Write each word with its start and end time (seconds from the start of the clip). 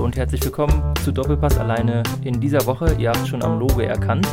Und 0.00 0.16
herzlich 0.16 0.42
willkommen 0.42 0.94
zu 1.04 1.12
Doppelpass 1.12 1.58
alleine. 1.58 2.02
In 2.24 2.40
dieser 2.40 2.64
Woche, 2.64 2.94
ihr 2.98 3.10
habt 3.10 3.28
schon 3.28 3.42
am 3.42 3.58
Logo 3.58 3.80
erkannt, 3.80 4.26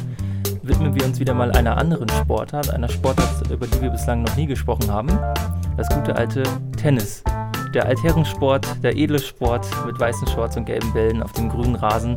widmen 0.63 0.95
wir 0.95 1.03
uns 1.05 1.19
wieder 1.19 1.33
mal 1.33 1.51
einer 1.51 1.77
anderen 1.77 2.07
Sportart, 2.07 2.73
einer 2.73 2.87
Sportart, 2.87 3.51
über 3.51 3.67
die 3.67 3.81
wir 3.81 3.89
bislang 3.89 4.23
noch 4.23 4.35
nie 4.37 4.45
gesprochen 4.45 4.89
haben. 4.89 5.09
Das 5.75 5.89
gute 5.89 6.15
alte 6.15 6.43
Tennis. 6.77 7.21
Der 7.73 7.85
Altherrensport, 7.85 8.81
der 8.81 8.95
edle 8.95 9.19
Sport 9.19 9.67
mit 9.85 9.99
weißen 9.99 10.27
Shorts 10.27 10.55
und 10.55 10.65
gelben 10.65 10.91
Bällen 10.93 11.21
auf 11.21 11.33
dem 11.33 11.49
grünen 11.49 11.75
Rasen. 11.75 12.15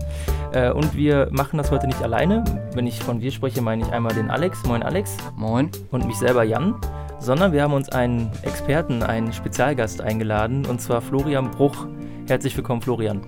Äh, 0.53 0.71
und 0.71 0.95
wir 0.95 1.29
machen 1.33 1.59
das 1.59 1.73
heute 1.73 1.89
nicht 1.89 2.03
alleine. 2.03 2.45
Wenn 2.75 2.87
ich 2.87 3.03
von 3.03 3.21
wir 3.21 3.33
spreche, 3.33 3.61
meine 3.61 3.83
ich 3.83 3.93
einmal 3.93 4.15
den 4.15 4.31
Alex. 4.31 4.65
Moin 4.65 4.85
Alex. 4.85 5.17
Moin. 5.37 5.71
Und 5.91 6.07
mich 6.07 6.17
selber 6.17 6.45
Jan. 6.45 6.77
Sondern 7.19 7.53
wir 7.53 7.63
haben 7.63 7.75
uns 7.75 7.89
einen 7.89 8.31
Experten, 8.43 9.03
einen 9.03 9.33
Spezialgast 9.33 10.01
eingeladen, 10.01 10.65
und 10.67 10.81
zwar 10.81 11.01
Florian 11.01 11.51
Bruch. 11.51 11.89
Herzlich 12.31 12.57
willkommen, 12.57 12.81
Florian. 12.81 13.21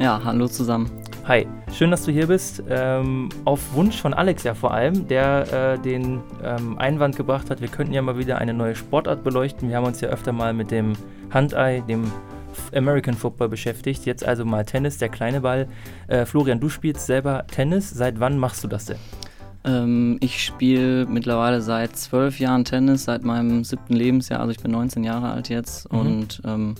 Ja, 0.00 0.20
hallo 0.24 0.48
zusammen. 0.48 0.90
Hi, 1.28 1.46
schön, 1.72 1.92
dass 1.92 2.04
du 2.04 2.10
hier 2.10 2.26
bist. 2.26 2.60
Ähm, 2.68 3.28
auf 3.44 3.60
Wunsch 3.72 4.02
von 4.02 4.12
Alex 4.12 4.42
ja 4.42 4.52
vor 4.52 4.74
allem, 4.74 5.06
der 5.06 5.76
äh, 5.76 5.78
den 5.78 6.20
ähm, 6.42 6.76
Einwand 6.76 7.14
gebracht 7.14 7.50
hat, 7.50 7.60
wir 7.60 7.68
könnten 7.68 7.92
ja 7.92 8.02
mal 8.02 8.18
wieder 8.18 8.38
eine 8.38 8.52
neue 8.52 8.74
Sportart 8.74 9.22
beleuchten. 9.22 9.68
Wir 9.68 9.76
haben 9.76 9.84
uns 9.84 10.00
ja 10.00 10.08
öfter 10.08 10.32
mal 10.32 10.54
mit 10.54 10.72
dem 10.72 10.94
Handei, 11.30 11.84
dem 11.86 12.10
American 12.74 13.14
Football 13.14 13.48
beschäftigt. 13.48 14.06
Jetzt 14.06 14.24
also 14.24 14.44
mal 14.44 14.64
Tennis, 14.64 14.98
der 14.98 15.08
kleine 15.08 15.42
Ball. 15.42 15.68
Äh, 16.08 16.24
Florian, 16.26 16.58
du 16.58 16.68
spielst 16.68 17.06
selber 17.06 17.46
Tennis. 17.46 17.90
Seit 17.90 18.18
wann 18.18 18.38
machst 18.38 18.64
du 18.64 18.66
das 18.66 18.86
denn? 18.86 18.98
Ähm, 19.62 20.16
ich 20.18 20.42
spiele 20.42 21.06
mittlerweile 21.06 21.60
seit 21.60 21.94
zwölf 21.94 22.40
Jahren 22.40 22.64
Tennis, 22.64 23.04
seit 23.04 23.22
meinem 23.22 23.62
siebten 23.62 23.94
Lebensjahr. 23.94 24.40
Also 24.40 24.50
ich 24.50 24.58
bin 24.58 24.72
19 24.72 25.04
Jahre 25.04 25.30
alt 25.30 25.48
jetzt 25.48 25.92
mhm. 25.92 25.98
und 26.00 26.42
ähm, 26.44 26.74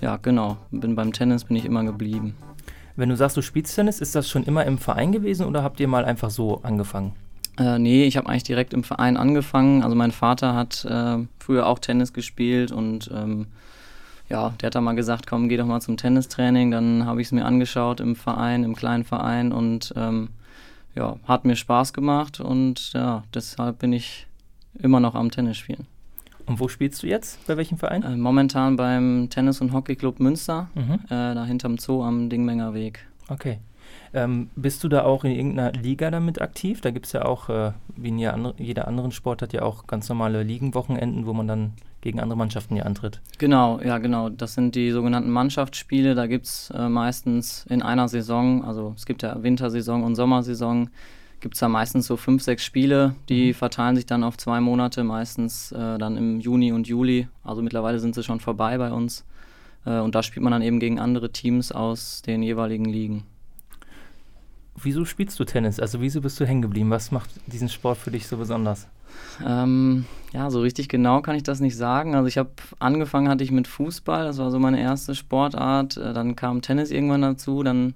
ja, 0.00 0.16
genau, 0.16 0.56
bin 0.70 0.94
beim 0.94 1.12
Tennis 1.12 1.44
bin 1.44 1.56
ich 1.56 1.64
immer 1.64 1.84
geblieben. 1.84 2.34
Wenn 2.96 3.10
du 3.10 3.16
sagst, 3.16 3.36
du 3.36 3.42
spielst 3.42 3.74
Tennis, 3.74 4.00
ist 4.00 4.14
das 4.14 4.28
schon 4.28 4.44
immer 4.44 4.64
im 4.64 4.78
Verein 4.78 5.12
gewesen 5.12 5.46
oder 5.46 5.62
habt 5.62 5.80
ihr 5.80 5.88
mal 5.88 6.04
einfach 6.04 6.30
so 6.30 6.62
angefangen? 6.62 7.12
Äh, 7.58 7.78
nee, 7.78 8.04
ich 8.04 8.16
habe 8.16 8.28
eigentlich 8.28 8.44
direkt 8.44 8.74
im 8.74 8.84
Verein 8.84 9.16
angefangen. 9.16 9.82
Also 9.82 9.94
mein 9.94 10.12
Vater 10.12 10.54
hat 10.54 10.84
äh, 10.84 11.18
früher 11.38 11.66
auch 11.66 11.78
Tennis 11.78 12.12
gespielt 12.12 12.72
und 12.72 13.10
ähm, 13.14 13.46
ja, 14.28 14.50
der 14.60 14.68
hat 14.68 14.74
da 14.74 14.80
mal 14.80 14.94
gesagt, 14.94 15.26
komm, 15.26 15.48
geh 15.48 15.56
doch 15.56 15.66
mal 15.66 15.80
zum 15.80 15.96
Tennistraining. 15.96 16.70
Dann 16.70 17.06
habe 17.06 17.20
ich 17.20 17.28
es 17.28 17.32
mir 17.32 17.44
angeschaut 17.44 18.00
im 18.00 18.16
Verein, 18.16 18.64
im 18.64 18.74
kleinen 18.74 19.04
Verein 19.04 19.52
und 19.52 19.92
ähm, 19.96 20.28
ja, 20.94 21.16
hat 21.24 21.44
mir 21.44 21.56
Spaß 21.56 21.92
gemacht 21.92 22.40
und 22.40 22.92
ja, 22.94 23.22
deshalb 23.34 23.78
bin 23.78 23.92
ich 23.92 24.26
immer 24.78 25.00
noch 25.00 25.14
am 25.14 25.30
Tennis 25.30 25.58
spielen. 25.58 25.86
Und 26.46 26.60
wo 26.60 26.68
spielst 26.68 27.02
du 27.02 27.06
jetzt? 27.06 27.44
Bei 27.46 27.56
welchem 27.56 27.78
Verein? 27.78 28.02
Äh, 28.02 28.16
momentan 28.16 28.76
beim 28.76 29.28
Tennis- 29.30 29.60
und 29.60 29.72
Hockeyclub 29.72 30.20
Münster, 30.20 30.68
mhm. 30.74 31.00
äh, 31.06 31.34
da 31.34 31.44
hinterm 31.44 31.78
Zoo 31.78 32.02
am 32.02 32.30
Dingmenger 32.30 32.72
Weg. 32.72 33.06
Okay. 33.28 33.58
Ähm, 34.14 34.50
bist 34.56 34.82
du 34.84 34.88
da 34.88 35.04
auch 35.04 35.24
in 35.24 35.32
irgendeiner 35.32 35.72
Liga 35.72 36.10
damit 36.10 36.40
aktiv? 36.40 36.80
Da 36.80 36.90
gibt 36.90 37.06
es 37.06 37.12
ja 37.12 37.24
auch, 37.24 37.48
äh, 37.48 37.72
wie 37.96 38.08
in 38.08 38.18
jeder, 38.18 38.54
jeder 38.58 38.88
anderen 38.88 39.12
Sport, 39.12 39.42
hat 39.42 39.52
ja 39.52 39.62
auch 39.62 39.86
ganz 39.86 40.08
normale 40.08 40.42
Ligenwochenenden, 40.42 41.26
wo 41.26 41.32
man 41.32 41.48
dann 41.48 41.72
gegen 42.00 42.20
andere 42.20 42.38
Mannschaften 42.38 42.74
hier 42.74 42.86
antritt. 42.86 43.20
Genau, 43.38 43.80
ja 43.80 43.98
genau. 43.98 44.28
Das 44.28 44.54
sind 44.54 44.74
die 44.74 44.92
sogenannten 44.92 45.30
Mannschaftsspiele. 45.30 46.14
Da 46.14 46.28
gibt 46.28 46.46
es 46.46 46.70
äh, 46.70 46.88
meistens 46.88 47.66
in 47.68 47.82
einer 47.82 48.08
Saison, 48.08 48.64
also 48.64 48.94
es 48.96 49.06
gibt 49.06 49.22
ja 49.22 49.42
Wintersaison 49.42 50.04
und 50.04 50.14
Sommersaison, 50.14 50.88
gibt 51.46 51.54
es 51.54 51.60
da 51.60 51.68
meistens 51.68 52.08
so 52.08 52.16
fünf, 52.16 52.42
sechs 52.42 52.64
Spiele, 52.64 53.14
die 53.28 53.50
mhm. 53.50 53.54
verteilen 53.54 53.94
sich 53.94 54.04
dann 54.04 54.24
auf 54.24 54.36
zwei 54.36 54.60
Monate, 54.60 55.04
meistens 55.04 55.70
äh, 55.70 55.96
dann 55.96 56.16
im 56.16 56.40
Juni 56.40 56.72
und 56.72 56.88
Juli. 56.88 57.28
Also 57.44 57.62
mittlerweile 57.62 58.00
sind 58.00 58.16
sie 58.16 58.24
schon 58.24 58.40
vorbei 58.40 58.76
bei 58.78 58.90
uns. 58.90 59.24
Äh, 59.84 60.00
und 60.00 60.16
da 60.16 60.24
spielt 60.24 60.42
man 60.42 60.50
dann 60.50 60.62
eben 60.62 60.80
gegen 60.80 60.98
andere 60.98 61.30
Teams 61.30 61.70
aus 61.70 62.20
den 62.22 62.42
jeweiligen 62.42 62.84
Ligen. 62.84 63.22
Wieso 64.74 65.04
spielst 65.04 65.38
du 65.38 65.44
Tennis? 65.44 65.78
Also 65.78 66.00
wieso 66.00 66.20
bist 66.20 66.40
du 66.40 66.44
hängen 66.44 66.62
geblieben? 66.62 66.90
Was 66.90 67.12
macht 67.12 67.30
diesen 67.46 67.68
Sport 67.68 67.98
für 67.98 68.10
dich 68.10 68.26
so 68.26 68.38
besonders? 68.38 68.88
Ähm, 69.46 70.04
ja, 70.32 70.50
so 70.50 70.62
richtig 70.62 70.88
genau 70.88 71.22
kann 71.22 71.36
ich 71.36 71.44
das 71.44 71.60
nicht 71.60 71.76
sagen. 71.76 72.16
Also 72.16 72.26
ich 72.26 72.38
habe 72.38 72.50
angefangen 72.80 73.28
hatte 73.28 73.44
ich 73.44 73.52
mit 73.52 73.68
Fußball, 73.68 74.24
das 74.24 74.38
war 74.38 74.50
so 74.50 74.58
meine 74.58 74.80
erste 74.80 75.14
Sportart. 75.14 75.96
Äh, 75.96 76.12
dann 76.12 76.34
kam 76.34 76.60
Tennis 76.60 76.90
irgendwann 76.90 77.22
dazu, 77.22 77.62
dann 77.62 77.94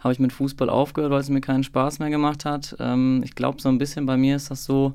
habe 0.00 0.12
ich 0.12 0.18
mit 0.18 0.32
Fußball 0.32 0.70
aufgehört, 0.70 1.10
weil 1.12 1.20
es 1.20 1.28
mir 1.28 1.40
keinen 1.40 1.64
Spaß 1.64 1.98
mehr 1.98 2.10
gemacht 2.10 2.44
hat. 2.44 2.76
Ähm, 2.78 3.22
ich 3.24 3.34
glaube, 3.34 3.60
so 3.60 3.68
ein 3.68 3.78
bisschen 3.78 4.06
bei 4.06 4.16
mir 4.16 4.36
ist 4.36 4.50
das 4.50 4.64
so, 4.64 4.94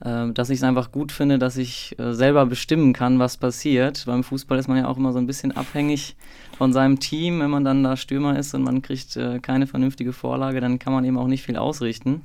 äh, 0.00 0.30
dass 0.32 0.50
ich 0.50 0.58
es 0.58 0.62
einfach 0.62 0.92
gut 0.92 1.12
finde, 1.12 1.38
dass 1.38 1.56
ich 1.56 1.98
äh, 1.98 2.12
selber 2.12 2.44
bestimmen 2.46 2.92
kann, 2.92 3.18
was 3.18 3.36
passiert. 3.36 4.04
Beim 4.06 4.22
Fußball 4.22 4.58
ist 4.58 4.68
man 4.68 4.76
ja 4.76 4.88
auch 4.88 4.98
immer 4.98 5.12
so 5.12 5.18
ein 5.18 5.26
bisschen 5.26 5.52
abhängig 5.52 6.16
von 6.58 6.72
seinem 6.72 7.00
Team. 7.00 7.40
Wenn 7.40 7.50
man 7.50 7.64
dann 7.64 7.82
da 7.82 7.96
Stürmer 7.96 8.38
ist 8.38 8.54
und 8.54 8.62
man 8.62 8.82
kriegt 8.82 9.16
äh, 9.16 9.38
keine 9.38 9.66
vernünftige 9.66 10.12
Vorlage, 10.12 10.60
dann 10.60 10.78
kann 10.78 10.92
man 10.92 11.04
eben 11.04 11.18
auch 11.18 11.28
nicht 11.28 11.42
viel 11.42 11.56
ausrichten. 11.56 12.22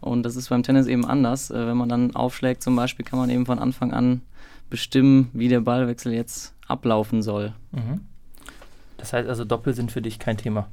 Und 0.00 0.22
das 0.22 0.36
ist 0.36 0.48
beim 0.48 0.62
Tennis 0.62 0.86
eben 0.86 1.04
anders. 1.04 1.50
Äh, 1.50 1.66
wenn 1.66 1.76
man 1.76 1.88
dann 1.88 2.14
aufschlägt 2.14 2.62
zum 2.62 2.76
Beispiel, 2.76 3.04
kann 3.04 3.18
man 3.18 3.28
eben 3.28 3.46
von 3.46 3.58
Anfang 3.58 3.92
an 3.92 4.22
bestimmen, 4.70 5.30
wie 5.32 5.48
der 5.48 5.60
Ballwechsel 5.60 6.12
jetzt 6.12 6.54
ablaufen 6.68 7.22
soll. 7.22 7.52
Mhm. 7.72 8.00
Das 8.96 9.12
heißt 9.12 9.28
also, 9.28 9.44
Doppel 9.44 9.74
sind 9.74 9.90
für 9.90 10.00
dich 10.00 10.18
kein 10.18 10.36
Thema. 10.36 10.68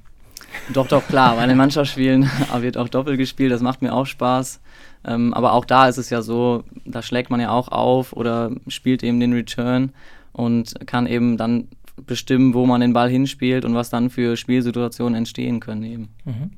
Doch, 0.73 0.87
doch, 0.87 1.05
klar. 1.07 1.35
Bei 1.35 1.45
den 1.45 1.57
Mannschaftsspielen 1.57 2.29
wird 2.59 2.77
auch 2.77 2.89
Doppel 2.89 3.17
gespielt, 3.17 3.51
das 3.51 3.61
macht 3.61 3.81
mir 3.81 3.93
auch 3.93 4.05
Spaß. 4.05 4.59
Ähm, 5.05 5.33
aber 5.33 5.53
auch 5.53 5.65
da 5.65 5.87
ist 5.87 5.97
es 5.97 6.09
ja 6.09 6.21
so, 6.21 6.63
da 6.85 7.01
schlägt 7.01 7.29
man 7.29 7.39
ja 7.39 7.51
auch 7.51 7.69
auf 7.69 8.13
oder 8.13 8.51
spielt 8.67 9.03
eben 9.03 9.19
den 9.19 9.33
Return 9.33 9.91
und 10.33 10.75
kann 10.85 11.07
eben 11.07 11.37
dann 11.37 11.67
bestimmen, 12.05 12.53
wo 12.53 12.65
man 12.65 12.81
den 12.81 12.93
Ball 12.93 13.09
hinspielt 13.09 13.65
und 13.65 13.73
was 13.73 13.89
dann 13.89 14.09
für 14.09 14.37
Spielsituationen 14.37 15.15
entstehen 15.15 15.59
können 15.59 15.83
eben. 15.83 16.09
Mhm. 16.25 16.51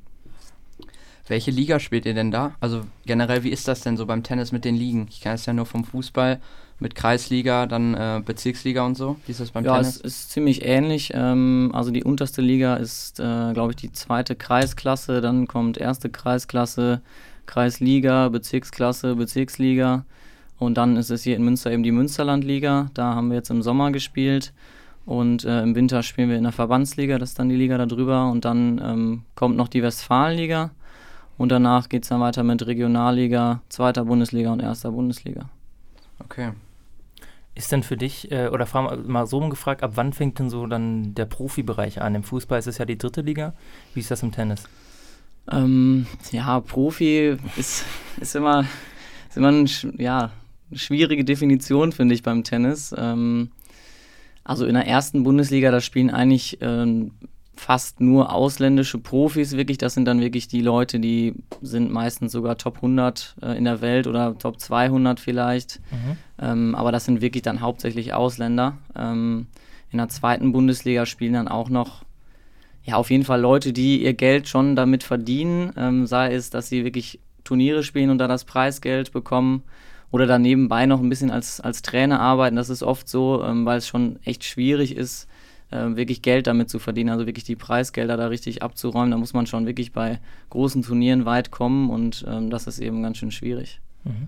Welche 1.28 1.52
Liga 1.52 1.80
spielt 1.80 2.06
ihr 2.08 2.16
denn 2.16 2.32
da? 2.32 2.56
Also 2.60 2.82
generell, 3.06 3.44
wie 3.44 3.52
ist 3.52 3.68
das 3.68 3.82
denn 3.82 3.98
so 3.98 4.08
beim 4.08 4.24
Tennis 4.24 4.52
mit 4.52 4.66
den 4.66 4.76
Ligen? 4.76 5.08
Ich 5.12 5.22
kenne 5.22 5.36
es 5.36 5.46
ja 5.46 5.54
nur 5.54 5.68
vom 5.68 5.84
Fußball 5.84 6.40
mit 6.80 6.96
Kreisliga, 6.96 7.66
dann 7.66 7.94
äh, 7.94 8.22
Bezirksliga 8.26 8.86
und 8.86 8.96
so. 8.96 9.18
Wie 9.26 9.32
ist 9.32 9.42
das 9.42 9.52
beim 9.52 9.66
ja, 9.66 9.74
Tennis? 9.74 9.96
Ja, 9.96 10.08
es 10.08 10.14
ist 10.14 10.32
ziemlich 10.32 10.66
ähnlich. 10.66 11.12
Ähm, 11.14 11.72
also 11.74 11.92
die 11.92 12.04
unterste 12.04 12.42
Liga 12.42 12.76
ist, 12.76 13.20
äh, 13.20 13.54
glaube 13.54 13.72
ich, 13.72 13.76
die 13.76 13.92
zweite 13.92 14.36
Kreisklasse. 14.36 15.22
Dann 15.22 15.48
kommt 15.48 15.78
erste 15.78 16.10
Kreisklasse, 16.10 17.02
Kreisliga, 17.46 18.30
Bezirksklasse, 18.30 19.16
Bezirksliga. 19.16 20.06
Und 20.58 20.78
dann 20.78 20.98
ist 20.98 21.10
es 21.10 21.24
hier 21.24 21.36
in 21.36 21.44
Münster 21.44 21.72
eben 21.72 21.84
die 21.84 21.92
Münsterlandliga. 21.92 22.90
Da 22.94 23.16
haben 23.16 23.30
wir 23.30 23.36
jetzt 23.36 23.50
im 23.50 23.62
Sommer 23.62 23.92
gespielt. 23.92 24.54
Und 25.06 25.44
äh, 25.44 25.64
im 25.64 25.76
Winter 25.76 26.04
spielen 26.04 26.30
wir 26.30 26.38
in 26.38 26.44
der 26.44 26.52
Verbandsliga, 26.52 27.18
das 27.18 27.30
ist 27.30 27.40
dann 27.40 27.50
die 27.50 27.56
Liga 27.56 27.84
darüber. 27.84 28.30
Und 28.30 28.46
dann 28.46 28.80
ähm, 28.84 29.24
kommt 29.36 29.58
noch 29.58 29.68
die 29.68 29.82
Westfalenliga. 29.82 30.72
Und 31.38 31.52
danach 31.52 31.90
geht 31.90 32.04
es 32.04 32.10
dann 32.10 32.20
weiter 32.20 32.44
mit 32.44 32.68
Regionalliga, 32.68 33.62
zweiter 33.70 34.06
Bundesliga 34.06 34.52
und 34.52 34.60
erster 34.62 34.92
Bundesliga. 34.92 35.50
Okay. 36.20 36.52
Ist 37.60 37.74
denn 37.74 37.84
für 37.84 37.98
dich, 37.98 38.32
äh, 38.32 38.48
oder 38.48 38.66
frag 38.66 39.06
mal 39.06 39.28
so 39.28 39.42
gefragt, 39.50 39.84
ab 39.84 39.92
wann 39.96 40.14
fängt 40.14 40.40
denn 40.40 40.50
so 40.50 40.66
dann 40.66 41.14
der 41.14 41.26
Profibereich 41.26 42.02
an? 42.02 42.16
Im 42.16 42.24
Fußball 42.24 42.58
ist 42.58 42.68
es 42.68 42.78
ja 42.78 42.86
die 42.86 42.98
dritte 42.98 43.20
Liga. 43.20 43.54
Wie 43.94 44.00
ist 44.00 44.10
das 44.10 44.24
im 44.24 44.32
Tennis? 44.32 44.64
Ähm, 45.52 46.08
ja, 46.32 46.62
Profi 46.62 47.36
ist, 47.58 47.84
ist 48.22 48.38
immer, 48.38 48.64
ist 49.28 49.36
immer 49.36 49.52
ein, 49.52 49.70
ja, 49.98 50.32
eine 50.70 50.80
schwierige 50.80 51.26
Definition, 51.26 51.92
finde 51.92 52.16
ich, 52.16 52.24
beim 52.24 52.46
Tennis. 52.46 52.96
Ähm, 52.98 53.52
also 54.46 54.66
in 54.66 54.76
der 54.76 54.88
ersten 54.88 55.24
Bundesliga, 55.24 55.70
da 55.70 55.82
spielen 55.82 56.12
eigentlich 56.12 56.60
ähm, 56.62 57.12
fast 57.60 58.00
nur 58.00 58.34
ausländische 58.34 58.98
Profis 58.98 59.56
wirklich. 59.58 59.78
Das 59.78 59.94
sind 59.94 60.06
dann 60.06 60.22
wirklich 60.22 60.48
die 60.48 60.62
Leute, 60.62 61.00
die 61.00 61.36
sind 61.62 61.92
meistens 61.92 62.32
sogar 62.32 62.58
Top 62.58 62.78
100 62.78 63.36
äh, 63.42 63.58
in 63.58 63.66
der 63.66 63.82
Welt 63.82 64.08
oder 64.08 64.38
Top 64.38 64.60
200 64.60 65.20
vielleicht. 65.20 65.82
Mhm. 65.92 66.18
Ähm, 66.42 66.76
aber 66.76 66.92
das 66.92 67.06
sind 67.06 67.22
wirklich 67.22 67.44
dann 67.44 67.62
hauptsächlich 67.62 68.14
Ausländer. 68.14 68.78
Ähm, 68.96 69.48
in 69.92 69.98
der 69.98 70.10
zweiten 70.10 70.52
Bundesliga 70.52 71.06
spielen 71.06 71.34
dann 71.34 71.48
auch 71.48 71.70
noch, 71.70 72.04
ja, 72.84 72.96
auf 72.96 73.12
jeden 73.12 73.26
Fall 73.26 73.42
Leute, 73.42 73.74
die 73.74 74.04
ihr 74.04 74.14
Geld 74.14 74.48
schon 74.48 74.76
damit 74.76 75.04
verdienen. 75.04 75.74
Ähm, 75.76 76.08
sei 76.08 76.34
es, 76.34 76.50
dass 76.50 76.70
sie 76.70 76.86
wirklich 76.86 77.20
Turniere 77.44 77.84
spielen 77.84 78.10
und 78.10 78.20
da 78.20 78.28
das 78.28 78.46
Preisgeld 78.46 79.12
bekommen 79.12 79.64
oder 80.12 80.28
dann 80.28 80.42
nebenbei 80.42 80.86
noch 80.86 81.02
ein 81.02 81.10
bisschen 81.10 81.30
als, 81.30 81.60
als 81.60 81.82
Trainer 81.82 82.20
arbeiten. 82.20 82.56
Das 82.56 82.70
ist 82.70 82.84
oft 82.84 83.10
so, 83.10 83.44
ähm, 83.44 83.66
weil 83.66 83.78
es 83.80 83.88
schon 83.88 84.18
echt 84.24 84.44
schwierig 84.44 84.96
ist, 84.96 85.28
äh, 85.72 85.96
wirklich 85.96 86.22
Geld 86.22 86.48
damit 86.48 86.70
zu 86.70 86.80
verdienen, 86.80 87.10
also 87.10 87.26
wirklich 87.26 87.46
die 87.46 87.56
Preisgelder 87.56 88.18
da 88.18 88.28
richtig 88.28 88.64
abzuräumen. 88.64 89.12
Da 89.12 89.18
muss 89.18 89.34
man 89.34 89.48
schon 89.48 89.66
wirklich 89.66 89.92
bei 89.92 90.20
großen 90.50 90.82
Turnieren 90.82 91.26
weit 91.26 91.52
kommen 91.52 91.90
und 91.90 92.26
ähm, 92.28 92.50
das 92.50 92.68
ist 92.68 92.80
eben 92.80 93.04
ganz 93.04 93.18
schön 93.18 93.32
schwierig. 93.32 93.80
Mhm. 94.04 94.28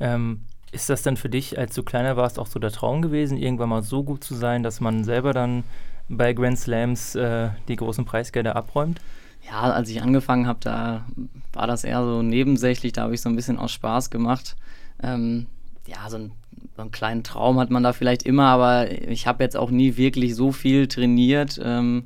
Ähm, 0.00 0.40
ist 0.72 0.90
das 0.90 1.02
denn 1.02 1.16
für 1.16 1.28
dich, 1.28 1.56
als 1.58 1.74
du 1.74 1.82
kleiner 1.84 2.16
warst, 2.16 2.38
auch 2.38 2.48
so 2.48 2.58
der 2.58 2.72
Traum 2.72 3.00
gewesen, 3.00 3.38
irgendwann 3.38 3.68
mal 3.68 3.82
so 3.82 4.02
gut 4.02 4.24
zu 4.24 4.34
sein, 4.34 4.62
dass 4.62 4.80
man 4.80 5.04
selber 5.04 5.32
dann 5.32 5.62
bei 6.08 6.32
Grand 6.32 6.58
Slams 6.58 7.14
äh, 7.14 7.50
die 7.68 7.76
großen 7.76 8.04
Preisgelder 8.04 8.56
abräumt? 8.56 9.00
Ja, 9.48 9.60
als 9.60 9.90
ich 9.90 10.02
angefangen 10.02 10.46
habe, 10.46 10.58
da 10.62 11.04
war 11.52 11.66
das 11.66 11.84
eher 11.84 12.02
so 12.02 12.22
nebensächlich, 12.22 12.92
da 12.92 13.02
habe 13.02 13.14
ich 13.14 13.20
so 13.20 13.28
ein 13.28 13.36
bisschen 13.36 13.58
aus 13.58 13.72
Spaß 13.72 14.10
gemacht. 14.10 14.56
Ähm, 15.02 15.46
ja, 15.86 16.08
so 16.08 16.16
ein 16.16 16.32
einen 16.76 16.90
kleinen 16.90 17.22
Traum 17.22 17.58
hat 17.58 17.70
man 17.70 17.82
da 17.82 17.92
vielleicht 17.92 18.24
immer, 18.24 18.46
aber 18.46 18.90
ich 18.90 19.26
habe 19.26 19.44
jetzt 19.44 19.56
auch 19.56 19.70
nie 19.70 19.96
wirklich 19.96 20.34
so 20.34 20.52
viel 20.52 20.86
trainiert. 20.88 21.60
Ähm, 21.62 22.04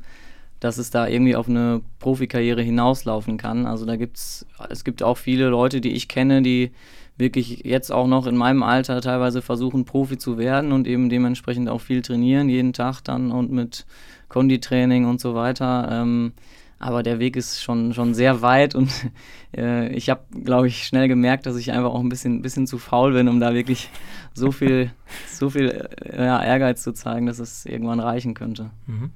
dass 0.60 0.78
es 0.78 0.90
da 0.90 1.06
irgendwie 1.06 1.36
auf 1.36 1.48
eine 1.48 1.82
Profikarriere 2.00 2.62
hinauslaufen 2.62 3.36
kann. 3.36 3.66
Also 3.66 3.86
da 3.86 3.96
gibt's, 3.96 4.46
es 4.70 4.84
gibt 4.84 5.02
auch 5.02 5.16
viele 5.16 5.48
Leute, 5.48 5.80
die 5.80 5.92
ich 5.92 6.08
kenne, 6.08 6.42
die 6.42 6.72
wirklich 7.16 7.64
jetzt 7.64 7.90
auch 7.90 8.06
noch 8.06 8.26
in 8.26 8.36
meinem 8.36 8.62
Alter 8.62 9.00
teilweise 9.00 9.42
versuchen, 9.42 9.84
Profi 9.84 10.18
zu 10.18 10.38
werden 10.38 10.72
und 10.72 10.86
eben 10.86 11.08
dementsprechend 11.08 11.68
auch 11.68 11.80
viel 11.80 12.02
trainieren, 12.02 12.48
jeden 12.48 12.72
Tag 12.72 13.00
dann 13.02 13.30
und 13.32 13.52
mit 13.52 13.86
Konditraining 14.28 15.04
und 15.04 15.20
so 15.20 15.34
weiter. 15.34 15.88
Ähm, 15.90 16.32
aber 16.80 17.02
der 17.02 17.18
Weg 17.18 17.34
ist 17.34 17.60
schon, 17.60 17.92
schon 17.92 18.14
sehr 18.14 18.40
weit 18.40 18.76
und 18.76 18.90
äh, 19.56 19.92
ich 19.92 20.10
habe, 20.10 20.22
glaube 20.44 20.68
ich, 20.68 20.84
schnell 20.84 21.08
gemerkt, 21.08 21.46
dass 21.46 21.56
ich 21.56 21.72
einfach 21.72 21.90
auch 21.90 22.00
ein 22.00 22.08
bisschen, 22.08 22.40
bisschen 22.40 22.68
zu 22.68 22.78
faul 22.78 23.12
bin, 23.12 23.28
um 23.28 23.40
da 23.40 23.52
wirklich 23.52 23.90
so 24.38 24.52
viel, 24.52 24.90
so 25.30 25.50
viel 25.50 25.88
äh, 26.04 26.24
ja, 26.24 26.42
Ehrgeiz 26.42 26.82
zu 26.82 26.92
zeigen, 26.92 27.26
dass 27.26 27.38
es 27.38 27.66
irgendwann 27.66 28.00
reichen 28.00 28.34
könnte. 28.34 28.70
Mhm. 28.86 29.10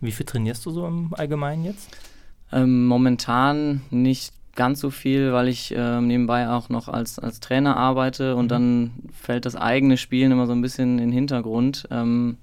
Wie 0.00 0.12
viel 0.12 0.26
trainierst 0.26 0.64
du 0.66 0.70
so 0.70 0.86
im 0.86 1.14
Allgemeinen 1.14 1.64
jetzt? 1.64 1.96
Ähm, 2.52 2.86
momentan 2.86 3.82
nicht 3.90 4.32
ganz 4.56 4.80
so 4.80 4.90
viel, 4.90 5.32
weil 5.32 5.48
ich 5.48 5.74
äh, 5.74 6.00
nebenbei 6.00 6.48
auch 6.48 6.68
noch 6.68 6.88
als, 6.88 7.18
als 7.18 7.40
Trainer 7.40 7.76
arbeite 7.76 8.36
und 8.36 8.46
mhm. 8.46 8.48
dann 8.48 8.90
fällt 9.12 9.46
das 9.46 9.56
eigene 9.56 9.96
Spielen 9.96 10.32
immer 10.32 10.46
so 10.46 10.52
ein 10.52 10.62
bisschen 10.62 10.98
in 10.98 10.98
den 10.98 11.12
Hintergrund. 11.12 11.86
Ähm, 11.90 12.38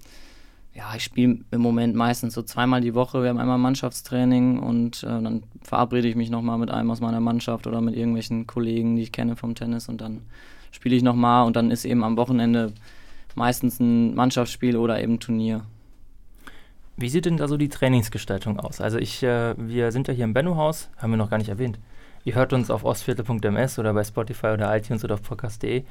ja, 0.73 0.93
ich 0.95 1.03
spiele 1.03 1.39
im 1.49 1.61
Moment 1.61 1.95
meistens 1.95 2.35
so 2.35 2.43
zweimal 2.43 2.81
die 2.81 2.93
Woche. 2.93 3.23
Wir 3.23 3.29
haben 3.29 3.39
einmal 3.39 3.57
Mannschaftstraining 3.57 4.59
und 4.59 5.03
äh, 5.03 5.07
dann 5.07 5.43
verabrede 5.63 6.07
ich 6.07 6.15
mich 6.15 6.29
nochmal 6.29 6.59
mit 6.59 6.69
einem 6.69 6.91
aus 6.91 7.01
meiner 7.01 7.19
Mannschaft 7.19 7.65
oder 7.65 7.81
mit 7.81 7.95
irgendwelchen 7.95 8.45
Kollegen, 8.45 8.95
die 8.95 9.01
ich 9.01 9.11
kenne 9.11 9.35
vom 9.35 9.55
Tennis 9.55 9.89
und 9.89 10.01
dann 10.01 10.21
spiele 10.71 10.95
ich 10.95 11.03
nochmal 11.03 11.45
und 11.45 11.55
dann 11.55 11.71
ist 11.71 11.85
eben 11.85 12.03
am 12.03 12.17
Wochenende 12.17 12.73
meistens 13.35 13.79
ein 13.79 14.15
Mannschaftsspiel 14.15 14.77
oder 14.77 15.01
eben 15.01 15.19
Turnier. 15.19 15.61
Wie 16.95 17.09
sieht 17.09 17.25
denn 17.25 17.37
da 17.37 17.47
so 17.47 17.57
die 17.57 17.69
Trainingsgestaltung 17.69 18.59
aus? 18.59 18.81
Also 18.81 18.97
ich, 18.97 19.21
äh, 19.21 19.53
wir 19.57 19.91
sind 19.91 20.07
ja 20.07 20.13
hier 20.13 20.23
im 20.23 20.33
Benno-Haus, 20.33 20.89
haben 20.97 21.11
wir 21.11 21.17
noch 21.17 21.29
gar 21.29 21.37
nicht 21.37 21.49
erwähnt. 21.49 21.77
Ihr 22.27 22.35
hört 22.35 22.51
uns 22.51 22.69
auf 22.69 22.83
ostviertel.ms 22.83 23.79
oder 23.79 23.93
bei 23.93 24.03
Spotify 24.03 24.47
oder 24.47 24.75
iTunes 24.75 25.03
oder 25.05 25.13
auf 25.13 25.21
podcast.de. 25.21 25.83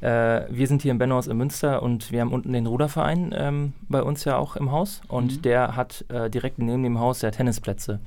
Äh, 0.00 0.40
wir 0.50 0.66
sind 0.66 0.82
hier 0.82 0.90
im 0.90 0.98
Bennohaus 0.98 1.28
in 1.28 1.36
Münster 1.38 1.82
und 1.82 2.12
wir 2.12 2.20
haben 2.20 2.32
unten 2.32 2.52
den 2.52 2.66
Ruderverein 2.66 3.34
ähm, 3.34 3.72
bei 3.88 4.02
uns 4.02 4.24
ja 4.24 4.36
auch 4.36 4.56
im 4.56 4.70
Haus 4.70 5.00
und 5.08 5.36
mhm. 5.36 5.42
der 5.42 5.76
hat 5.76 6.04
äh, 6.08 6.28
direkt 6.28 6.58
neben 6.58 6.82
dem 6.82 6.98
Haus 6.98 7.22
ja 7.22 7.30
Tennisplätze. 7.30 8.00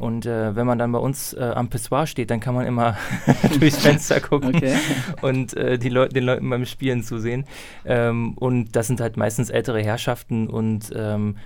Und 0.00 0.24
äh, 0.24 0.56
wenn 0.56 0.66
man 0.66 0.78
dann 0.78 0.90
bei 0.92 0.98
uns 0.98 1.34
äh, 1.34 1.40
am 1.42 1.68
Pissoir 1.68 2.06
steht, 2.06 2.30
dann 2.30 2.40
kann 2.40 2.54
man 2.54 2.66
immer 2.66 2.96
durchs 3.60 3.76
Fenster 3.76 4.18
gucken 4.20 4.56
okay. 4.56 4.74
und 5.20 5.54
äh, 5.54 5.78
die 5.78 5.90
Leu 5.90 6.08
den 6.08 6.24
Leuten 6.24 6.48
beim 6.48 6.64
Spielen 6.64 7.02
zusehen. 7.02 7.44
Ähm, 7.84 8.32
und 8.38 8.74
das 8.74 8.86
sind 8.86 9.00
halt 9.00 9.18
meistens 9.18 9.50
ältere 9.50 9.82
Herrschaften 9.82 10.48
und 10.48 10.90
ähm, 10.96 11.36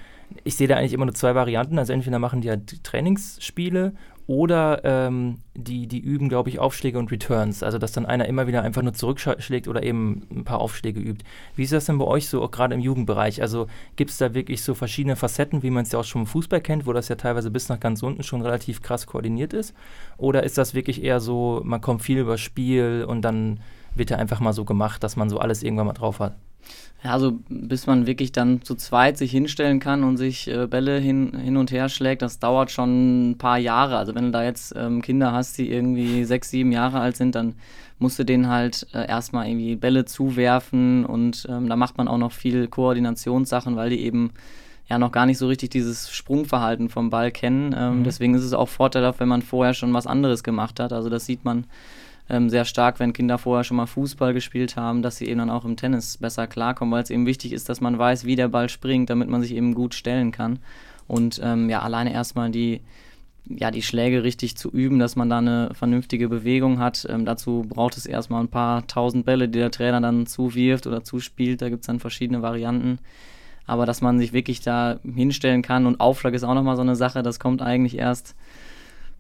ich 0.45 0.55
sehe 0.55 0.69
da 0.69 0.77
eigentlich 0.77 0.93
immer 0.93 1.05
nur 1.05 1.15
zwei 1.15 1.35
Varianten. 1.35 1.79
Also 1.79 1.93
entweder 1.93 2.21
machen 2.21 2.41
die 2.41 2.51
halt 2.51 2.83
Trainingsspiele 2.85 3.93
oder 4.27 4.81
ähm, 4.85 5.39
die, 5.55 5.87
die 5.87 5.99
üben, 5.99 6.31
glaube 6.31 6.49
ich, 6.49 6.59
Aufschläge 6.59 6.99
und 6.99 7.11
Returns. 7.13 7.63
Also, 7.63 7.77
dass 7.77 7.93
dann 7.93 8.07
einer 8.07 8.27
immer 8.27 8.47
wieder 8.47 8.63
einfach 8.63 8.81
nur 8.81 8.95
zurückschlägt 8.95 9.69
oder 9.69 9.83
eben 9.83 10.27
ein 10.31 10.45
paar 10.45 10.61
Aufschläge 10.61 10.99
übt. 10.99 11.25
Wie 11.57 11.65
ist 11.65 11.73
das 11.75 11.85
denn 11.85 11.99
bei 11.99 12.07
euch 12.07 12.29
so, 12.29 12.47
gerade 12.49 12.75
im 12.75 12.81
Jugendbereich? 12.81 13.43
Also, 13.43 13.67
gibt 13.97 14.11
es 14.11 14.19
da 14.19 14.33
wirklich 14.33 14.63
so 14.63 14.75
verschiedene 14.75 15.17
Facetten, 15.17 15.63
wie 15.63 15.71
man 15.71 15.83
es 15.83 15.93
ja 15.93 15.99
auch 15.99 16.05
schon 16.05 16.23
im 16.23 16.27
Fußball 16.27 16.63
kennt, 16.63 16.87
wo 16.87 16.95
das 16.95 17.09
ja 17.09 17.17
teilweise 17.17 17.51
bis 17.51 17.69
nach 17.69 17.81
ganz 17.81 18.03
unten 18.03 18.23
schon 18.23 18.41
relativ 18.41 18.81
krass 18.81 19.07
koordiniert 19.07 19.53
ist? 19.53 19.75
Oder 20.17 20.43
ist 20.43 20.57
das 20.57 20.73
wirklich 20.73 21.03
eher 21.03 21.21
so, 21.21 21.61
man 21.63 21.83
kommt 21.83 22.03
viel 22.03 22.19
über 22.19 22.39
Spiel 22.39 23.05
und 23.07 23.23
dann 23.23 23.61
wird 23.95 24.11
ja 24.11 24.17
einfach 24.17 24.41
mal 24.41 24.55
so 24.55 24.65
gemacht, 24.65 25.03
dass 25.03 25.17
man 25.17 25.29
so 25.29 25.39
alles 25.39 25.63
irgendwann 25.63 25.87
mal 25.87 25.93
drauf 25.93 26.19
hat? 26.21 26.35
Ja, 27.05 27.13
also 27.13 27.39
bis 27.51 27.87
man 27.87 28.07
wirklich 28.07 28.33
dann 28.33 28.63
zu 28.63 28.75
zweit 28.77 29.19
sich 29.19 29.31
hinstellen 29.31 29.79
kann 29.79 30.05
und 30.05 30.17
sich 30.17 30.49
äh, 30.49 30.67
Bälle 30.67 30.99
hin, 30.99 31.39
hin 31.39 31.59
und 31.59 31.71
her 31.71 31.91
schlägt, 31.91 32.23
das 32.23 32.39
dauert 32.39 32.71
schon 32.71 33.33
ein 33.33 33.39
paar 33.39 33.59
Jahre. 33.59 33.99
Also 33.99 34.15
wenn 34.15 34.25
du 34.25 34.31
da 34.31 34.43
jetzt 34.43 34.75
ähm, 34.75 35.03
Kinder 35.03 35.33
hast, 35.33 35.59
die 35.59 35.71
irgendwie 35.71 36.25
sechs, 36.25 36.49
sieben 36.51 36.73
Jahre 36.73 37.01
alt 37.01 37.17
sind, 37.17 37.35
dann 37.35 37.57
musst 37.99 38.19
du 38.19 38.25
denen 38.25 38.49
halt 38.49 38.87
äh, 38.95 39.07
erstmal 39.07 39.49
irgendwie 39.49 39.77
Bälle 39.77 40.07
zuwerfen 40.07 41.05
und 41.05 41.47
ähm, 41.51 41.69
da 41.69 41.77
macht 41.77 41.99
man 41.99 42.09
auch 42.09 42.19
noch 42.19 42.33
viel 42.33 42.69
Koordinationssachen, 42.69 43.77
weil 43.77 43.91
die 43.91 44.01
eben 44.01 44.31
ja 44.89 44.99
noch 44.99 45.13
gar 45.13 45.27
nicht 45.27 45.39
so 45.39 45.47
richtig 45.47 45.71
dieses 45.71 46.11
Sprungverhalten 46.11 46.89
vom 46.89 47.11
Ball 47.11 47.31
kennen. 47.31 47.75
Ähm, 47.77 47.99
mhm. 47.99 48.05
Deswegen 48.05 48.35
ist 48.35 48.45
es 48.45 48.55
auch 48.55 48.69
vorteilhaft, 48.69 49.21
wenn 49.21 49.29
man 49.29 49.43
vorher 49.43 49.75
schon 49.75 49.93
was 49.93 50.07
anderes 50.07 50.43
gemacht 50.43 50.81
hat. 50.81 50.93
Also 50.93 51.11
das 51.11 51.27
sieht 51.27 51.45
man 51.45 51.67
ähm, 52.29 52.49
sehr 52.49 52.65
stark, 52.65 53.01
wenn 53.01 53.13
Kinder 53.13 53.39
vorher 53.39 53.65
schon 53.65 53.77
mal 53.77 53.87
Fußball 53.87 54.33
gespielt 54.33 54.77
haben, 54.77 55.03
dass 55.03 55.17
sie 55.17 55.27
eben 55.27 55.39
dann 55.39 55.51
auch 55.51 55.65
im 55.65 55.77
Tennis 55.77 56.17
besser 56.19 56.47
klarkommen, 56.47 56.93
weil 56.93 57.03
es 57.03 57.11
eben 57.11 57.27
wichtig 57.27 57.53
ist, 57.53 57.69
dass 57.69 57.81
man 57.81 57.99
weiß, 57.99 58.25
wie 58.25 58.37
der 58.37 58.49
Ball 58.49 58.69
springt, 58.69 59.11
damit 59.11 59.29
man 59.29 59.43
sich 59.43 59.55
eben 59.55 59.75
gut 59.75 59.95
stellen 59.95 60.33
kann. 60.33 60.59
Und 61.07 61.41
ähm, 61.43 61.69
ja, 61.69 61.83
alleine 61.83 62.15
erstmal 62.15 62.51
die, 62.51 62.81
ja, 63.47 63.71
die 63.71 63.83
Schläge 63.83 64.25
richtig 64.25 64.57
zu 64.57 64.71
üben, 64.71 64.99
dass 64.99 65.17
man 65.17 65.29
da 65.29 65.39
eine 65.39 65.71
vernünftige 65.75 66.29
Bewegung 66.29 66.79
hat. 66.79 67.07
Ähm, 67.11 67.27
dazu 67.27 67.67
braucht 67.69 67.97
es 67.99 68.07
erstmal 68.07 68.43
ein 68.43 68.49
paar 68.49 68.87
tausend 68.87 69.27
Bälle, 69.27 69.49
die 69.49 69.59
der 69.59 69.71
Trainer 69.71 70.01
dann 70.01 70.27
zuwirft 70.27 70.87
oder 70.87 71.05
zuspielt. 71.05 71.61
Da 71.61 71.69
gibt 71.69 71.83
es 71.83 71.87
dann 71.87 72.01
verschiedene 72.01 72.41
Varianten. 72.41 73.01
Aber 73.67 73.85
dass 73.87 74.01
man 74.01 74.19
sich 74.19 74.33
wirklich 74.33 74.61
da 74.61 74.99
hinstellen 75.05 75.63
kann 75.63 75.87
und 75.87 76.01
Aufschlag 76.01 76.35
ist 76.35 76.45
auch 76.45 76.55
nochmal 76.55 76.77
so 76.77 76.83
eine 76.83 76.97
Sache, 76.97 77.23
das 77.23 77.41
kommt 77.41 77.63
eigentlich 77.63 77.99
erst 77.99 78.35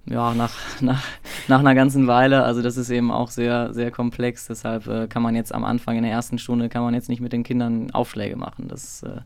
ja, 0.06 0.34
nach, 0.34 0.54
nach, 0.80 1.02
nach 1.48 1.60
einer 1.60 1.74
ganzen 1.74 2.06
Weile. 2.06 2.44
Also 2.44 2.62
das 2.62 2.76
ist 2.76 2.90
eben 2.90 3.10
auch 3.10 3.30
sehr, 3.30 3.72
sehr 3.72 3.90
komplex. 3.90 4.46
Deshalb 4.46 4.86
äh, 4.86 5.06
kann 5.06 5.22
man 5.22 5.34
jetzt 5.34 5.54
am 5.54 5.64
Anfang 5.64 5.96
in 5.96 6.02
der 6.02 6.12
ersten 6.12 6.38
Stunde 6.38 6.68
kann 6.68 6.82
man 6.82 6.94
jetzt 6.94 7.08
nicht 7.08 7.20
mit 7.20 7.32
den 7.32 7.42
Kindern 7.42 7.90
Aufschläge 7.92 8.36
machen. 8.36 8.68
Das 8.68 9.02
äh, 9.02 9.20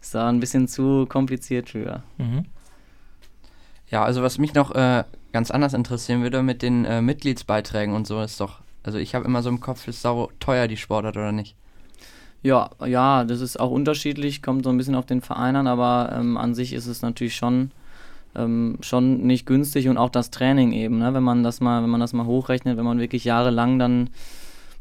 ist 0.00 0.14
da 0.14 0.28
ein 0.28 0.40
bisschen 0.40 0.68
zu 0.68 1.06
kompliziert 1.06 1.70
für. 1.70 2.02
Mhm. 2.18 2.46
Ja, 3.88 4.04
also 4.04 4.22
was 4.22 4.38
mich 4.38 4.54
noch 4.54 4.72
äh, 4.72 5.04
ganz 5.32 5.50
anders 5.50 5.74
interessieren 5.74 6.22
würde 6.22 6.42
mit 6.42 6.62
den 6.62 6.84
äh, 6.84 7.02
Mitgliedsbeiträgen 7.02 7.94
und 7.94 8.06
so 8.06 8.22
ist 8.22 8.40
doch, 8.40 8.60
also 8.84 8.98
ich 8.98 9.14
habe 9.14 9.24
immer 9.24 9.42
so 9.42 9.48
im 9.48 9.60
Kopf, 9.60 9.88
ist 9.88 10.02
sau 10.02 10.30
teuer 10.38 10.68
die 10.68 10.76
Sportart 10.76 11.16
oder 11.16 11.32
nicht? 11.32 11.56
Ja, 12.42 12.70
ja, 12.86 13.24
das 13.24 13.40
ist 13.40 13.58
auch 13.58 13.70
unterschiedlich, 13.70 14.42
kommt 14.42 14.64
so 14.64 14.70
ein 14.70 14.78
bisschen 14.78 14.94
auf 14.94 15.06
den 15.06 15.20
Verein 15.20 15.56
an, 15.56 15.66
aber 15.66 16.12
ähm, 16.14 16.36
an 16.36 16.54
sich 16.54 16.72
ist 16.72 16.86
es 16.86 17.02
natürlich 17.02 17.34
schon 17.36 17.72
ähm, 18.34 18.78
schon 18.80 19.26
nicht 19.26 19.46
günstig 19.46 19.88
und 19.88 19.98
auch 19.98 20.10
das 20.10 20.30
Training 20.30 20.72
eben, 20.72 20.98
ne? 20.98 21.14
wenn 21.14 21.22
man 21.22 21.42
das 21.42 21.60
mal, 21.60 21.82
wenn 21.82 21.90
man 21.90 22.00
das 22.00 22.12
mal 22.12 22.26
hochrechnet, 22.26 22.76
wenn 22.76 22.84
man 22.84 23.00
wirklich 23.00 23.24
jahrelang 23.24 23.78
dann 23.78 24.10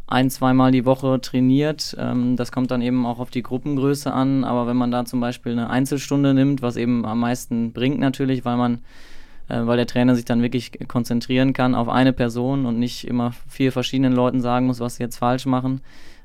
ein, 0.09 0.31
zweimal 0.31 0.71
die 0.71 0.85
Woche 0.85 1.21
trainiert. 1.21 1.95
Ähm, 1.99 2.35
das 2.35 2.51
kommt 2.51 2.71
dann 2.71 2.81
eben 2.81 3.05
auch 3.05 3.19
auf 3.19 3.29
die 3.29 3.43
Gruppengröße 3.43 4.11
an. 4.11 4.43
Aber 4.43 4.65
wenn 4.65 4.75
man 4.75 4.89
da 4.89 5.05
zum 5.05 5.19
Beispiel 5.19 5.51
eine 5.51 5.69
Einzelstunde 5.69 6.33
nimmt, 6.33 6.61
was 6.61 6.77
eben 6.77 7.05
am 7.05 7.19
meisten 7.19 7.73
bringt 7.73 7.99
natürlich, 7.99 8.43
weil 8.43 8.57
man, 8.57 8.79
äh, 9.49 9.65
weil 9.65 9.77
der 9.77 9.85
Trainer 9.85 10.15
sich 10.15 10.25
dann 10.25 10.41
wirklich 10.41 10.71
konzentrieren 10.87 11.53
kann 11.53 11.75
auf 11.75 11.89
eine 11.89 12.11
Person 12.11 12.65
und 12.65 12.79
nicht 12.79 13.07
immer 13.07 13.33
vier 13.47 13.71
verschiedenen 13.71 14.13
Leuten 14.13 14.41
sagen 14.41 14.65
muss, 14.65 14.79
was 14.79 14.95
sie 14.95 15.03
jetzt 15.03 15.17
falsch 15.17 15.45
machen, 15.45 15.81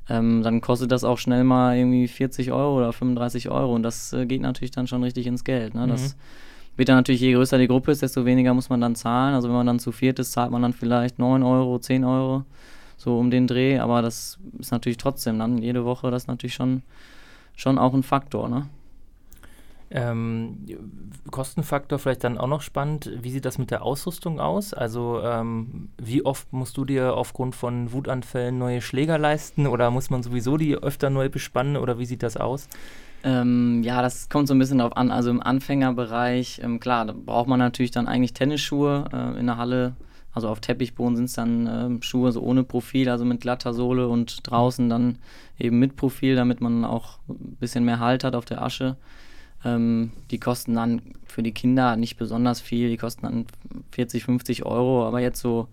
ähm, 0.09 0.43
dann 0.43 0.62
kostet 0.62 0.90
das 0.90 1.04
auch 1.04 1.19
schnell 1.19 1.45
mal 1.45 1.76
irgendwie 1.76 2.09
40 2.09 2.52
Euro 2.52 2.78
oder 2.78 2.93
35 2.93 3.50
Euro. 3.50 3.75
Und 3.75 3.83
das 3.83 4.14
äh, 4.14 4.25
geht 4.25 4.40
natürlich 4.40 4.71
dann 4.71 4.87
schon 4.87 5.02
richtig 5.02 5.26
ins 5.26 5.45
Geld. 5.45 5.75
Ne? 5.75 5.87
Das, 5.87 6.14
mhm 6.14 6.21
wird 6.76 6.88
dann 6.88 6.97
natürlich, 6.97 7.21
je 7.21 7.35
größer 7.35 7.59
die 7.59 7.69
Gruppe 7.69 7.93
ist, 7.93 8.02
desto 8.02 8.25
weniger 8.25 8.54
muss 8.54 8.69
man 8.69 8.81
dann 8.81 8.95
zahlen. 8.95 9.35
Also 9.35 9.49
wenn 9.49 9.57
man 9.57 9.66
dann 9.66 9.78
zu 9.78 9.93
viert 9.93 10.19
ist, 10.19 10.33
zahlt 10.33 10.50
man 10.50 10.62
dann 10.62 10.73
vielleicht 10.73 11.19
9 11.19 11.43
Euro, 11.43 11.78
10 11.78 12.04
Euro, 12.04 12.45
so 12.97 13.19
um 13.19 13.31
den 13.31 13.47
Dreh. 13.47 13.78
Aber 13.78 14.02
das 14.02 14.38
ist 14.59 14.73
natürlich 14.73 14.99
trotzdem 14.99 15.38
dann 15.38 15.59
jede 15.59 15.85
Woche, 15.85 16.11
das 16.11 16.25
ist 16.25 16.28
natürlich 16.28 16.54
schon, 16.54 16.83
schon 17.54 17.78
auch 17.78 17.95
ein 17.95 18.02
Faktor, 18.02 18.49
ne? 18.49 18.69
Ähm, 19.90 20.59
Kostenfaktor 21.31 22.00
vielleicht 22.00 22.25
dann 22.25 22.37
auch 22.37 22.49
noch 22.49 22.62
spannend. 22.62 23.11
Wie 23.21 23.31
sieht 23.31 23.45
das 23.45 23.59
mit 23.59 23.71
der 23.71 23.85
Ausrüstung 23.85 24.40
aus? 24.40 24.75
Also 24.75 25.21
ähm, 25.23 25.90
wie 25.99 26.25
oft 26.25 26.52
musst 26.52 26.76
du 26.76 26.85
dir 26.85 27.14
aufgrund 27.14 27.54
von 27.54 27.93
Wutanfällen 27.93 28.59
neue 28.59 28.81
Schläger 28.81 29.19
leisten 29.19 29.69
oder 29.69 29.93
muss 29.93 30.11
man 30.11 30.25
sowieso 30.25 30.57
die 30.57 30.75
öfter 30.75 31.11
neu 31.11 31.28
bespannen 31.28 31.76
oder 31.76 31.99
wie 32.00 32.07
sieht 32.07 32.25
das 32.25 32.37
aus? 32.37 32.69
Ähm, 33.25 33.83
ja, 33.83 34.02
das 34.02 34.28
kommt 34.28 34.49
so 34.49 34.54
ein 34.54 34.59
bisschen 34.59 34.78
darauf 34.78 34.97
an. 34.97 35.11
Also 35.11 35.31
im 35.31 35.43
Anfängerbereich, 35.43 36.61
ähm, 36.62 36.78
klar, 36.78 37.07
da 37.07 37.14
braucht 37.14 37.49
man 37.49 37.59
natürlich 37.59 37.90
dann 37.90 38.07
eigentlich 38.07 38.35
Tennisschuhe 38.35 39.07
äh, 39.12 39.40
in 39.40 39.47
der 39.47 39.57
Halle. 39.57 39.97
Also 40.33 40.49
auf 40.49 40.61
Teppichboden 40.61 41.16
sind 41.16 41.26
es 41.26 41.33
dann 41.33 41.66
ähm, 41.66 42.02
Schuhe 42.02 42.33
so 42.33 42.43
ohne 42.43 42.64
Profil, 42.64 43.09
also 43.09 43.25
mit 43.25 43.40
glatter 43.40 43.73
Sohle 43.73 44.09
und 44.09 44.38
draußen 44.43 44.88
dann 44.90 45.19
eben 45.59 45.78
mit 45.78 45.97
Profil, 45.97 46.37
damit 46.37 46.61
man 46.61 46.85
auch 46.85 47.19
ein 47.28 47.57
bisschen 47.61 47.85
mehr 47.85 48.00
Halt 48.00 48.25
hat 48.25 48.35
auf 48.35 48.45
der 48.45 48.61
Asche. 48.61 48.97
Ähm, 49.64 50.11
die 50.31 50.38
kosten 50.38 50.75
dann 50.75 51.00
für 51.25 51.43
die 51.43 51.52
Kinder 51.52 51.97
nicht 51.97 52.16
besonders 52.16 52.61
viel, 52.61 52.90
die 52.90 52.97
kosten 52.99 53.23
dann 53.23 53.47
40, 53.93 54.25
50 54.25 54.66
Euro, 54.66 55.07
aber 55.07 55.21
jetzt 55.21 55.40
so 55.40 55.69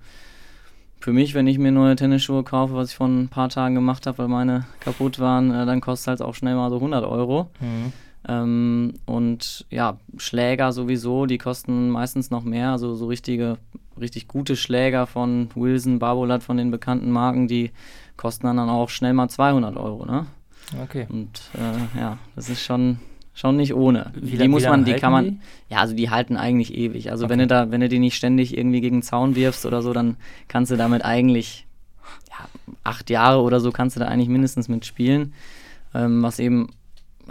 für 1.02 1.14
mich, 1.14 1.34
wenn 1.34 1.48
ich 1.48 1.58
mir 1.58 1.72
neue 1.72 1.96
Tennisschuhe 1.96 2.44
kaufe, 2.44 2.76
was 2.76 2.92
ich 2.92 2.96
vor 2.96 3.08
ein 3.08 3.28
paar 3.28 3.50
Tagen 3.50 3.76
gemacht 3.76 4.06
habe, 4.06 4.20
weil 4.20 4.28
meine 4.28 4.66
kaputt 4.80 5.20
waren, 5.20 5.52
äh, 5.52 5.66
dann 5.66 5.82
kostet 5.82 6.02
es 6.02 6.08
halt 6.08 6.22
auch 6.22 6.36
schnell 6.36 6.56
mal 6.56 6.70
so 6.70 6.76
100 6.78 7.04
Euro. 7.04 7.50
Mhm. 7.60 7.94
Ähm, 8.28 8.94
und 9.06 9.66
ja, 9.72 9.98
Schläger 10.18 10.72
sowieso, 10.72 11.26
die 11.26 11.40
kosten 11.40 11.90
meistens 11.90 12.30
noch 12.30 12.44
mehr. 12.44 12.70
Also 12.70 12.94
so 12.94 13.08
richtige, 13.08 13.58
richtig 14.00 14.28
gute 14.28 14.56
Schläger 14.56 15.08
von 15.08 15.50
Wilson, 15.56 15.98
Barbolat, 15.98 16.44
von 16.44 16.58
den 16.58 16.70
bekannten 16.70 17.10
Marken, 17.10 17.48
die 17.48 17.72
kosten 18.18 18.46
dann 18.46 18.60
auch 18.60 18.90
schnell 18.90 19.14
mal 19.14 19.28
200 19.28 19.76
Euro. 19.78 20.06
Ne? 20.06 20.28
Okay. 20.84 21.08
Und 21.10 21.42
äh, 21.56 22.00
ja, 22.00 22.20
das 22.36 22.50
ist 22.50 22.62
schon, 22.62 23.00
schon 23.34 23.56
nicht 23.56 23.74
ohne. 23.74 24.12
Wie, 24.16 24.38
die 24.38 24.48
muss 24.48 24.64
man, 24.64 24.84
die 24.86 24.94
kann 24.94 25.12
man, 25.12 25.26
die? 25.26 25.40
ja, 25.70 25.80
also 25.80 25.96
die 25.96 26.10
halten 26.10 26.38
eigentlich 26.38 26.74
ewig. 26.76 27.12
Also 27.12 27.30
wenn 27.30 27.40
Okay. 27.40 27.48
du 27.48 27.54
da, 27.54 27.72
wenn 27.72 27.82
du 27.82 27.90
die 27.90 28.00
nicht 28.00 28.16
ständig 28.16 28.58
irgendwie 28.58 28.82
gegen 28.82 28.98
den 28.98 29.04
Zaun 29.04 29.36
wirfst 29.36 29.66
oder 29.66 29.82
so, 29.82 29.94
dann 29.94 30.18
kannst 30.48 30.72
du 30.72 30.76
damit 30.78 31.06
eigentlich, 31.06 31.66
ja, 32.30 32.46
acht 32.84 33.10
Jahre 33.10 33.42
oder 33.42 33.60
so 33.60 33.72
kannst 33.72 33.96
du 33.96 34.00
da 34.02 34.08
eigentlich 34.08 34.30
mindestens 34.30 34.68
mitspielen. 34.68 35.34
Ähm, 35.94 36.22
was 36.24 36.40
eben 36.40 36.70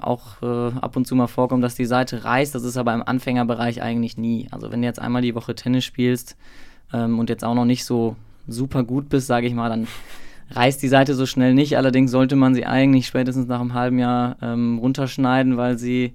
auch 0.01 0.41
äh, 0.43 0.73
ab 0.79 0.97
und 0.97 1.07
zu 1.07 1.15
mal 1.15 1.27
vorkommt, 1.27 1.63
dass 1.65 1.75
die 1.75 1.85
Seite 1.85 2.25
reißt. 2.25 2.55
Das 2.55 2.63
ist 2.65 2.77
aber 2.77 2.95
im 2.95 3.03
Anfängerbereich 3.03 3.83
eigentlich 3.83 4.17
nie. 4.17 4.49
Also 4.51 4.71
wenn 4.73 4.81
du 4.81 4.87
jetzt 4.89 5.01
einmal 5.01 5.23
die 5.23 5.35
Woche 5.35 5.55
Tennis 5.55 5.85
spielst 5.85 6.37
ähm, 6.93 7.19
und 7.19 7.29
jetzt 7.29 7.45
auch 7.45 7.55
noch 7.55 7.65
nicht 7.67 7.85
so 7.85 8.17
super 8.49 8.85
gut 8.85 9.09
bist, 9.11 9.27
sage 9.27 9.47
ich 9.47 9.55
mal, 9.55 9.69
dann 9.69 9.87
reißt 10.51 10.83
die 10.83 10.89
Seite 10.89 11.15
so 11.15 11.27
schnell 11.27 11.55
nicht. 11.55 11.77
Allerdings 11.77 12.11
sollte 12.11 12.37
man 12.37 12.55
sie 12.55 12.67
eigentlich 12.67 13.07
spätestens 13.07 13.47
nach 13.47 13.61
einem 13.61 13.75
halben 13.75 13.99
Jahr 13.99 14.37
ähm, 14.43 14.79
runterschneiden, 14.79 15.57
weil 15.57 15.79
sie, 15.79 16.15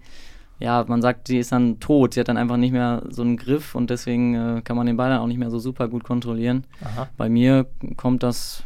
ja, 0.60 0.84
man 0.88 1.02
sagt, 1.02 1.28
sie 1.28 1.38
ist 1.38 1.52
dann 1.52 1.80
tot. 1.80 2.14
Sie 2.14 2.20
hat 2.20 2.28
dann 2.28 2.38
einfach 2.38 2.58
nicht 2.58 2.72
mehr 2.72 3.04
so 3.10 3.22
einen 3.22 3.38
Griff 3.38 3.76
und 3.76 3.90
deswegen 3.90 4.36
äh, 4.36 4.62
kann 4.62 4.78
man 4.78 4.88
den 4.88 4.98
Ball 4.98 5.10
dann 5.10 5.20
auch 5.20 5.28
nicht 5.28 5.40
mehr 5.40 5.52
so 5.52 5.60
super 5.60 5.88
gut 5.88 6.04
kontrollieren. 6.04 6.66
Aha. 6.84 7.08
Bei 7.18 7.30
mir 7.30 7.68
kommt 7.98 8.24
das, 8.24 8.64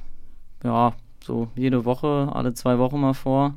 ja, 0.63 0.93
so 1.23 1.49
jede 1.55 1.85
Woche, 1.85 2.29
alle 2.33 2.53
zwei 2.53 2.77
Wochen 2.79 2.99
mal 2.99 3.13
vor. 3.13 3.55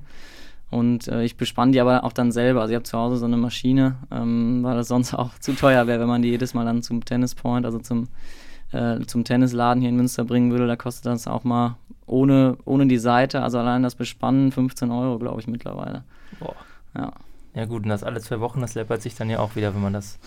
Und 0.72 1.06
äh, 1.08 1.22
ich 1.22 1.36
bespanne 1.36 1.72
die 1.72 1.80
aber 1.80 2.02
auch 2.02 2.14
dann 2.14 2.32
selber. 2.32 2.62
Also 2.62 2.72
ich 2.72 2.76
habe 2.76 2.84
zu 2.84 2.96
Hause 2.96 3.18
so 3.18 3.26
eine 3.26 3.36
Maschine, 3.36 3.96
ähm, 4.10 4.60
weil 4.62 4.74
das 4.74 4.88
sonst 4.88 5.12
auch 5.18 5.38
zu 5.38 5.52
teuer 5.52 5.86
wäre, 5.86 6.00
wenn 6.00 6.08
man 6.08 6.22
die 6.22 6.30
jedes 6.30 6.54
Mal 6.54 6.64
dann 6.64 6.82
zum 6.82 7.04
Tennis 7.04 7.34
Point, 7.34 7.66
also 7.66 7.78
zum, 7.78 8.08
äh, 8.72 9.00
zum 9.00 9.22
Tennisladen 9.22 9.82
hier 9.82 9.90
in 9.90 9.96
Münster 9.96 10.24
bringen 10.24 10.50
würde. 10.50 10.66
Da 10.66 10.76
kostet 10.76 11.06
das 11.06 11.26
auch 11.26 11.44
mal 11.44 11.76
ohne, 12.06 12.56
ohne 12.64 12.86
die 12.86 12.98
Seite, 12.98 13.42
also 13.42 13.58
allein 13.58 13.82
das 13.82 13.94
Bespannen 13.94 14.52
15 14.52 14.90
Euro, 14.90 15.18
glaube 15.18 15.40
ich, 15.40 15.46
mittlerweile. 15.46 16.04
Boah. 16.38 16.54
Ja, 16.96 17.12
Ja 17.54 17.64
gut, 17.64 17.84
und 17.84 17.88
das 17.88 18.04
alle 18.04 18.20
zwei 18.20 18.40
Wochen, 18.40 18.60
das 18.60 18.74
läppert 18.74 19.02
sich 19.02 19.14
dann 19.14 19.30
ja 19.30 19.38
auch 19.38 19.56
wieder, 19.56 19.74
wenn 19.74 19.82
man 19.82 19.92
das. 19.92 20.18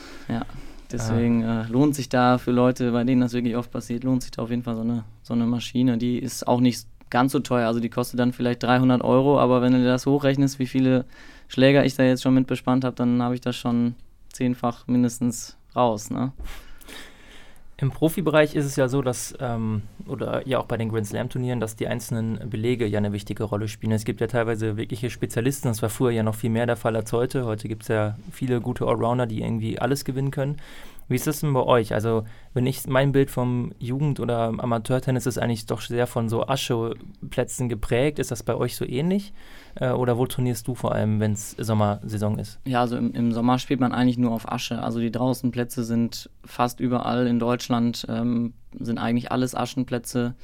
deswegen 0.92 1.44
äh, 1.44 1.68
lohnt 1.68 1.96
sich 1.96 2.10
da 2.10 2.38
für 2.38 2.52
Leute, 2.52 2.92
bei 2.92 3.04
denen 3.04 3.22
das 3.22 3.34
wirklich 3.34 3.56
oft 3.56 3.72
passiert, 3.72 4.04
lohnt 4.04 4.24
sich 4.24 4.32
da 4.32 4.42
auf 4.42 4.50
jeden 4.50 4.64
Fall 4.64 4.76
so 4.76 4.82
eine, 4.82 5.04
so 5.24 5.34
eine 5.34 5.46
Maschine. 5.46 5.98
Die 5.98 6.18
ist 6.18 6.48
auch 6.48 6.60
nicht 6.60 6.88
ganz 7.10 7.32
so 7.32 7.40
teuer, 7.40 7.68
also 7.68 7.80
die 7.80 7.90
kostet 7.90 8.20
dann 8.20 8.34
vielleicht 8.34 8.64
300 8.64 9.04
Euro, 9.04 9.40
aber 9.40 9.62
wenn 9.62 9.74
du 9.74 9.80
dir 9.80 9.86
das 9.86 10.06
hochrechnest, 10.06 10.60
wie 10.60 10.68
viele 10.68 11.06
Schläger 11.48 11.86
ich 11.86 11.96
da 11.96 12.04
jetzt 12.04 12.24
schon 12.24 12.34
mit 12.34 12.48
bespannt 12.48 12.84
habe, 12.84 12.96
dann 12.96 13.22
habe 13.22 13.36
ich 13.36 13.42
das 13.42 13.56
schon 13.56 13.96
zehnfach 14.34 14.88
mindestens 14.88 15.58
raus, 15.76 16.10
ne? 16.10 16.32
Im 17.78 17.92
Profibereich 17.92 18.56
ist 18.56 18.64
es 18.64 18.78
ja 18.78 18.88
so, 18.88 19.02
dass, 19.02 19.34
ähm, 19.42 19.82
oder 20.08 20.48
ja 20.48 20.60
auch 20.60 20.66
bei 20.66 20.78
den 20.78 20.90
Grand 20.90 21.08
Slam-Turnieren, 21.08 21.60
dass 21.60 21.76
die 21.76 21.88
einzelnen 21.88 22.50
Belege 22.50 22.88
ja 22.88 23.00
eine 23.00 23.12
wichtige 23.12 23.44
Rolle 23.44 23.68
spielen. 23.68 23.92
Es 23.92 24.06
gibt 24.06 24.22
ja 24.22 24.28
teilweise 24.28 24.78
wirkliche 24.78 25.10
Spezialisten, 25.10 25.68
das 25.68 25.82
war 25.82 25.90
früher 25.90 26.12
ja 26.12 26.24
noch 26.24 26.36
viel 26.36 26.50
mehr 26.50 26.66
der 26.66 26.78
Fall 26.78 26.96
als 26.96 27.12
heute. 27.12 27.46
Heute 27.46 27.68
gibt 27.68 27.82
es 27.82 27.90
ja 27.90 28.18
viele 28.32 28.62
gute 28.62 28.86
Allrounder, 28.86 29.26
die 29.26 29.42
irgendwie 29.42 29.78
alles 29.78 30.06
gewinnen 30.06 30.32
können. 30.32 30.56
Wie 31.08 31.16
ist 31.16 31.28
das 31.28 31.42
denn 31.42 31.54
bei 31.54 31.62
euch? 31.62 31.94
Also, 31.94 32.24
wenn 32.54 32.66
ich 32.66 32.88
mein 32.88 33.12
Bild 33.12 33.30
vom 33.30 33.74
Jugend- 33.80 34.20
oder 34.20 34.54
Amateurtennis 34.58 35.26
ist 35.26 35.38
eigentlich 35.38 35.66
doch 35.66 35.82
sehr 35.82 36.08
von 36.08 36.30
so 36.30 36.48
Ascheplätzen 36.48 37.70
geprägt. 37.70 38.18
Ist 38.18 38.32
das 38.32 38.44
bei 38.44 38.56
euch 38.56 38.76
so 38.76 38.86
ähnlich? 38.86 39.34
Äh, 39.76 39.92
oder 39.92 40.18
wo 40.18 40.26
trainierst 40.26 40.68
du 40.68 40.74
vor 40.74 40.94
allem, 40.94 41.20
wenn 41.20 41.34
es 41.34 41.52
Sommersaison 41.52 42.40
ist? 42.40 42.60
Ja, 42.66 42.82
also 42.82 42.98
im, 42.98 43.14
im 43.14 43.32
Sommer 43.32 43.60
spielt 43.60 43.80
man 43.80 43.92
eigentlich 43.92 44.18
nur 44.18 44.32
auf 44.32 44.52
Asche. 44.52 44.82
Also 44.82 45.00
die 45.00 45.12
Draußenplätze 45.12 45.84
sind 45.84 46.30
fast 46.44 46.80
überall 46.80 47.28
in 47.28 47.40
Deutschland, 47.40 48.06
ähm, 48.10 48.54
sind 48.80 48.98
eigentlich 48.98 49.32
alles 49.32 49.54
Aschenplätze. 49.56 50.36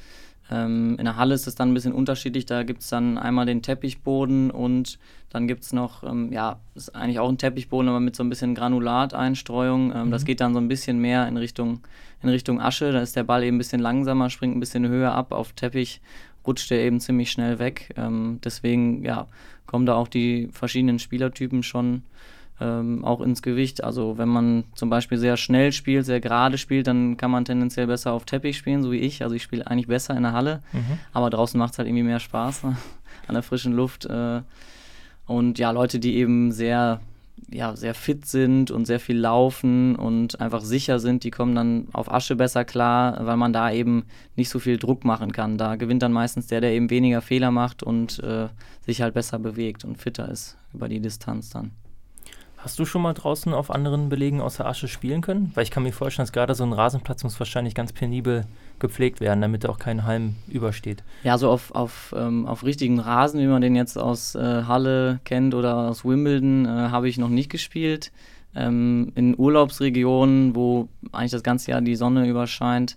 Ähm, 0.52 0.96
in 0.98 1.04
der 1.06 1.16
Halle 1.16 1.34
ist 1.34 1.46
es 1.46 1.54
dann 1.54 1.70
ein 1.70 1.74
bisschen 1.74 1.92
unterschiedlich. 1.94 2.44
Da 2.44 2.62
gibt 2.62 2.82
es 2.82 2.88
dann 2.88 3.16
einmal 3.16 3.46
den 3.46 3.62
Teppichboden 3.62 4.50
und 4.50 4.98
dann 5.30 5.48
gibt 5.48 5.62
es 5.62 5.72
noch, 5.72 6.04
ähm, 6.04 6.30
ja, 6.30 6.60
ist 6.74 6.94
eigentlich 6.94 7.18
auch 7.18 7.28
ein 7.30 7.38
Teppichboden, 7.38 7.88
aber 7.88 8.00
mit 8.00 8.14
so 8.14 8.22
ein 8.22 8.28
bisschen 8.28 8.54
Granulateinstreuung. 8.54 9.92
Ähm, 9.94 10.10
Das 10.10 10.22
Mhm. 10.22 10.26
geht 10.26 10.40
dann 10.40 10.52
so 10.54 10.60
ein 10.60 10.68
bisschen 10.68 10.98
mehr 10.98 11.26
in 11.26 11.36
Richtung, 11.36 11.80
in 12.22 12.28
Richtung 12.28 12.60
Asche. 12.60 12.92
Da 12.92 13.00
ist 13.00 13.16
der 13.16 13.24
Ball 13.24 13.42
eben 13.42 13.56
ein 13.56 13.58
bisschen 13.58 13.80
langsamer, 13.80 14.30
springt 14.30 14.56
ein 14.56 14.60
bisschen 14.60 14.86
höher 14.86 15.14
ab. 15.14 15.32
Auf 15.32 15.52
Teppich 15.52 16.00
rutscht 16.46 16.70
er 16.70 16.80
eben 16.80 17.00
ziemlich 17.00 17.30
schnell 17.30 17.58
weg. 17.58 17.94
Ähm, 17.96 18.38
deswegen, 18.44 19.04
ja, 19.04 19.26
kommen 19.66 19.86
da 19.86 19.94
auch 19.94 20.08
die 20.08 20.48
verschiedenen 20.52 20.98
Spielertypen 20.98 21.62
schon 21.62 22.02
ähm, 22.62 23.04
auch 23.04 23.20
ins 23.20 23.42
Gewicht. 23.42 23.82
Also 23.82 24.18
wenn 24.18 24.28
man 24.28 24.64
zum 24.74 24.88
Beispiel 24.90 25.18
sehr 25.18 25.36
schnell 25.36 25.72
spielt, 25.72 26.06
sehr 26.06 26.20
gerade 26.20 26.58
spielt, 26.58 26.86
dann 26.86 27.16
kann 27.16 27.30
man 27.30 27.44
tendenziell 27.44 27.86
besser 27.88 28.12
auf 28.12 28.24
Teppich 28.24 28.56
spielen, 28.56 28.82
so 28.82 28.92
wie 28.92 28.98
ich. 28.98 29.22
Also 29.22 29.34
ich 29.34 29.42
spiele 29.42 29.66
eigentlich 29.66 29.88
besser 29.88 30.16
in 30.16 30.22
der 30.22 30.32
Halle, 30.32 30.62
Mhm. 30.72 30.98
aber 31.12 31.30
draußen 31.30 31.58
macht 31.58 31.72
es 31.72 31.78
halt 31.78 31.88
irgendwie 31.88 32.04
mehr 32.04 32.20
Spaß 32.20 32.62
ne? 32.64 32.76
an 33.26 33.34
der 33.34 33.42
frischen 33.42 33.72
Luft. 33.72 34.04
Äh, 34.06 34.42
und 35.26 35.58
ja, 35.58 35.70
Leute, 35.70 35.98
die 35.98 36.16
eben 36.16 36.52
sehr, 36.52 37.00
ja, 37.50 37.74
sehr 37.76 37.94
fit 37.94 38.26
sind 38.26 38.70
und 38.70 38.86
sehr 38.86 39.00
viel 39.00 39.16
laufen 39.18 39.96
und 39.96 40.40
einfach 40.40 40.62
sicher 40.62 40.98
sind, 40.98 41.24
die 41.24 41.30
kommen 41.30 41.54
dann 41.54 41.86
auf 41.92 42.12
Asche 42.12 42.36
besser 42.36 42.64
klar, 42.64 43.24
weil 43.26 43.36
man 43.36 43.52
da 43.52 43.70
eben 43.72 44.04
nicht 44.36 44.48
so 44.50 44.58
viel 44.58 44.78
Druck 44.78 45.04
machen 45.04 45.32
kann. 45.32 45.58
Da 45.58 45.76
gewinnt 45.76 46.02
dann 46.02 46.12
meistens 46.12 46.46
der, 46.48 46.60
der 46.60 46.72
eben 46.72 46.90
weniger 46.90 47.20
Fehler 47.22 47.50
macht 47.50 47.82
und 47.82 48.18
äh, 48.20 48.48
sich 48.84 49.00
halt 49.02 49.14
besser 49.14 49.38
bewegt 49.38 49.84
und 49.84 49.96
fitter 49.98 50.28
ist 50.28 50.56
über 50.74 50.88
die 50.88 51.00
Distanz 51.00 51.50
dann. 51.50 51.70
Hast 52.62 52.78
du 52.78 52.84
schon 52.84 53.02
mal 53.02 53.12
draußen 53.12 53.52
auf 53.54 53.72
anderen 53.72 54.08
Belegen 54.08 54.40
außer 54.40 54.64
Asche 54.64 54.86
spielen 54.86 55.20
können? 55.20 55.50
Weil 55.54 55.64
ich 55.64 55.72
kann 55.72 55.82
mir 55.82 55.92
vorstellen, 55.92 56.26
dass 56.26 56.32
gerade 56.32 56.54
so 56.54 56.62
ein 56.62 56.72
Rasenplatz 56.72 57.24
muss 57.24 57.40
wahrscheinlich 57.40 57.74
ganz 57.74 57.92
penibel 57.92 58.44
gepflegt 58.78 59.20
werden, 59.20 59.40
damit 59.40 59.64
da 59.64 59.68
auch 59.68 59.80
kein 59.80 60.04
Halm 60.04 60.36
übersteht. 60.46 61.02
Ja, 61.24 61.38
so 61.38 61.50
auf, 61.50 61.74
auf, 61.74 62.14
ähm, 62.16 62.46
auf 62.46 62.62
richtigen 62.62 63.00
Rasen, 63.00 63.40
wie 63.40 63.46
man 63.46 63.62
den 63.62 63.74
jetzt 63.74 63.98
aus 63.98 64.36
äh, 64.36 64.62
Halle 64.62 65.18
kennt 65.24 65.54
oder 65.54 65.88
aus 65.88 66.04
Wimbledon, 66.04 66.64
äh, 66.66 66.68
habe 66.68 67.08
ich 67.08 67.18
noch 67.18 67.30
nicht 67.30 67.50
gespielt. 67.50 68.12
Ähm, 68.54 69.10
in 69.16 69.36
Urlaubsregionen, 69.36 70.54
wo 70.54 70.88
eigentlich 71.10 71.32
das 71.32 71.42
ganze 71.42 71.72
Jahr 71.72 71.80
die 71.80 71.96
Sonne 71.96 72.28
überscheint, 72.28 72.96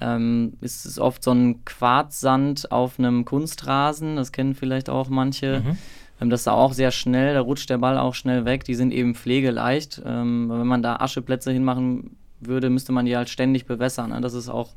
ähm, 0.00 0.54
ist 0.62 0.86
es 0.86 0.98
oft 0.98 1.22
so 1.22 1.32
ein 1.32 1.66
Quarzsand 1.66 2.72
auf 2.72 2.98
einem 2.98 3.26
Kunstrasen. 3.26 4.16
Das 4.16 4.32
kennen 4.32 4.54
vielleicht 4.54 4.88
auch 4.88 5.10
manche. 5.10 5.62
Mhm. 5.62 5.78
Ähm, 6.22 6.30
das 6.30 6.42
ist 6.42 6.48
auch 6.48 6.72
sehr 6.72 6.90
schnell, 6.90 7.34
da 7.34 7.40
rutscht 7.40 7.68
der 7.68 7.78
Ball 7.78 7.98
auch 7.98 8.14
schnell 8.14 8.44
weg. 8.44 8.64
Die 8.64 8.74
sind 8.74 8.92
eben 8.92 9.14
pflegeleicht. 9.14 10.00
Ähm, 10.04 10.48
wenn 10.48 10.66
man 10.66 10.82
da 10.82 10.96
Ascheplätze 10.96 11.52
hinmachen 11.52 12.16
würde, 12.40 12.70
müsste 12.70 12.92
man 12.92 13.06
die 13.06 13.16
halt 13.16 13.28
ständig 13.28 13.66
bewässern. 13.66 14.10
Ne? 14.10 14.20
Das 14.20 14.34
ist 14.34 14.48
auch 14.48 14.70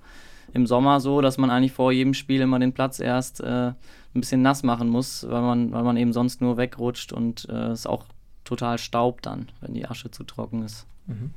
im 0.54 0.68
Sommer 0.68 1.00
so, 1.00 1.22
dass 1.22 1.38
man 1.38 1.50
eigentlich 1.50 1.74
vor 1.74 1.92
jedem 1.92 2.14
Spiel 2.14 2.42
immer 2.42 2.60
den 2.60 2.74
Platz 2.74 3.00
erst 3.00 3.42
äh, 3.42 3.68
ein 3.70 3.76
bisschen 4.14 4.42
nass 4.42 4.64
machen 4.64 4.90
muss, 4.90 5.26
weil 5.30 5.42
man, 5.42 5.72
weil 5.72 5.84
man 5.84 5.98
eben 5.98 6.14
sonst 6.14 6.42
nur 6.42 6.58
wegrutscht 6.58 7.12
und 7.12 7.48
äh, 7.50 7.72
es 7.72 7.86
auch 7.86 8.06
total 8.44 8.78
staubt 8.78 9.26
dann, 9.26 9.50
wenn 9.62 9.74
die 9.74 9.86
Asche 9.86 10.12
zu 10.12 10.24
trocken 10.24 10.64
ist. 10.64 10.86
Mhm. 11.08 11.32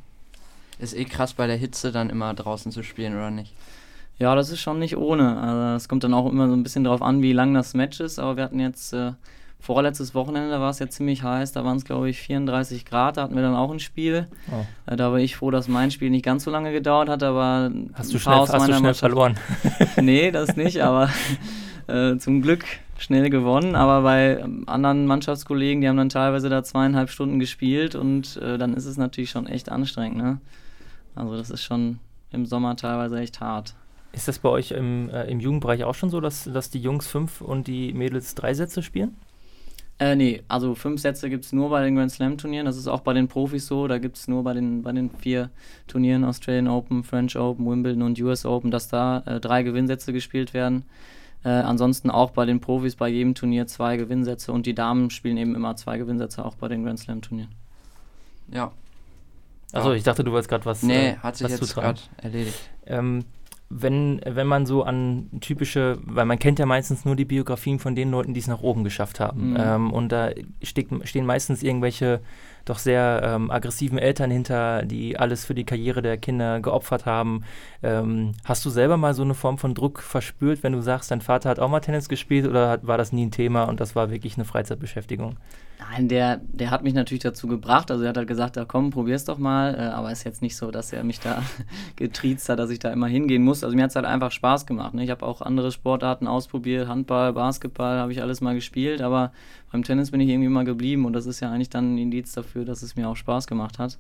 Ist 0.79 0.95
eh 0.95 1.05
krass 1.05 1.33
bei 1.33 1.47
der 1.47 1.57
Hitze 1.57 1.91
dann 1.91 2.11
immer 2.11 2.35
draußen 2.35 2.71
zu 2.71 2.83
spielen, 2.83 3.15
oder 3.15 3.31
nicht? 3.31 3.55
Ja, 4.19 4.35
das 4.35 4.51
ist 4.51 4.61
schon 4.61 4.79
nicht 4.79 4.97
ohne. 4.97 5.41
Also 5.41 5.77
es 5.77 5.89
kommt 5.89 6.05
dann 6.05 6.15
auch 6.15 6.31
immer 6.31 6.49
so 6.49 6.55
ein 6.55 6.63
bisschen 6.63 6.85
drauf 6.85 7.03
an, 7.03 7.23
wie 7.23 7.33
lang 7.33 7.55
das 7.55 7.75
Match 7.75 8.01
ist. 8.01 8.19
Aber 8.19 8.37
wir 8.37 8.45
hatten 8.45 8.61
jetzt 8.61 8.93
äh, 8.93 9.13
vorletztes 9.61 10.15
Wochenende, 10.15 10.61
war 10.61 10.71
es 10.71 10.79
ja 10.79 10.89
ziemlich 10.89 11.23
heiß. 11.23 11.53
Da 11.53 11.65
waren 11.65 11.77
es, 11.77 11.85
glaube 11.85 12.09
ich, 12.09 12.19
34 12.21 12.85
Grad. 12.85 13.17
Da 13.17 13.23
hatten 13.23 13.35
wir 13.35 13.43
dann 13.43 13.55
auch 13.55 13.71
ein 13.71 13.81
Spiel. 13.81 14.27
Oh. 14.51 14.65
Äh, 14.91 14.97
da 14.97 15.11
war 15.11 15.19
ich 15.19 15.37
froh, 15.37 15.51
dass 15.51 15.69
mein 15.69 15.91
Spiel 15.91 16.11
nicht 16.11 16.25
ganz 16.25 16.45
so 16.45 16.51
lange 16.51 16.73
gedauert 16.73 17.09
hat. 17.09 17.23
Aber 17.23 17.71
Hast 17.95 18.13
du 18.15 18.19
schnell, 18.19 18.37
hast 18.37 18.53
du 18.55 18.59
schnell 18.61 18.81
Mannschaft- 18.81 19.01
verloren? 19.01 19.35
nee, 20.01 20.31
das 20.31 20.57
nicht, 20.57 20.81
aber 20.83 21.11
äh, 21.87 22.17
zum 22.19 22.41
Glück 22.43 22.65
schnell 22.99 23.31
gewonnen. 23.31 23.75
Aber 23.75 24.03
bei 24.03 24.39
ähm, 24.41 24.65
anderen 24.67 25.07
Mannschaftskollegen, 25.07 25.81
die 25.83 25.89
haben 25.89 25.97
dann 25.97 26.09
teilweise 26.09 26.49
da 26.49 26.63
zweieinhalb 26.63 27.11
Stunden 27.11 27.39
gespielt 27.41 27.95
und 27.95 28.37
äh, 28.39 28.59
dann 28.59 28.75
ist 28.75 28.87
es 28.87 28.97
natürlich 28.97 29.31
schon 29.31 29.47
echt 29.47 29.71
anstrengend. 29.71 30.19
Ne? 30.19 30.39
Also 31.15 31.37
das 31.37 31.51
ist 31.51 31.63
schon 31.65 31.99
im 32.31 32.47
Sommer 32.47 32.77
teilweise 32.77 33.19
echt 33.19 33.41
hart. 33.41 33.75
Ist 34.13 34.27
das 34.29 34.39
bei 34.39 34.49
euch 34.49 34.71
im, 34.71 35.11
äh, 35.11 35.25
im 35.25 35.39
Jugendbereich 35.41 35.85
auch 35.85 35.95
schon 35.95 36.11
so, 36.11 36.21
dass, 36.21 36.45
dass 36.45 36.71
die 36.71 36.81
Jungs 36.81 37.07
fünf 37.07 37.41
und 37.41 37.67
die 37.67 37.93
Mädels 37.93 38.35
drei 38.35 38.55
Sätze 38.55 38.83
spielen? 38.83 39.17
Äh, 40.01 40.15
nee, 40.15 40.43
also 40.47 40.77
fünf 40.77 41.01
Sätze 41.01 41.29
gibt 41.29 41.45
es 41.45 41.53
nur 41.53 41.71
bei 41.71 41.83
den 41.83 41.97
Grand 41.97 42.13
Slam 42.13 42.39
Turnieren. 42.39 42.67
Das 42.67 42.77
ist 42.77 42.87
auch 42.87 43.01
bei 43.01 43.15
den 43.15 43.27
Profis 43.27 43.67
so. 43.67 43.89
Da 43.89 43.99
gibt 43.99 44.17
es 44.17 44.29
nur 44.29 44.45
bei 44.45 44.55
den, 44.55 44.83
bei 44.83 44.93
den 44.93 45.11
vier 45.11 45.51
Turnieren, 45.89 46.25
Australian 46.25 46.69
Open, 46.69 47.03
French 47.03 47.37
Open, 47.37 47.67
Wimbledon 47.69 48.03
und 48.03 48.21
US 48.21 48.47
Open, 48.47 48.71
dass 48.71 48.87
da 48.89 49.23
äh, 49.27 49.41
drei 49.41 49.65
Gewinnsätze 49.65 50.13
gespielt 50.13 50.55
werden. 50.55 50.85
Äh, 51.45 51.49
ansonsten 51.51 52.11
auch 52.11 52.31
bei 52.31 52.47
den 52.47 52.61
Profis 52.61 52.95
bei 52.95 53.09
jedem 53.09 53.35
Turnier 53.35 53.67
zwei 53.67 53.97
Gewinnsätze 53.97 54.53
und 54.53 54.67
die 54.67 54.75
Damen 54.75 55.11
spielen 55.11 55.37
eben 55.37 55.55
immer 55.57 55.75
zwei 55.77 55.99
Gewinnsätze 55.99 56.45
auch 56.45 56.55
bei 56.55 56.69
den 56.69 56.85
Grand 56.85 57.01
Slam 57.01 57.21
Turnieren. 57.21 57.51
Ja. 58.53 58.71
Achso, 59.73 59.91
Ja. 59.91 59.97
ich 59.97 60.03
dachte, 60.05 60.25
du 60.25 60.31
wolltest 60.33 60.49
gerade 60.49 60.65
was. 60.65 60.83
Nee, 60.83 61.11
äh, 61.11 61.17
hat 61.17 61.37
sich 61.37 61.45
was 61.45 61.61
jetzt 61.61 61.75
gerade 61.75 62.01
erledigt. 62.17 62.59
Ähm, 62.87 63.25
wenn, 63.71 64.21
wenn 64.25 64.47
man 64.47 64.65
so 64.65 64.83
an 64.83 65.29
typische, 65.41 65.99
weil 66.05 66.25
man 66.25 66.39
kennt 66.39 66.59
ja 66.59 66.65
meistens 66.65 67.05
nur 67.05 67.17
die 67.17 67.27
Biografien 67.27 67.79
von 67.79 67.95
den 67.95 68.11
Leuten, 68.11 68.33
die 68.33 68.41
es 68.41 68.47
nach 68.47 68.63
oben 68.63 68.83
geschafft 68.83 69.21
haben. 69.21 69.51
Mhm. 69.51 69.57
Ähm, 69.59 69.93
und 69.93 70.11
da 70.11 70.31
steck, 70.63 70.89
stehen 71.05 71.27
meistens 71.27 71.63
irgendwelche 71.63 72.21
doch 72.65 72.79
sehr 72.79 73.21
ähm, 73.25 73.51
aggressiven 73.51 73.99
Eltern 73.99 74.31
hinter, 74.31 74.85
die 74.85 75.19
alles 75.19 75.45
für 75.45 75.55
die 75.55 75.65
Karriere 75.65 76.01
der 76.01 76.17
Kinder 76.17 76.61
geopfert 76.61 77.05
haben. 77.05 77.45
Ähm, 77.83 78.33
hast 78.45 78.65
du 78.65 78.71
selber 78.71 78.97
mal 78.97 79.15
so 79.15 79.23
eine 79.23 79.35
Form 79.35 79.59
von 79.59 79.75
Druck 79.75 80.01
verspürt, 80.01 80.63
wenn 80.63 80.73
du 80.73 80.81
sagst, 80.81 81.11
dein 81.11 81.21
Vater 81.21 81.51
hat 81.51 81.59
auch 81.59 81.69
mal 81.69 81.81
Tennis 81.81 82.09
gespielt 82.09 82.47
oder 82.47 82.71
hat, 82.71 82.87
war 82.87 82.99
das 82.99 83.13
nie 83.13 83.27
ein 83.27 83.31
Thema 83.31 83.65
und 83.65 83.81
das 83.81 83.95
war 83.95 84.11
wirklich 84.11 84.37
eine 84.37 84.45
Freizeitbeschäftigung? 84.45 85.37
Nein, 85.79 86.09
der, 86.09 86.41
der 86.49 86.73
hat 86.73 86.83
mich 86.83 86.93
natürlich 86.93 87.23
dazu 87.23 87.47
gebracht. 87.47 87.91
Also 87.91 88.03
er 88.03 88.09
hat 88.09 88.17
halt 88.17 88.27
gesagt, 88.27 88.57
ja, 88.57 88.65
komm, 88.65 88.91
probier's 88.91 89.25
doch 89.25 89.39
mal. 89.39 89.75
Äh, 89.75 89.83
aber 89.95 90.11
ist 90.11 90.25
jetzt 90.25 90.43
nicht 90.43 90.57
so, 90.57 90.73
dass 90.73 90.93
er 90.93 91.05
mich 91.05 91.21
da 91.21 91.43
getriezt 91.97 92.49
hat, 92.49 92.59
dass 92.59 92.71
ich 92.71 92.81
da 92.81 92.93
immer 92.93 93.07
hingehen 93.07 93.45
muss. 93.45 93.63
Also 93.63 93.77
mir 93.77 93.85
hat 93.85 93.91
es 93.91 93.97
halt 93.97 94.07
einfach 94.07 94.33
Spaß 94.33 94.67
gemacht. 94.67 94.95
Ne? 94.95 95.05
Ich 95.05 95.11
habe 95.11 95.25
auch 95.25 95.41
andere 95.41 95.71
Sportarten 95.71 96.27
ausprobiert, 96.27 96.89
Handball, 96.89 97.33
Basketball, 97.33 97.99
habe 97.99 98.11
ich 98.11 98.21
alles 98.23 98.41
mal 98.41 98.55
gespielt. 98.55 99.01
Aber 99.03 99.33
beim 99.71 99.85
Tennis 99.85 100.11
bin 100.11 100.21
ich 100.21 100.29
irgendwie 100.29 100.49
immer 100.49 100.65
geblieben 100.65 101.05
und 101.05 101.13
das 101.13 101.27
ist 101.27 101.39
ja 101.41 101.51
eigentlich 101.51 101.71
dann 101.71 101.95
ein 101.95 101.99
Indiz 101.99 102.33
dafür, 102.33 102.65
dass 102.65 102.83
es 102.83 102.97
mir 102.97 103.09
auch 103.09 103.17
Spaß 103.17 103.47
gemacht 103.47 103.79
hat. 103.79 103.99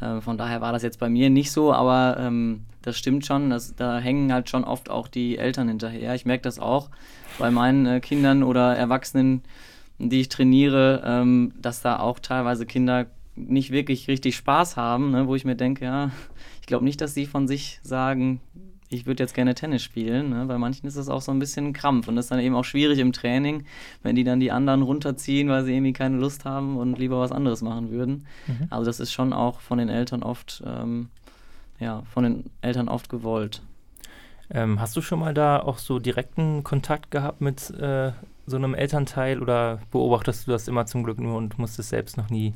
Äh, 0.00 0.20
von 0.20 0.38
daher 0.38 0.60
war 0.60 0.72
das 0.72 0.84
jetzt 0.84 1.00
bei 1.00 1.08
mir 1.08 1.30
nicht 1.30 1.50
so, 1.50 1.72
aber 1.72 2.16
ähm, 2.20 2.60
das 2.82 2.96
stimmt 2.96 3.26
schon. 3.26 3.50
Das, 3.50 3.74
da 3.74 3.98
hängen 3.98 4.32
halt 4.32 4.48
schon 4.48 4.62
oft 4.62 4.88
auch 4.88 5.08
die 5.08 5.36
Eltern 5.36 5.66
hinterher. 5.66 6.14
Ich 6.14 6.26
merke 6.26 6.42
das 6.42 6.60
auch 6.60 6.90
bei 7.40 7.50
meinen 7.50 7.86
äh, 7.86 8.00
Kindern 8.00 8.44
oder 8.44 8.76
Erwachsenen 8.76 9.42
die 9.98 10.20
ich 10.20 10.28
trainiere, 10.28 11.02
ähm, 11.04 11.52
dass 11.60 11.82
da 11.82 11.98
auch 11.98 12.18
teilweise 12.18 12.66
Kinder 12.66 13.06
nicht 13.34 13.70
wirklich 13.70 14.08
richtig 14.08 14.36
Spaß 14.36 14.76
haben, 14.76 15.12
ne, 15.12 15.26
wo 15.26 15.34
ich 15.34 15.44
mir 15.44 15.56
denke, 15.56 15.84
ja, 15.84 16.10
ich 16.60 16.66
glaube 16.66 16.84
nicht, 16.84 17.00
dass 17.00 17.14
sie 17.14 17.26
von 17.26 17.46
sich 17.46 17.80
sagen, 17.82 18.40
ich 18.90 19.06
würde 19.06 19.22
jetzt 19.22 19.34
gerne 19.34 19.54
Tennis 19.54 19.82
spielen. 19.82 20.30
Ne? 20.30 20.46
Bei 20.46 20.58
manchen 20.58 20.86
ist 20.86 20.96
das 20.96 21.08
auch 21.08 21.20
so 21.20 21.30
ein 21.30 21.38
bisschen 21.38 21.66
ein 21.66 21.72
Krampf 21.72 22.08
und 22.08 22.16
das 22.16 22.26
ist 22.26 22.30
dann 22.30 22.40
eben 22.40 22.54
auch 22.54 22.64
schwierig 22.64 22.98
im 22.98 23.12
Training, 23.12 23.64
wenn 24.02 24.16
die 24.16 24.24
dann 24.24 24.40
die 24.40 24.50
anderen 24.50 24.82
runterziehen, 24.82 25.48
weil 25.48 25.64
sie 25.64 25.74
irgendwie 25.74 25.92
keine 25.92 26.16
Lust 26.16 26.44
haben 26.44 26.76
und 26.76 26.98
lieber 26.98 27.20
was 27.20 27.32
anderes 27.32 27.62
machen 27.62 27.90
würden. 27.90 28.26
Mhm. 28.46 28.66
Also 28.70 28.86
das 28.86 29.00
ist 29.00 29.12
schon 29.12 29.32
auch 29.32 29.60
von 29.60 29.78
den 29.78 29.88
Eltern 29.88 30.22
oft, 30.22 30.62
ähm, 30.66 31.10
ja, 31.78 32.02
von 32.12 32.24
den 32.24 32.44
Eltern 32.62 32.88
oft 32.88 33.08
gewollt. 33.08 33.62
Ähm, 34.50 34.80
hast 34.80 34.96
du 34.96 35.02
schon 35.02 35.18
mal 35.18 35.34
da 35.34 35.60
auch 35.60 35.76
so 35.76 35.98
direkten 35.98 36.64
Kontakt 36.64 37.10
gehabt 37.10 37.42
mit 37.42 37.70
äh, 37.70 38.12
so 38.48 38.56
einem 38.56 38.74
Elternteil 38.74 39.40
oder 39.40 39.80
beobachtest 39.90 40.46
du 40.46 40.52
das 40.52 40.68
immer 40.68 40.86
zum 40.86 41.04
Glück 41.04 41.20
nur 41.20 41.36
und 41.36 41.58
musstest 41.58 41.90
selbst 41.90 42.16
noch 42.16 42.30
nie, 42.30 42.54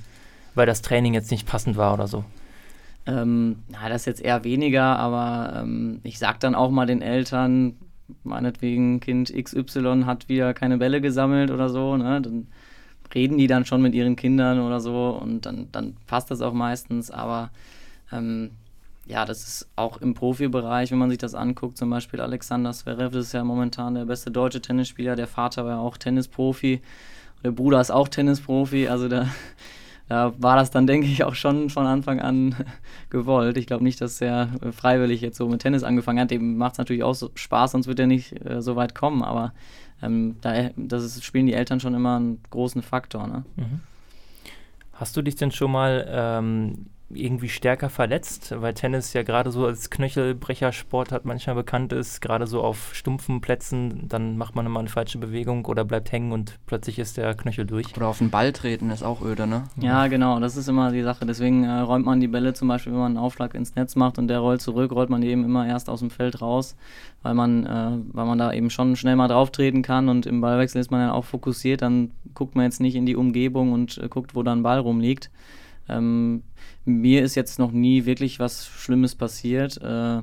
weil 0.55 0.67
das 0.67 0.83
Training 0.83 1.15
jetzt 1.15 1.31
nicht 1.31 1.47
passend 1.47 1.77
war 1.77 1.95
oder 1.95 2.07
so? 2.07 2.25
Ähm, 3.07 3.57
na, 3.69 3.89
das 3.89 4.05
jetzt 4.05 4.21
eher 4.21 4.45
weniger, 4.45 4.99
aber 4.99 5.61
ähm, 5.63 6.01
ich 6.05 6.19
sag 6.19 6.39
dann 6.41 6.55
auch 6.55 6.71
mal 6.71 6.87
den 6.87 7.03
Eltern, 7.03 7.77
meinetwegen 8.23 9.01
Kind 9.01 9.33
XY 9.33 10.05
hat 10.07 10.29
wieder 10.29 10.55
keine 10.55 10.79
Bälle 10.79 11.01
gesammelt 11.01 11.51
oder 11.51 11.69
so, 11.69 11.97
ne? 11.97 12.21
Dann 12.21 12.47
reden 13.15 13.39
die 13.39 13.47
dann 13.47 13.65
schon 13.65 13.83
mit 13.83 13.95
ihren 13.95 14.17
Kindern 14.17 14.61
oder 14.61 14.81
so 14.81 15.19
und 15.21 15.45
dann, 15.47 15.69
dann 15.73 15.97
passt 16.07 16.31
das 16.31 16.41
auch 16.41 16.53
meistens, 16.55 17.11
aber 17.11 17.51
ähm, 18.13 18.53
ja, 19.07 19.25
das 19.25 19.47
ist 19.47 19.69
auch 19.75 19.97
im 19.99 20.15
Profibereich, 20.15 20.91
wenn 20.93 20.99
man 20.99 21.11
sich 21.11 21.19
das 21.19 21.35
anguckt, 21.35 21.77
zum 21.77 21.91
Beispiel 21.91 22.21
Alexander 22.21 22.73
Zverev, 22.73 23.13
das 23.13 23.27
ist 23.27 23.33
ja 23.33 23.43
momentan 23.43 23.95
der 23.95 24.05
beste 24.05 24.31
deutsche 24.31 24.61
Tennisspieler, 24.61 25.17
der 25.17 25.27
Vater 25.27 25.65
war 25.65 25.73
ja 25.73 25.79
auch 25.79 25.97
Tennisprofi, 25.97 26.81
der 27.43 27.51
Bruder 27.51 27.81
ist 27.81 27.91
auch 27.91 28.09
Tennisprofi, 28.09 28.87
also 28.87 29.09
da, 29.09 29.29
da 30.09 30.33
war 30.39 30.55
das 30.57 30.71
dann, 30.71 30.87
denke 30.87 31.09
ich, 31.09 31.25
auch 31.25 31.35
schon 31.35 31.69
von 31.69 31.87
Anfang 31.87 32.21
an 32.21 32.55
gewollt. 33.11 33.57
Ich 33.57 33.67
glaube 33.67 33.83
nicht, 33.83 34.01
dass 34.01 34.21
er 34.21 34.49
freiwillig 34.71 35.21
jetzt 35.21 35.37
so 35.37 35.49
mit 35.49 35.63
Tennis 35.63 35.83
angefangen 35.83 36.21
hat, 36.21 36.31
dem 36.31 36.57
macht 36.57 36.73
es 36.73 36.79
natürlich 36.79 37.03
auch 37.03 37.15
so 37.15 37.31
Spaß, 37.35 37.73
sonst 37.73 37.89
wird 37.89 37.99
er 37.99 38.07
nicht 38.07 38.33
äh, 38.47 38.63
so 38.63 38.77
weit 38.77 38.95
kommen, 38.95 39.23
aber 39.23 39.53
ähm, 40.01 40.37
da 40.41 40.71
das 40.77 41.05
ist, 41.05 41.25
spielen 41.25 41.47
die 41.47 41.55
Eltern 41.55 41.81
schon 41.81 41.95
immer 41.95 42.17
einen 42.17 42.41
großen 42.51 42.83
Faktor. 42.83 43.27
Ne? 43.27 43.45
Mhm. 43.57 43.81
Hast 44.93 45.17
du 45.17 45.23
dich 45.23 45.35
denn 45.35 45.51
schon 45.51 45.73
mal 45.73 46.07
ähm, 46.09 46.87
irgendwie 47.15 47.49
stärker 47.49 47.91
verletzt, 47.91 48.55
weil 48.59 48.75
Tennis 48.75 49.13
ja 49.13 49.23
gerade 49.23 49.51
so 49.51 49.67
als 49.67 49.91
Knöchelbrechersport 49.91 51.13
hat 51.13 51.25
manchmal 51.25 51.57
bekannt 51.57 51.93
ist, 51.93 52.21
gerade 52.21 52.47
so 52.47 52.63
auf 52.63 52.95
stumpfen 52.95 53.41
Plätzen, 53.41 54.09
dann 54.09 54.37
macht 54.37 54.55
man 54.55 54.67
immer 54.67 54.81
eine 54.81 54.89
falsche 54.89 55.19
Bewegung 55.19 55.65
oder 55.67 55.85
bleibt 55.85 56.13
hängen 56.13 56.33
und 56.33 56.59
plötzlich 56.67 56.99
ist 56.99 57.17
der 57.17 57.35
Knöchel 57.35 57.67
durch. 57.67 57.97
Oder 57.97 58.09
auf 58.09 58.19
den 58.19 58.31
Ball 58.31 58.53
treten 58.53 58.91
ist 58.91 59.03
auch 59.03 59.23
öde, 59.23 59.47
ne? 59.47 59.65
Ja, 59.77 60.07
genau, 60.07 60.41
das 60.41 60.57
ist 60.57 60.69
immer 60.69 60.93
die 60.93 61.03
Sache. 61.03 61.27
Deswegen 61.27 61.65
äh, 61.65 61.81
räumt 61.81 62.07
man 62.07 62.21
die 62.21 62.29
Bälle 62.29 62.55
zum 62.55 62.69
Beispiel, 62.69 62.93
wenn 62.93 63.01
man 63.01 63.17
einen 63.17 63.25
Aufschlag 63.25 63.55
ins 63.55 63.75
Netz 63.75 63.97
macht 63.97 64.19
und 64.19 64.29
der 64.29 64.39
rollt 64.39 64.61
zurück, 64.61 64.93
rollt 64.93 65.11
man 65.11 65.21
die 65.21 65.29
eben 65.29 65.45
immer 65.45 65.67
erst 65.67 65.89
aus 65.89 66.01
dem 66.01 66.11
Feld 66.11 66.41
raus, 66.41 66.77
weil 67.23 67.35
man, 67.35 67.67
äh, 67.67 67.99
weil 68.13 68.27
man 68.27 68.39
da 68.39 68.53
eben 68.53 68.71
schon 68.71 68.97
schnell 68.97 69.17
mal 69.17 69.29
drauf 69.29 69.51
treten 69.51 69.83
kann 69.83 70.09
und 70.09 70.27
im 70.27 70.41
Ballwechsel 70.41 70.81
ist 70.81 70.91
man 70.91 71.01
dann 71.01 71.11
auch 71.11 71.25
fokussiert, 71.25 71.83
dann 71.83 72.11
guckt 72.35 72.55
man 72.55 72.65
jetzt 72.65 72.81
nicht 72.81 72.97
in 72.97 73.07
die 73.07 73.17
Umgebung 73.17 73.73
und 73.73 73.99
äh, 73.99 74.09
guckt, 74.09 74.35
wo 74.35 74.43
da 74.43 74.53
ein 74.53 74.63
Ball 74.63 74.79
rumliegt. 74.79 75.31
Ähm, 75.89 76.43
mir 76.85 77.23
ist 77.23 77.35
jetzt 77.35 77.59
noch 77.59 77.73
nie 77.73 78.05
wirklich 78.05 78.39
was 78.39 78.67
Schlimmes 78.67 79.15
passiert. 79.15 79.81
Äh, 79.83 80.23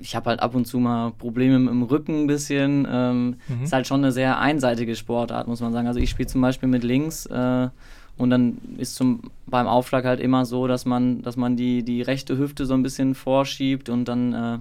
ich 0.00 0.16
habe 0.16 0.30
halt 0.30 0.40
ab 0.40 0.54
und 0.54 0.66
zu 0.66 0.78
mal 0.78 1.12
Probleme 1.12 1.56
im 1.56 1.82
Rücken 1.82 2.22
ein 2.22 2.26
bisschen. 2.26 2.86
Ähm, 2.90 3.36
mhm. 3.48 3.64
Ist 3.64 3.72
halt 3.72 3.86
schon 3.86 4.00
eine 4.00 4.12
sehr 4.12 4.38
einseitige 4.38 4.96
Sportart, 4.96 5.46
muss 5.46 5.60
man 5.60 5.72
sagen. 5.72 5.86
Also 5.86 6.00
ich 6.00 6.10
spiele 6.10 6.28
zum 6.28 6.40
Beispiel 6.40 6.68
mit 6.68 6.84
links 6.84 7.26
äh, 7.26 7.68
und 8.16 8.30
dann 8.30 8.58
ist 8.78 8.96
zum, 8.96 9.30
beim 9.46 9.66
Aufschlag 9.66 10.04
halt 10.04 10.20
immer 10.20 10.44
so, 10.44 10.66
dass 10.66 10.86
man, 10.86 11.22
dass 11.22 11.36
man 11.36 11.56
die, 11.56 11.82
die 11.82 12.02
rechte 12.02 12.38
Hüfte 12.38 12.66
so 12.66 12.74
ein 12.74 12.82
bisschen 12.82 13.14
vorschiebt 13.14 13.88
und 13.88 14.06
dann 14.06 14.32
äh, 14.32 14.58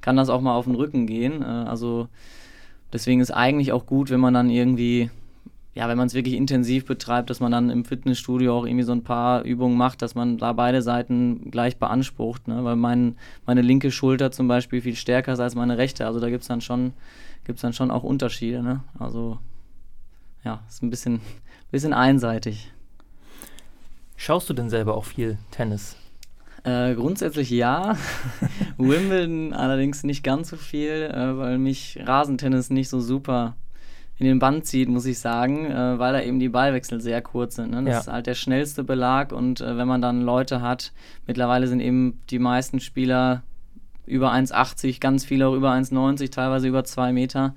kann 0.00 0.16
das 0.16 0.28
auch 0.28 0.40
mal 0.40 0.54
auf 0.54 0.66
den 0.66 0.74
Rücken 0.74 1.06
gehen. 1.06 1.42
Äh, 1.42 1.44
also 1.44 2.08
deswegen 2.92 3.20
ist 3.20 3.30
eigentlich 3.30 3.72
auch 3.72 3.86
gut, 3.86 4.10
wenn 4.10 4.20
man 4.20 4.34
dann 4.34 4.50
irgendwie 4.50 5.10
ja, 5.74 5.88
wenn 5.88 5.96
man 5.96 6.06
es 6.06 6.14
wirklich 6.14 6.34
intensiv 6.34 6.84
betreibt, 6.84 7.30
dass 7.30 7.40
man 7.40 7.50
dann 7.50 7.70
im 7.70 7.84
Fitnessstudio 7.84 8.58
auch 8.58 8.66
irgendwie 8.66 8.84
so 8.84 8.92
ein 8.92 9.04
paar 9.04 9.42
Übungen 9.42 9.76
macht, 9.76 10.02
dass 10.02 10.14
man 10.14 10.36
da 10.36 10.52
beide 10.52 10.82
Seiten 10.82 11.50
gleich 11.50 11.78
beansprucht. 11.78 12.46
Ne? 12.46 12.62
Weil 12.62 12.76
mein, 12.76 13.16
meine 13.46 13.62
linke 13.62 13.90
Schulter 13.90 14.30
zum 14.30 14.48
Beispiel 14.48 14.82
viel 14.82 14.96
stärker 14.96 15.32
ist 15.32 15.40
als 15.40 15.54
meine 15.54 15.78
rechte. 15.78 16.06
Also 16.06 16.20
da 16.20 16.28
gibt 16.28 16.42
es 16.42 16.48
dann 16.48 16.60
schon, 16.60 16.92
gibt's 17.44 17.62
dann 17.62 17.72
schon 17.72 17.90
auch 17.90 18.02
Unterschiede. 18.02 18.62
Ne? 18.62 18.82
Also 18.98 19.38
ja, 20.44 20.62
ist 20.68 20.82
ein 20.82 20.90
bisschen, 20.90 21.20
bisschen 21.70 21.94
einseitig. 21.94 22.70
Schaust 24.16 24.50
du 24.50 24.54
denn 24.54 24.68
selber 24.68 24.94
auch 24.94 25.06
viel 25.06 25.38
Tennis? 25.52 25.96
Äh, 26.64 26.94
grundsätzlich 26.94 27.48
ja. 27.48 27.96
Wimbledon 28.76 29.54
allerdings 29.54 30.04
nicht 30.04 30.22
ganz 30.22 30.50
so 30.50 30.58
viel, 30.58 31.10
äh, 31.12 31.38
weil 31.38 31.58
mich 31.58 31.98
Rasentennis 32.04 32.68
nicht 32.68 32.90
so 32.90 33.00
super 33.00 33.56
in 34.18 34.26
den 34.26 34.38
Band 34.38 34.66
zieht, 34.66 34.88
muss 34.88 35.06
ich 35.06 35.18
sagen, 35.18 35.66
äh, 35.66 35.98
weil 35.98 36.12
da 36.12 36.22
eben 36.22 36.38
die 36.38 36.48
Ballwechsel 36.48 37.00
sehr 37.00 37.22
kurz 37.22 37.56
sind. 37.56 37.70
Ne? 37.70 37.82
Das 37.84 37.92
ja. 37.92 38.00
ist 38.00 38.08
halt 38.08 38.26
der 38.26 38.34
schnellste 38.34 38.84
Belag 38.84 39.32
und 39.32 39.60
äh, 39.60 39.76
wenn 39.76 39.88
man 39.88 40.02
dann 40.02 40.22
Leute 40.22 40.60
hat, 40.60 40.92
mittlerweile 41.26 41.66
sind 41.66 41.80
eben 41.80 42.20
die 42.30 42.38
meisten 42.38 42.80
Spieler 42.80 43.42
über 44.06 44.32
1,80, 44.32 45.00
ganz 45.00 45.24
viele 45.24 45.48
auch 45.48 45.54
über 45.54 45.72
1,90, 45.72 46.30
teilweise 46.30 46.68
über 46.68 46.84
2 46.84 47.12
Meter 47.12 47.54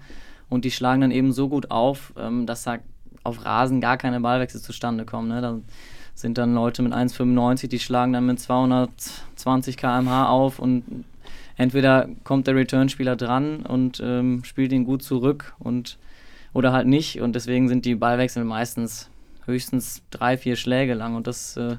und 0.50 0.66
die 0.66 0.72
schlagen 0.72 1.02
dann 1.02 1.12
eben 1.12 1.34
so 1.34 1.50
gut 1.50 1.72
auf, 1.72 2.14
ähm, 2.18 2.46
dass 2.46 2.64
da 2.64 2.78
auf 3.24 3.44
Rasen 3.44 3.82
gar 3.82 3.98
keine 3.98 4.22
Ballwechsel 4.22 4.62
zustande 4.62 5.06
kommen. 5.06 5.30
Ne? 5.30 5.42
Da 5.42 5.60
sind 6.14 6.38
dann 6.38 6.54
Leute 6.54 6.82
mit 6.82 6.94
1,95, 6.94 7.68
die 7.68 7.80
schlagen 7.80 8.14
dann 8.14 8.26
mit 8.26 8.40
220 8.40 9.78
km/h 9.78 10.30
auf 10.30 10.60
und 10.60 11.06
entweder 11.58 12.08
kommt 12.24 12.48
der 12.48 12.56
Return-Spieler 12.56 13.16
dran 13.16 13.66
und 13.66 14.02
ähm, 14.04 14.44
spielt 14.44 14.72
ihn 14.72 14.86
gut 14.86 15.04
zurück 15.04 15.54
und 15.60 15.98
oder 16.56 16.72
halt 16.72 16.88
nicht. 16.88 17.20
Und 17.22 17.36
deswegen 17.36 17.68
sind 17.68 17.84
die 17.86 17.96
Ballwechsel 17.96 18.46
meistens 18.46 19.10
höchstens 19.46 20.02
drei, 20.10 20.38
vier 20.38 20.56
Schläge 20.56 20.94
lang. 20.94 21.16
Und 21.16 21.28
das 21.28 21.58
äh, 21.58 21.76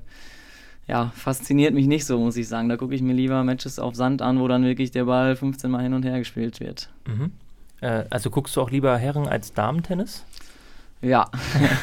ja, 0.86 1.10
fasziniert 1.16 1.72
mich 1.72 1.86
nicht 1.86 2.04
so, 2.04 2.18
muss 2.20 2.36
ich 2.36 2.46
sagen. 2.46 2.68
Da 2.68 2.76
gucke 2.76 2.94
ich 2.94 3.00
mir 3.00 3.14
lieber 3.14 3.42
Matches 3.42 3.78
auf 3.78 3.94
Sand 3.96 4.20
an, 4.20 4.38
wo 4.38 4.46
dann 4.46 4.64
wirklich 4.64 4.90
der 4.90 5.06
Ball 5.06 5.34
15 5.34 5.70
Mal 5.70 5.82
hin 5.82 5.94
und 5.94 6.04
her 6.04 6.18
gespielt 6.18 6.60
wird. 6.60 6.90
Mhm. 7.06 7.32
Äh, 7.80 8.04
also 8.10 8.28
guckst 8.28 8.54
du 8.54 8.60
auch 8.60 8.70
lieber 8.70 8.98
Herren- 8.98 9.26
als 9.26 9.54
Damen-Tennis? 9.54 10.24
Ja, 11.00 11.30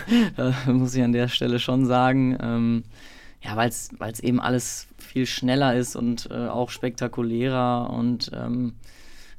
muss 0.68 0.94
ich 0.94 1.02
an 1.02 1.14
der 1.14 1.30
Stelle 1.30 1.58
schon 1.60 1.88
sagen. 1.88 2.38
Ähm, 2.40 2.84
ja, 3.42 3.56
weil 3.58 3.70
es 3.70 4.20
eben 4.20 4.40
alles 4.40 4.88
viel 5.00 5.26
schneller 5.26 5.76
ist 5.76 5.96
und 5.96 6.30
äh, 6.30 6.48
auch 6.48 6.70
spektakulärer 6.70 7.90
und 7.90 8.30
ähm, 8.36 8.74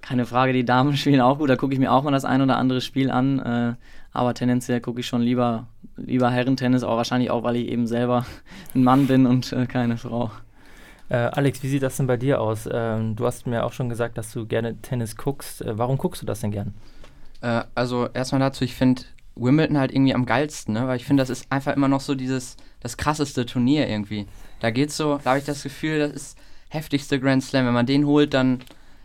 keine 0.04 0.26
Frage, 0.26 0.52
die 0.52 0.64
Damen 0.64 0.96
spielen 0.96 1.20
auch 1.20 1.38
gut. 1.38 1.50
Da 1.50 1.56
gucke 1.56 1.72
ich 1.72 1.80
mir 1.80 1.90
auch 1.90 2.02
mal 2.02 2.10
das 2.10 2.24
ein 2.24 2.42
oder 2.42 2.56
andere 2.56 2.80
Spiel 2.80 3.10
an. 3.10 3.38
Äh, 3.40 3.74
aber 4.12 4.34
tendenziell 4.34 4.80
gucke 4.80 5.00
ich 5.00 5.06
schon 5.06 5.22
lieber, 5.22 5.66
lieber 5.96 6.30
Herrentennis, 6.30 6.84
auch 6.84 6.96
wahrscheinlich 6.96 7.30
auch, 7.30 7.42
weil 7.42 7.56
ich 7.56 7.68
eben 7.68 7.86
selber 7.86 8.26
ein 8.74 8.84
Mann 8.84 9.06
bin 9.06 9.26
und 9.26 9.52
äh, 9.52 9.66
keine 9.66 9.96
Frau. 9.96 10.30
Äh, 11.08 11.16
Alex, 11.16 11.62
wie 11.62 11.68
sieht 11.68 11.82
das 11.82 11.96
denn 11.96 12.06
bei 12.06 12.16
dir 12.16 12.40
aus? 12.40 12.68
Ähm, 12.70 13.16
du 13.16 13.26
hast 13.26 13.46
mir 13.46 13.64
auch 13.64 13.72
schon 13.72 13.88
gesagt, 13.88 14.16
dass 14.16 14.32
du 14.32 14.46
gerne 14.46 14.80
Tennis 14.80 15.16
guckst. 15.16 15.62
Äh, 15.62 15.76
warum 15.78 15.98
guckst 15.98 16.22
du 16.22 16.26
das 16.26 16.40
denn 16.40 16.50
gern? 16.50 16.74
Äh, 17.40 17.64
also 17.74 18.08
erstmal 18.14 18.40
dazu, 18.40 18.64
ich 18.64 18.74
finde 18.74 19.02
Wimbledon 19.36 19.78
halt 19.78 19.92
irgendwie 19.92 20.14
am 20.14 20.26
geilsten, 20.26 20.74
ne? 20.74 20.86
weil 20.86 20.96
ich 20.96 21.04
finde, 21.04 21.22
das 21.22 21.30
ist 21.30 21.50
einfach 21.50 21.74
immer 21.74 21.88
noch 21.88 22.00
so 22.00 22.14
dieses, 22.14 22.56
das 22.80 22.96
krasseste 22.96 23.46
Turnier 23.46 23.88
irgendwie. 23.88 24.26
Da 24.60 24.70
geht's 24.70 24.96
so, 24.96 25.18
da 25.22 25.30
habe 25.30 25.38
ich 25.40 25.44
das 25.44 25.62
Gefühl, 25.62 25.98
das 25.98 26.12
ist 26.12 26.38
heftigste 26.68 27.18
Grand 27.18 27.42
Slam. 27.42 27.66
Wenn 27.66 27.74
man 27.74 27.86
den 27.86 28.06
holt, 28.06 28.32
dann 28.32 28.60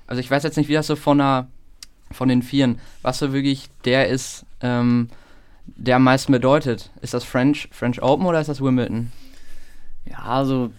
also 0.10 0.20
ich 0.22 0.32
weiß 0.32 0.42
jetzt 0.42 0.58
nicht, 0.58 0.70
wie 0.70 0.74
das 0.74 0.88
so 0.88 0.96
von, 0.96 1.22
einer, 1.22 1.48
von 2.12 2.30
den 2.30 2.42
Vieren, 2.42 2.80
was 3.04 3.20
so 3.20 3.32
wirklich 3.32 3.70
der 3.86 4.08
ist, 4.08 4.44
ähm, 4.60 5.08
der 5.68 5.98
am 5.98 6.04
meisten 6.04 6.32
bedeutet. 6.32 6.90
Ist 7.02 7.14
das 7.14 7.24
French, 7.24 7.70
French 7.72 8.02
Open 8.02 8.26
oder 8.26 8.42
ist 8.42 8.48
das 8.48 8.60
Wimbledon? 8.60 9.12
Ja, 10.06 10.24
also 10.24 10.72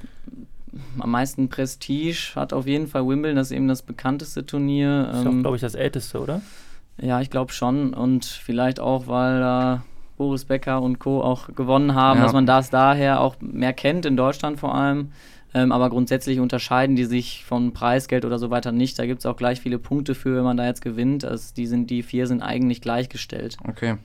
am 0.98 1.10
meisten 1.12 1.48
Prestige 1.48 2.32
hat 2.34 2.52
auf 2.52 2.66
jeden 2.66 2.88
Fall 2.88 3.06
Wimbledon, 3.06 3.36
das 3.36 3.52
ist 3.52 3.56
eben 3.56 3.68
das 3.68 3.82
bekannteste 3.82 4.44
Turnier. 4.44 5.04
Das 5.04 5.20
ist 5.20 5.26
auch, 5.28 5.40
glaube 5.40 5.56
ich, 5.56 5.62
das 5.62 5.76
älteste, 5.76 6.20
oder? 6.20 6.42
Ja, 7.00 7.20
ich 7.20 7.30
glaube 7.30 7.52
schon. 7.52 7.94
Und 7.94 8.24
vielleicht 8.24 8.80
auch, 8.80 9.06
weil 9.06 9.38
da 9.38 9.74
äh, 9.74 9.78
Boris 10.16 10.44
Becker 10.44 10.82
und 10.82 10.98
Co. 10.98 11.22
auch 11.22 11.54
gewonnen 11.54 11.94
haben, 11.94 12.18
ja. 12.18 12.24
dass 12.24 12.32
man 12.32 12.46
das 12.46 12.70
daher 12.70 13.20
auch 13.20 13.36
mehr 13.40 13.74
kennt, 13.74 14.06
in 14.06 14.16
Deutschland 14.16 14.58
vor 14.58 14.74
allem. 14.74 15.12
Ähm, 15.52 15.72
aber 15.72 15.90
grundsätzlich 15.90 16.38
unterscheiden 16.38 16.94
die 16.94 17.04
sich 17.04 17.44
von 17.44 17.72
Preisgeld 17.72 18.24
oder 18.24 18.38
so 18.38 18.50
weiter 18.50 18.70
nicht. 18.70 18.98
Da 18.98 19.06
gibt 19.06 19.20
es 19.20 19.26
auch 19.26 19.36
gleich 19.36 19.60
viele 19.60 19.78
Punkte 19.78 20.14
für, 20.14 20.36
wenn 20.36 20.44
man 20.44 20.56
da 20.56 20.66
jetzt 20.66 20.82
gewinnt. 20.82 21.24
Also 21.24 21.52
die, 21.54 21.66
sind, 21.66 21.90
die 21.90 22.02
vier 22.02 22.26
sind 22.26 22.42
eigentlich 22.42 22.80
gleichgestellt. 22.80 23.56
Okay. 23.68 23.96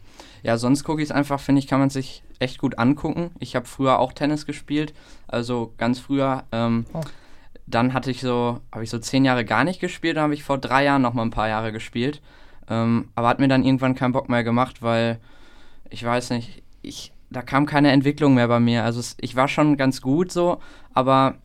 Ja, 0.41 0.58
sonst 0.58 0.84
gucke 0.84 1.01
ich 1.01 1.10
es 1.10 1.15
einfach, 1.15 1.39
finde 1.39 1.60
ich, 1.60 1.67
kann 1.67 1.79
man 1.79 1.89
sich 1.89 2.23
echt 2.39 2.58
gut 2.58 2.79
angucken. 2.79 3.31
Ich 3.39 3.55
habe 3.55 3.65
früher 3.65 3.99
auch 3.99 4.13
Tennis 4.13 4.45
gespielt, 4.45 4.93
also 5.27 5.73
ganz 5.77 5.99
früher. 5.99 6.43
Ähm, 6.51 6.86
oh. 6.93 7.01
Dann 7.67 7.93
hatte 7.93 8.12
ich 8.12 8.21
so, 8.21 8.60
habe 8.71 8.84
ich 8.84 8.89
so 8.89 8.99
zehn 8.99 9.25
Jahre 9.25 9.43
gar 9.45 9.63
nicht 9.63 9.79
gespielt, 9.79 10.17
dann 10.17 10.25
habe 10.25 10.36
ich 10.36 10.43
vor 10.43 10.60
drei 10.60 10.84
Jahren 10.84 11.01
noch 11.01 11.13
mal 11.13 11.23
ein 11.23 11.31
paar 11.31 11.47
Jahre 11.47 11.71
gespielt. 11.71 12.21
Ähm, 12.69 13.10
aber 13.15 13.27
hat 13.27 13.39
mir 13.39 13.47
dann 13.47 13.63
irgendwann 13.63 13.95
keinen 13.95 14.12
Bock 14.12 14.29
mehr 14.29 14.43
gemacht, 14.43 14.81
weil 14.81 15.19
ich 15.89 16.03
weiß 16.03 16.31
nicht, 16.31 16.63
ich, 16.81 17.12
da 17.29 17.41
kam 17.41 17.65
keine 17.65 17.91
Entwicklung 17.91 18.35
mehr 18.35 18.47
bei 18.47 18.59
mir. 18.59 18.83
Also 18.83 18.99
es, 18.99 19.15
ich 19.19 19.35
war 19.35 19.47
schon 19.47 19.77
ganz 19.77 20.01
gut 20.01 20.31
so, 20.31 20.59
aber 20.93 21.35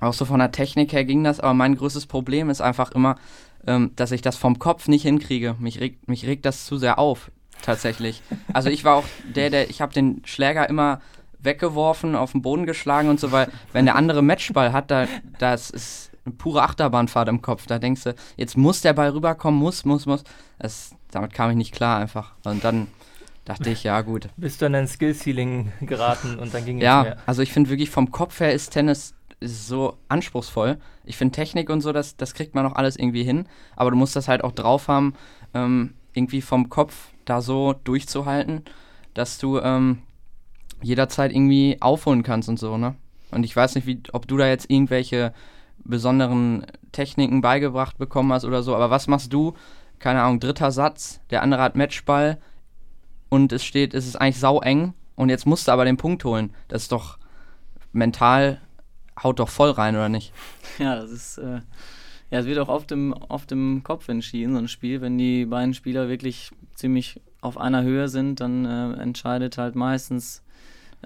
auch 0.00 0.14
so 0.14 0.24
von 0.24 0.40
der 0.40 0.52
Technik 0.52 0.92
her 0.92 1.04
ging 1.04 1.24
das. 1.24 1.40
Aber 1.40 1.54
mein 1.54 1.76
größtes 1.76 2.06
Problem 2.06 2.50
ist 2.50 2.60
einfach 2.60 2.92
immer, 2.92 3.16
ähm, 3.66 3.92
dass 3.96 4.12
ich 4.12 4.22
das 4.22 4.36
vom 4.36 4.58
Kopf 4.58 4.88
nicht 4.88 5.02
hinkriege. 5.02 5.56
Mich 5.58 5.80
regt, 5.80 6.08
mich 6.08 6.26
regt 6.26 6.44
das 6.44 6.64
zu 6.64 6.76
sehr 6.76 6.98
auf, 6.98 7.30
tatsächlich. 7.62 8.22
Also 8.52 8.68
ich 8.68 8.84
war 8.84 8.96
auch 8.96 9.04
der, 9.34 9.50
der, 9.50 9.70
ich 9.70 9.80
habe 9.80 9.92
den 9.92 10.22
Schläger 10.24 10.68
immer 10.68 11.00
weggeworfen, 11.38 12.14
auf 12.14 12.32
den 12.32 12.42
Boden 12.42 12.66
geschlagen 12.66 13.08
und 13.08 13.20
so, 13.20 13.32
weil 13.32 13.48
wenn 13.72 13.84
der 13.84 13.96
andere 13.96 14.22
Matchball 14.22 14.72
hat, 14.72 14.90
da, 14.90 15.06
das 15.38 15.70
ist 15.70 16.10
eine 16.24 16.34
pure 16.34 16.62
Achterbahnfahrt 16.62 17.28
im 17.28 17.42
Kopf. 17.42 17.66
Da 17.66 17.78
denkst 17.78 18.04
du, 18.04 18.14
jetzt 18.36 18.56
muss 18.56 18.80
der 18.80 18.92
Ball 18.92 19.10
rüberkommen, 19.10 19.58
muss, 19.58 19.84
muss, 19.84 20.06
muss. 20.06 20.22
Das, 20.58 20.94
damit 21.10 21.32
kam 21.32 21.50
ich 21.50 21.56
nicht 21.56 21.74
klar 21.74 21.98
einfach. 21.98 22.32
Und 22.44 22.64
dann 22.64 22.86
dachte 23.44 23.70
ich, 23.70 23.84
ja 23.84 24.00
gut. 24.02 24.28
Bist 24.36 24.60
du 24.62 24.66
in 24.66 24.74
ein 24.74 24.88
Skill-Ceiling 24.88 25.72
geraten 25.82 26.38
und 26.38 26.54
dann 26.54 26.64
ging 26.64 26.78
es 26.78 26.84
Ja, 26.84 27.16
also 27.26 27.42
ich 27.42 27.52
finde 27.52 27.70
wirklich 27.70 27.90
vom 27.90 28.10
Kopf 28.10 28.40
her 28.40 28.52
ist 28.52 28.70
Tennis 28.70 29.14
so 29.40 29.98
anspruchsvoll. 30.08 30.78
Ich 31.04 31.16
finde 31.16 31.34
Technik 31.34 31.68
und 31.70 31.80
so, 31.80 31.92
das, 31.92 32.16
das 32.16 32.34
kriegt 32.34 32.54
man 32.54 32.66
auch 32.66 32.76
alles 32.76 32.96
irgendwie 32.96 33.24
hin. 33.24 33.46
Aber 33.76 33.90
du 33.90 33.96
musst 33.96 34.14
das 34.16 34.28
halt 34.28 34.44
auch 34.44 34.52
drauf 34.52 34.88
haben, 34.88 35.14
ähm, 35.54 35.94
irgendwie 36.12 36.42
vom 36.42 36.68
Kopf 36.68 37.08
da 37.24 37.40
so 37.40 37.74
durchzuhalten, 37.84 38.64
dass 39.14 39.38
du 39.38 39.58
ähm, 39.58 40.02
jederzeit 40.82 41.32
irgendwie 41.32 41.78
aufholen 41.80 42.22
kannst 42.22 42.48
und 42.48 42.58
so, 42.58 42.76
ne? 42.76 42.94
Und 43.30 43.44
ich 43.44 43.56
weiß 43.56 43.74
nicht, 43.76 43.86
wie, 43.86 44.02
ob 44.12 44.28
du 44.28 44.36
da 44.36 44.46
jetzt 44.46 44.70
irgendwelche 44.70 45.32
besonderen 45.84 46.66
Techniken 46.92 47.40
beigebracht 47.40 47.96
bekommen 47.98 48.32
hast 48.32 48.44
oder 48.44 48.62
so, 48.62 48.74
aber 48.74 48.90
was 48.90 49.06
machst 49.06 49.32
du? 49.32 49.54
Keine 49.98 50.22
Ahnung, 50.22 50.38
dritter 50.38 50.70
Satz, 50.70 51.20
der 51.30 51.42
andere 51.42 51.62
hat 51.62 51.76
Matchball 51.76 52.38
und 53.32 53.50
es 53.50 53.64
steht, 53.64 53.94
es 53.94 54.06
ist 54.06 54.16
eigentlich 54.16 54.38
sau 54.38 54.60
eng 54.60 54.92
und 55.16 55.30
jetzt 55.30 55.46
musst 55.46 55.66
du 55.66 55.72
aber 55.72 55.86
den 55.86 55.96
Punkt 55.96 56.22
holen. 56.22 56.50
Das 56.68 56.82
ist 56.82 56.92
doch 56.92 57.16
mental, 57.90 58.60
haut 59.22 59.38
doch 59.38 59.48
voll 59.48 59.70
rein, 59.70 59.94
oder 59.94 60.10
nicht? 60.10 60.34
Ja, 60.78 60.96
das 60.96 61.10
ist, 61.10 61.38
äh, 61.38 61.60
ja, 62.30 62.40
es 62.40 62.44
wird 62.44 62.58
auch 62.58 62.68
oft 62.68 62.92
im, 62.92 63.14
oft 63.14 63.50
im 63.50 63.82
Kopf 63.84 64.10
entschieden, 64.10 64.52
so 64.52 64.58
ein 64.58 64.68
Spiel. 64.68 65.00
Wenn 65.00 65.16
die 65.16 65.46
beiden 65.46 65.72
Spieler 65.72 66.10
wirklich 66.10 66.50
ziemlich 66.74 67.22
auf 67.40 67.56
einer 67.56 67.82
Höhe 67.82 68.08
sind, 68.08 68.40
dann 68.40 68.66
äh, 68.66 69.00
entscheidet 69.00 69.56
halt 69.56 69.76
meistens 69.76 70.42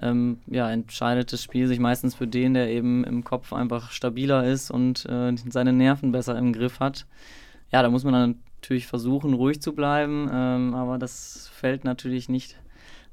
ähm, 0.01 0.39
ja, 0.47 0.69
entscheidet 0.69 1.31
das 1.31 1.41
Spiel 1.41 1.67
sich 1.67 1.79
meistens 1.79 2.13
für 2.13 2.27
den, 2.27 2.55
der 2.55 2.69
eben 2.69 3.05
im 3.05 3.23
Kopf 3.23 3.53
einfach 3.53 3.91
stabiler 3.91 4.45
ist 4.45 4.69
und 4.69 5.05
äh, 5.05 5.33
seine 5.49 5.71
Nerven 5.71 6.11
besser 6.11 6.37
im 6.37 6.51
Griff 6.51 6.81
hat. 6.81 7.05
Ja, 7.71 7.81
da 7.81 7.89
muss 7.89 8.03
man 8.03 8.13
dann 8.13 8.35
natürlich 8.67 8.87
versuchen, 8.87 9.33
ruhig 9.33 9.61
zu 9.61 9.73
bleiben, 9.73 10.29
ähm, 10.29 10.73
aber 10.73 10.97
das 10.97 11.49
fällt 11.53 11.85
natürlich 11.85 12.27
nicht 12.27 12.57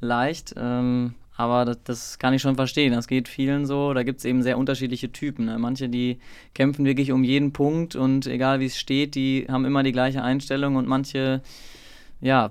leicht. 0.00 0.52
Ähm, 0.56 1.14
aber 1.36 1.64
das, 1.64 1.78
das, 1.84 2.18
kann 2.18 2.34
ich 2.34 2.42
schon 2.42 2.56
verstehen. 2.56 2.92
Das 2.92 3.06
geht 3.06 3.28
vielen 3.28 3.64
so. 3.64 3.94
Da 3.94 4.02
gibt 4.02 4.18
es 4.18 4.24
eben 4.24 4.42
sehr 4.42 4.58
unterschiedliche 4.58 5.12
Typen. 5.12 5.44
Ne? 5.44 5.58
Manche, 5.58 5.88
die 5.88 6.18
kämpfen 6.54 6.84
wirklich 6.84 7.12
um 7.12 7.22
jeden 7.22 7.52
Punkt 7.52 7.94
und 7.94 8.26
egal 8.26 8.58
wie 8.58 8.66
es 8.66 8.78
steht, 8.78 9.14
die 9.14 9.46
haben 9.48 9.64
immer 9.64 9.84
die 9.84 9.92
gleiche 9.92 10.24
Einstellung 10.24 10.74
und 10.74 10.88
manche, 10.88 11.40
ja, 12.20 12.50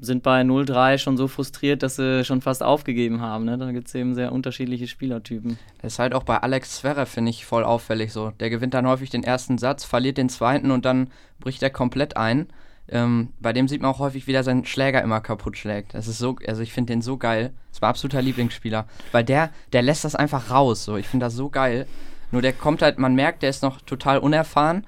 sind 0.00 0.22
bei 0.22 0.40
0-3 0.42 0.98
schon 0.98 1.16
so 1.16 1.28
frustriert, 1.28 1.82
dass 1.82 1.96
sie 1.96 2.24
schon 2.24 2.40
fast 2.40 2.62
aufgegeben 2.62 3.20
haben. 3.20 3.44
Ne? 3.44 3.58
Da 3.58 3.70
gibt 3.72 3.88
es 3.88 3.94
eben 3.94 4.14
sehr 4.14 4.32
unterschiedliche 4.32 4.86
Spielertypen. 4.86 5.58
Das 5.82 5.94
ist 5.94 5.98
halt 5.98 6.14
auch 6.14 6.22
bei 6.22 6.38
Alex 6.38 6.76
Zverev, 6.76 7.10
finde 7.10 7.30
ich, 7.30 7.44
voll 7.44 7.64
auffällig 7.64 8.12
so. 8.12 8.30
Der 8.40 8.50
gewinnt 8.50 8.74
dann 8.74 8.86
häufig 8.86 9.10
den 9.10 9.24
ersten 9.24 9.58
Satz, 9.58 9.84
verliert 9.84 10.18
den 10.18 10.28
zweiten 10.28 10.70
und 10.70 10.84
dann 10.84 11.10
bricht 11.38 11.62
er 11.62 11.70
komplett 11.70 12.16
ein. 12.16 12.48
Ähm, 12.88 13.32
bei 13.38 13.52
dem 13.52 13.68
sieht 13.68 13.82
man 13.82 13.90
auch 13.90 14.00
häufig, 14.00 14.26
wie 14.26 14.32
der 14.32 14.42
seinen 14.42 14.64
Schläger 14.64 15.02
immer 15.02 15.20
kaputt 15.20 15.56
schlägt. 15.56 15.94
Das 15.94 16.08
ist 16.08 16.18
so, 16.18 16.36
also 16.46 16.62
ich 16.62 16.72
finde 16.72 16.92
den 16.92 17.02
so 17.02 17.16
geil. 17.16 17.52
Das 17.70 17.82
war 17.82 17.90
absoluter 17.90 18.22
Lieblingsspieler. 18.22 18.86
Weil 19.12 19.24
der, 19.24 19.50
der 19.72 19.82
lässt 19.82 20.04
das 20.04 20.16
einfach 20.16 20.50
raus. 20.50 20.84
So. 20.84 20.96
Ich 20.96 21.06
finde 21.06 21.26
das 21.26 21.34
so 21.34 21.50
geil. 21.50 21.86
Nur 22.32 22.42
der 22.42 22.52
kommt 22.52 22.82
halt, 22.82 22.98
man 22.98 23.14
merkt, 23.14 23.42
der 23.42 23.50
ist 23.50 23.62
noch 23.62 23.80
total 23.82 24.18
unerfahren. 24.18 24.86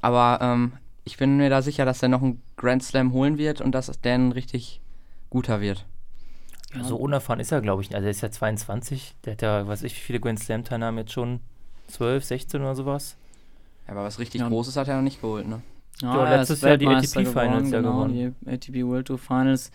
Aber 0.00 0.38
ähm, 0.40 0.72
ich 1.04 1.16
bin 1.16 1.36
mir 1.36 1.50
da 1.50 1.62
sicher, 1.62 1.84
dass 1.84 2.02
er 2.02 2.08
noch 2.08 2.22
einen 2.22 2.42
Grand 2.56 2.82
Slam 2.82 3.12
holen 3.12 3.38
wird 3.38 3.60
und 3.60 3.72
dass 3.72 3.90
der 4.00 4.14
ein 4.14 4.32
richtig 4.32 4.80
guter 5.30 5.60
wird. 5.60 5.84
Ja, 6.74 6.84
so 6.84 6.96
unerfahren 6.96 7.40
ist 7.40 7.52
er, 7.52 7.60
glaube 7.60 7.82
ich. 7.82 7.94
Also 7.94 8.06
er 8.06 8.10
ist 8.10 8.20
ja 8.20 8.30
22. 8.30 9.16
Der 9.24 9.32
hat 9.32 9.42
ja, 9.42 9.66
weiß 9.66 9.82
ich, 9.82 9.94
wie 9.94 10.00
viele 10.00 10.20
Grand 10.20 10.38
Slam-Teilnahmen 10.38 10.98
jetzt 10.98 11.12
schon? 11.12 11.40
12, 11.88 12.24
16 12.24 12.60
oder 12.60 12.74
sowas? 12.74 13.16
Ja, 13.86 13.92
aber 13.92 14.04
was 14.04 14.18
richtig 14.18 14.40
ja. 14.40 14.48
Großes 14.48 14.76
hat 14.76 14.88
er 14.88 14.96
noch 14.96 15.02
nicht 15.02 15.20
geholt, 15.20 15.46
ne? 15.46 15.60
Ja, 16.00 16.24
ja 16.24 16.36
letztes 16.36 16.62
Jahr 16.62 16.78
die 16.78 16.86
ATP-Finals 16.86 17.70
ja 17.70 17.80
genau, 17.80 18.04
gewonnen. 18.04 18.34
Die 18.44 18.50
ATP 18.50 18.84
World 18.86 19.06
Tour 19.06 19.18
Finals. 19.18 19.70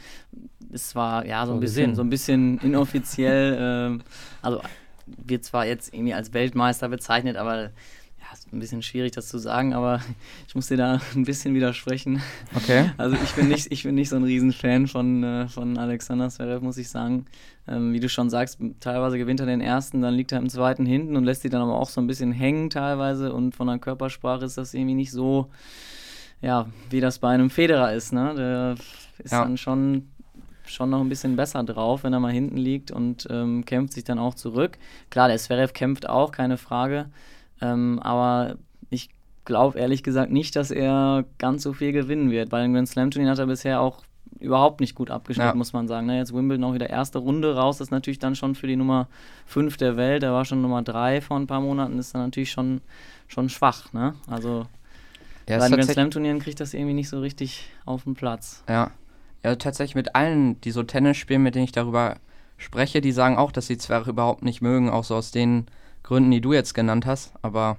Es 0.72 0.96
war 0.96 1.26
ja 1.26 1.46
so, 1.46 1.54
ein 1.54 1.60
bisschen, 1.60 1.96
so 1.96 2.02
ein 2.02 2.10
bisschen 2.10 2.58
inoffiziell. 2.60 3.58
ähm, 3.60 4.02
also 4.42 4.62
wird 5.06 5.46
zwar 5.46 5.66
jetzt 5.66 5.94
irgendwie 5.94 6.14
als 6.14 6.34
Weltmeister 6.34 6.90
bezeichnet, 6.90 7.38
aber 7.38 7.70
ist 8.34 8.52
ein 8.54 8.60
bisschen 8.60 8.82
schwierig, 8.82 9.12
das 9.12 9.28
zu 9.28 9.38
sagen, 9.38 9.74
aber 9.74 10.02
ich 10.48 10.56
muss 10.56 10.68
dir 10.68 10.78
da 10.78 11.02
ein 11.16 11.24
bisschen 11.24 11.54
widersprechen. 11.54 12.22
Okay. 12.56 12.92
Also 12.98 13.16
ich 13.24 13.34
bin 13.34 13.48
nicht, 13.48 13.72
ich 13.72 13.84
bin 13.84 13.96
nicht 13.96 14.10
so 14.10 14.16
ein 14.16 14.24
Riesenfan 14.24 14.88
von, 14.88 15.24
äh, 15.24 15.48
von 15.48 15.78
Alexander 15.78 16.30
Zverev, 16.30 16.62
muss 16.64 16.78
ich 16.78 16.90
sagen. 16.90 17.26
Ähm, 17.68 17.94
wie 17.94 18.00
du 18.00 18.10
schon 18.10 18.30
sagst, 18.30 18.60
teilweise 18.80 19.18
gewinnt 19.18 19.40
er 19.40 19.46
den 19.46 19.62
ersten, 19.62 20.02
dann 20.02 20.14
liegt 20.14 20.32
er 20.32 20.40
im 20.40 20.50
zweiten 20.50 20.86
hinten 20.86 21.16
und 21.18 21.26
lässt 21.26 21.42
sich 21.42 21.52
dann 21.52 21.62
aber 21.62 21.78
auch 21.78 21.90
so 21.90 22.00
ein 22.00 22.08
bisschen 22.08 22.32
hängen 22.32 22.70
teilweise 22.70 23.34
und 23.34 23.56
von 23.56 23.68
der 23.68 23.78
Körpersprache 23.78 24.46
ist 24.46 24.58
das 24.58 24.74
irgendwie 24.74 24.96
nicht 24.96 25.12
so, 25.12 25.50
ja, 26.42 26.68
wie 26.90 27.02
das 27.02 27.20
bei 27.20 27.30
einem 27.30 27.50
Federer 27.50 27.94
ist, 27.94 28.14
ne? 28.14 28.34
Der 28.36 28.76
ist 29.24 29.32
ja. 29.32 29.44
dann 29.44 29.58
schon 29.58 30.08
schon 30.70 30.90
noch 30.90 31.00
ein 31.00 31.10
bisschen 31.10 31.36
besser 31.36 31.64
drauf, 31.64 32.04
wenn 32.04 32.14
er 32.14 32.20
mal 32.20 32.32
hinten 32.32 32.58
liegt 32.58 32.92
und 32.92 33.28
ähm, 33.30 33.66
kämpft 33.66 33.94
sich 33.94 34.04
dann 34.04 34.20
auch 34.20 34.36
zurück. 34.36 34.78
Klar, 35.10 35.28
der 35.28 35.38
Zverev 35.38 35.74
kämpft 35.74 36.08
auch, 36.10 36.32
keine 36.32 36.58
Frage. 36.58 37.08
Ähm, 37.62 38.00
aber 38.00 38.58
ich 38.90 39.10
glaube 39.46 39.80
ehrlich 39.80 40.04
gesagt 40.04 40.32
nicht, 40.32 40.56
dass 40.56 40.72
er 40.72 41.26
ganz 41.38 41.64
so 41.64 41.74
viel 41.74 41.92
gewinnen 41.92 42.32
wird. 42.32 42.50
Bei 42.50 42.62
den 42.62 42.74
Grand 42.74 42.90
Slam 42.90 43.12
Turnieren 43.12 43.32
hat 43.32 43.40
er 43.40 43.48
bisher 43.48 43.82
auch 43.82 44.04
überhaupt 44.40 44.82
nicht 44.82 44.96
gut 44.96 45.10
abgeschnitten, 45.10 45.50
ja. 45.50 45.56
muss 45.56 45.74
man 45.74 45.88
sagen. 45.88 46.06
Ne? 46.08 46.18
Jetzt 46.18 46.34
Wimbledon 46.34 46.66
auch 46.66 46.74
wieder 46.74 46.90
erste 46.90 47.20
Runde 47.20 47.56
raus, 47.56 47.78
das 47.78 47.88
ist 47.88 47.92
natürlich 47.92 48.20
dann 48.20 48.36
schon 48.36 48.56
für 48.56 48.68
die 48.68 48.76
Nummer 48.76 49.08
5 49.46 49.78
der 49.78 49.98
Welt. 49.98 50.24
Er 50.24 50.34
war 50.34 50.46
schon 50.46 50.62
Nummer 50.62 50.84
3 50.84 51.22
vor 51.22 51.38
ein 51.38 51.48
paar 51.48 51.62
Monaten, 51.62 51.98
ist 51.98 52.14
dann 52.14 52.24
natürlich 52.24 52.52
schon, 52.52 52.82
schon 53.28 53.50
schwach. 53.50 53.94
Ne? 53.94 54.16
Also 54.28 54.68
ja, 55.50 55.58
bei 55.60 55.70
den 55.70 55.78
Grand 55.78 55.92
Slam 55.92 56.12
Turnieren 56.12 56.40
kriegt 56.40 56.60
das 56.60 56.74
irgendwie 56.74 56.94
nicht 56.94 57.10
so 57.10 57.20
richtig 57.20 57.70
auf 57.86 58.04
den 58.04 58.16
Platz. 58.16 58.64
Ja. 58.70 58.92
Ja, 59.44 59.56
tatsächlich 59.56 59.96
mit 59.96 60.16
allen, 60.16 60.60
die 60.62 60.72
so 60.72 60.84
Tennis 60.84 61.18
spielen, 61.18 61.44
mit 61.44 61.56
denen 61.56 61.66
ich 61.66 61.72
darüber 61.72 62.18
spreche, 62.58 63.02
die 63.02 63.12
sagen 63.12 63.38
auch, 63.38 63.52
dass 63.52 63.68
sie 63.68 63.78
Zwerge 63.78 64.10
überhaupt 64.10 64.44
nicht 64.44 64.62
mögen, 64.62 64.90
auch 64.90 65.04
so 65.04 65.16
aus 65.16 65.32
den 65.32 65.68
Gründen, 66.08 66.32
die 66.32 66.40
du 66.40 66.54
jetzt 66.54 66.74
genannt 66.74 67.06
hast. 67.06 67.34
Aber 67.42 67.76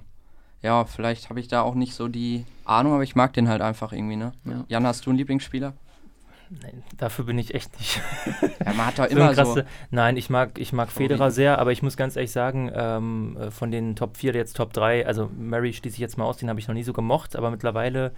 ja, 0.61 0.85
vielleicht 0.85 1.29
habe 1.29 1.39
ich 1.39 1.47
da 1.47 1.63
auch 1.63 1.73
nicht 1.73 1.95
so 1.95 2.07
die 2.07 2.45
Ahnung, 2.63 2.93
aber 2.93 3.01
ich 3.01 3.15
mag 3.15 3.33
den 3.33 3.49
halt 3.49 3.61
einfach 3.61 3.91
irgendwie, 3.91 4.17
ne? 4.17 4.33
Ja. 4.45 4.65
Jan, 4.67 4.85
hast 4.85 5.05
du 5.05 5.09
einen 5.09 5.17
Lieblingsspieler? 5.17 5.73
Nein, 6.51 6.83
dafür 6.97 7.25
bin 7.25 7.39
ich 7.39 7.55
echt 7.55 7.77
nicht. 7.79 8.01
Ja, 8.65 8.73
man 8.73 8.87
hat 8.87 8.99
doch 8.99 9.05
immer 9.05 9.33
so, 9.33 9.41
krasse, 9.41 9.65
Nein, 9.89 10.15
ich 10.15 10.29
mag, 10.29 10.59
ich 10.59 10.73
mag 10.73 10.91
Federer 10.91 11.31
sehr, 11.31 11.57
aber 11.57 11.71
ich 11.71 11.81
muss 11.81 11.97
ganz 11.97 12.15
ehrlich 12.15 12.31
sagen, 12.31 12.71
ähm, 12.73 13.37
äh, 13.37 13.51
von 13.51 13.71
den 13.71 13.95
Top 13.95 14.17
4, 14.17 14.33
jetzt 14.33 14.57
Top 14.57 14.73
3, 14.73 15.07
also 15.07 15.29
Mary 15.35 15.73
schließe 15.73 15.95
ich 15.95 15.99
jetzt 15.99 16.17
mal 16.17 16.25
aus, 16.25 16.37
den 16.37 16.49
habe 16.49 16.59
ich 16.59 16.67
noch 16.67 16.75
nie 16.75 16.83
so 16.83 16.93
gemocht, 16.93 17.35
aber 17.35 17.49
mittlerweile 17.49 18.11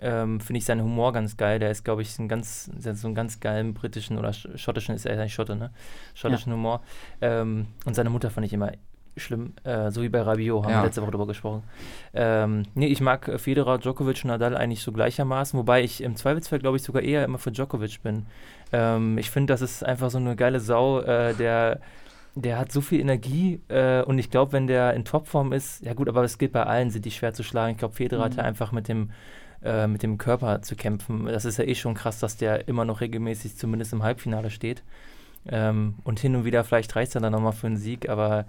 ähm, 0.00 0.40
finde 0.40 0.58
ich 0.58 0.66
seinen 0.66 0.82
Humor 0.82 1.12
ganz 1.12 1.36
geil. 1.36 1.58
Der 1.58 1.70
ist, 1.70 1.84
glaube 1.84 2.02
ich, 2.02 2.16
ein 2.18 2.28
ganz, 2.28 2.70
so 2.78 3.08
einen 3.08 3.14
ganz 3.16 3.40
geilen 3.40 3.74
britischen 3.74 4.18
oder 4.18 4.32
schottischen, 4.32 4.94
ist 4.94 5.06
er 5.06 5.18
eigentlich 5.18 5.34
Schotte, 5.34 5.56
ne? 5.56 5.72
Schottischen 6.14 6.52
ja. 6.52 6.56
Humor. 6.56 6.82
Ähm, 7.20 7.66
und 7.84 7.94
seine 7.94 8.10
Mutter 8.10 8.30
fand 8.30 8.46
ich 8.46 8.52
immer 8.52 8.70
schlimm, 9.18 9.54
äh, 9.64 9.90
so 9.90 10.02
wie 10.02 10.08
bei 10.08 10.22
Rabiot, 10.22 10.64
haben 10.64 10.70
ja. 10.70 10.80
wir 10.80 10.86
letzte 10.86 11.02
Woche 11.02 11.10
darüber 11.10 11.26
gesprochen. 11.26 11.62
Ähm, 12.14 12.64
nee, 12.74 12.86
ich 12.86 13.00
mag 13.00 13.30
Federer, 13.40 13.78
Djokovic 13.78 14.24
und 14.24 14.28
Nadal 14.28 14.56
eigentlich 14.56 14.82
so 14.82 14.92
gleichermaßen, 14.92 15.58
wobei 15.58 15.82
ich 15.82 16.02
im 16.02 16.16
Zweifelsfall, 16.16 16.58
glaube 16.58 16.76
ich, 16.76 16.82
sogar 16.82 17.02
eher 17.02 17.24
immer 17.24 17.38
für 17.38 17.52
Djokovic 17.52 18.02
bin. 18.02 18.26
Ähm, 18.72 19.18
ich 19.18 19.30
finde, 19.30 19.52
das 19.52 19.62
ist 19.62 19.84
einfach 19.84 20.10
so 20.10 20.18
eine 20.18 20.36
geile 20.36 20.60
Sau, 20.60 21.00
äh, 21.00 21.34
der 21.34 21.80
der 22.34 22.58
hat 22.58 22.72
so 22.72 22.80
viel 22.80 23.00
Energie 23.00 23.60
äh, 23.68 24.02
und 24.02 24.18
ich 24.18 24.30
glaube, 24.30 24.52
wenn 24.52 24.66
der 24.66 24.94
in 24.94 25.04
Topform 25.04 25.52
ist, 25.52 25.82
ja 25.82 25.94
gut, 25.94 26.08
aber 26.08 26.22
es 26.22 26.38
geht 26.38 26.52
bei 26.52 26.62
allen, 26.62 26.90
sind 26.90 27.04
die 27.04 27.10
schwer 27.10 27.34
zu 27.34 27.42
schlagen. 27.42 27.72
Ich 27.72 27.78
glaube, 27.78 27.94
Federer 27.94 28.20
mhm. 28.20 28.24
hat 28.24 28.36
ja 28.36 28.42
einfach 28.44 28.72
mit 28.72 28.88
dem, 28.88 29.10
äh, 29.62 29.86
mit 29.86 30.02
dem 30.02 30.18
Körper 30.18 30.62
zu 30.62 30.76
kämpfen. 30.76 31.26
Das 31.26 31.44
ist 31.44 31.58
ja 31.58 31.64
eh 31.64 31.74
schon 31.74 31.94
krass, 31.94 32.20
dass 32.20 32.36
der 32.36 32.68
immer 32.68 32.84
noch 32.84 33.00
regelmäßig 33.00 33.56
zumindest 33.56 33.92
im 33.92 34.02
Halbfinale 34.02 34.50
steht. 34.50 34.82
Ähm, 35.48 35.96
und 36.04 36.20
hin 36.20 36.36
und 36.36 36.44
wieder, 36.44 36.64
vielleicht 36.64 36.94
reicht 36.94 37.14
es 37.14 37.20
dann 37.20 37.32
nochmal 37.32 37.52
für 37.52 37.66
einen 37.66 37.76
Sieg, 37.76 38.08
aber 38.08 38.44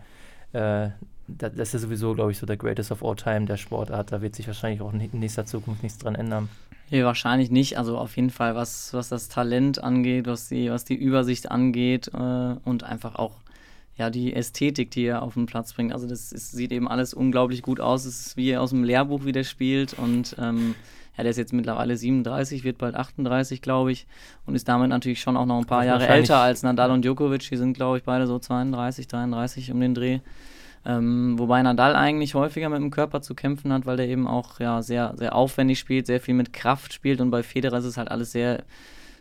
äh, 0.53 0.89
das, 1.27 1.53
ist 1.53 1.73
ja 1.73 1.79
sowieso, 1.79 2.13
glaube 2.13 2.31
ich, 2.31 2.37
so 2.37 2.45
der 2.45 2.57
Greatest 2.57 2.91
of 2.91 3.03
All 3.03 3.15
Time 3.15 3.45
der 3.45 3.57
Sportart. 3.57 4.11
Da 4.11 4.21
wird 4.21 4.35
sich 4.35 4.47
wahrscheinlich 4.47 4.81
auch 4.81 4.93
in 4.93 5.09
nächster 5.13 5.45
Zukunft 5.45 5.83
nichts 5.83 5.97
dran 5.97 6.15
ändern. 6.15 6.49
Nee, 6.89 7.03
wahrscheinlich 7.03 7.51
nicht. 7.51 7.77
Also 7.77 7.97
auf 7.97 8.15
jeden 8.15 8.31
Fall, 8.31 8.55
was, 8.55 8.93
was 8.93 9.09
das 9.09 9.29
Talent 9.29 9.83
angeht, 9.83 10.25
was 10.25 10.49
die, 10.49 10.71
was 10.71 10.85
die 10.85 10.95
Übersicht 10.95 11.51
angeht 11.51 12.09
äh, 12.13 12.55
und 12.63 12.83
einfach 12.83 13.15
auch 13.15 13.35
ja, 13.95 14.09
die 14.09 14.33
Ästhetik, 14.33 14.91
die 14.91 15.05
er 15.05 15.21
auf 15.21 15.35
den 15.35 15.45
Platz 15.45 15.73
bringt. 15.73 15.93
Also 15.93 16.07
das 16.07 16.31
ist, 16.31 16.51
sieht 16.51 16.71
eben 16.71 16.87
alles 16.87 17.13
unglaublich 17.13 17.61
gut 17.61 17.79
aus. 17.79 18.05
Es 18.05 18.27
ist 18.27 18.37
wie 18.37 18.55
aus 18.57 18.71
dem 18.71 18.83
Lehrbuch, 18.83 19.25
wie 19.25 19.33
der 19.33 19.43
spielt. 19.43 19.93
Und 19.93 20.35
ähm, 20.39 20.73
ja, 21.19 21.23
der 21.23 21.31
ist 21.31 21.37
jetzt 21.37 21.51
mittlerweile 21.51 21.97
37, 21.97 22.63
wird 22.63 22.77
bald 22.77 22.95
38, 22.95 23.61
glaube 23.61 23.91
ich. 23.91 24.07
Und 24.45 24.55
ist 24.55 24.69
damit 24.69 24.89
natürlich 24.89 25.19
schon 25.19 25.35
auch 25.35 25.45
noch 25.45 25.57
ein 25.57 25.65
paar 25.65 25.83
Jahre 25.83 26.07
älter 26.07 26.37
als 26.37 26.63
Nadal 26.63 26.91
und 26.91 27.03
Djokovic. 27.03 27.49
Die 27.49 27.57
sind, 27.57 27.73
glaube 27.73 27.97
ich, 27.97 28.03
beide 28.05 28.25
so 28.25 28.39
32, 28.39 29.05
33 29.07 29.71
um 29.73 29.81
den 29.81 29.93
Dreh. 29.93 30.19
Ähm, 30.85 31.37
wobei 31.37 31.61
Nadal 31.61 31.97
eigentlich 31.97 32.35
häufiger 32.35 32.69
mit 32.69 32.79
dem 32.79 32.89
Körper 32.89 33.21
zu 33.21 33.35
kämpfen 33.35 33.73
hat, 33.73 33.85
weil 33.85 33.97
der 33.97 34.07
eben 34.07 34.27
auch 34.27 34.61
ja, 34.61 34.81
sehr, 34.81 35.13
sehr 35.17 35.35
aufwendig 35.35 35.77
spielt, 35.77 36.07
sehr 36.07 36.21
viel 36.21 36.35
mit 36.35 36.53
Kraft 36.53 36.93
spielt 36.93 37.19
und 37.19 37.31
bei 37.31 37.43
Federer 37.43 37.79
ist 37.79 37.85
es 37.85 37.97
halt 37.97 38.09
alles 38.09 38.31
sehr, 38.31 38.63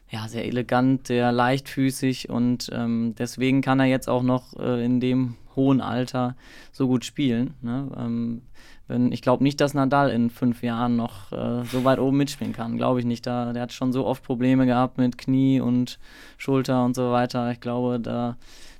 ja, 0.08 0.28
sehr 0.28 0.46
elegant, 0.46 1.08
sehr 1.08 1.32
leichtfüßig 1.32 2.30
und 2.30 2.70
ähm, 2.72 3.16
deswegen 3.18 3.60
kann 3.60 3.80
er 3.80 3.86
jetzt 3.86 4.08
auch 4.08 4.22
noch 4.22 4.56
äh, 4.56 4.84
in 4.84 5.00
dem 5.00 5.34
hohen 5.56 5.80
Alter 5.80 6.36
so 6.70 6.86
gut 6.86 7.04
spielen. 7.04 7.54
Ne? 7.60 7.90
Ähm, 7.98 8.42
wenn, 8.88 9.12
ich 9.12 9.22
glaube 9.22 9.44
nicht, 9.44 9.60
dass 9.60 9.74
Nadal 9.74 10.10
in 10.10 10.30
fünf 10.30 10.62
Jahren 10.62 10.96
noch 10.96 11.30
äh, 11.30 11.64
so 11.64 11.84
weit 11.84 11.98
oben 11.98 12.16
mitspielen 12.16 12.52
kann. 12.52 12.76
Glaube 12.76 13.00
ich 13.00 13.06
nicht. 13.06 13.26
Da, 13.26 13.52
der 13.52 13.62
hat 13.62 13.72
schon 13.72 13.92
so 13.92 14.06
oft 14.06 14.24
Probleme 14.24 14.66
gehabt 14.66 14.98
mit 14.98 15.18
Knie 15.18 15.60
und 15.60 15.98
Schulter 16.38 16.84
und 16.84 16.94
so 16.94 17.12
weiter. 17.12 17.50
Ich 17.52 17.60
glaube, 17.60 18.00
da 18.00 18.36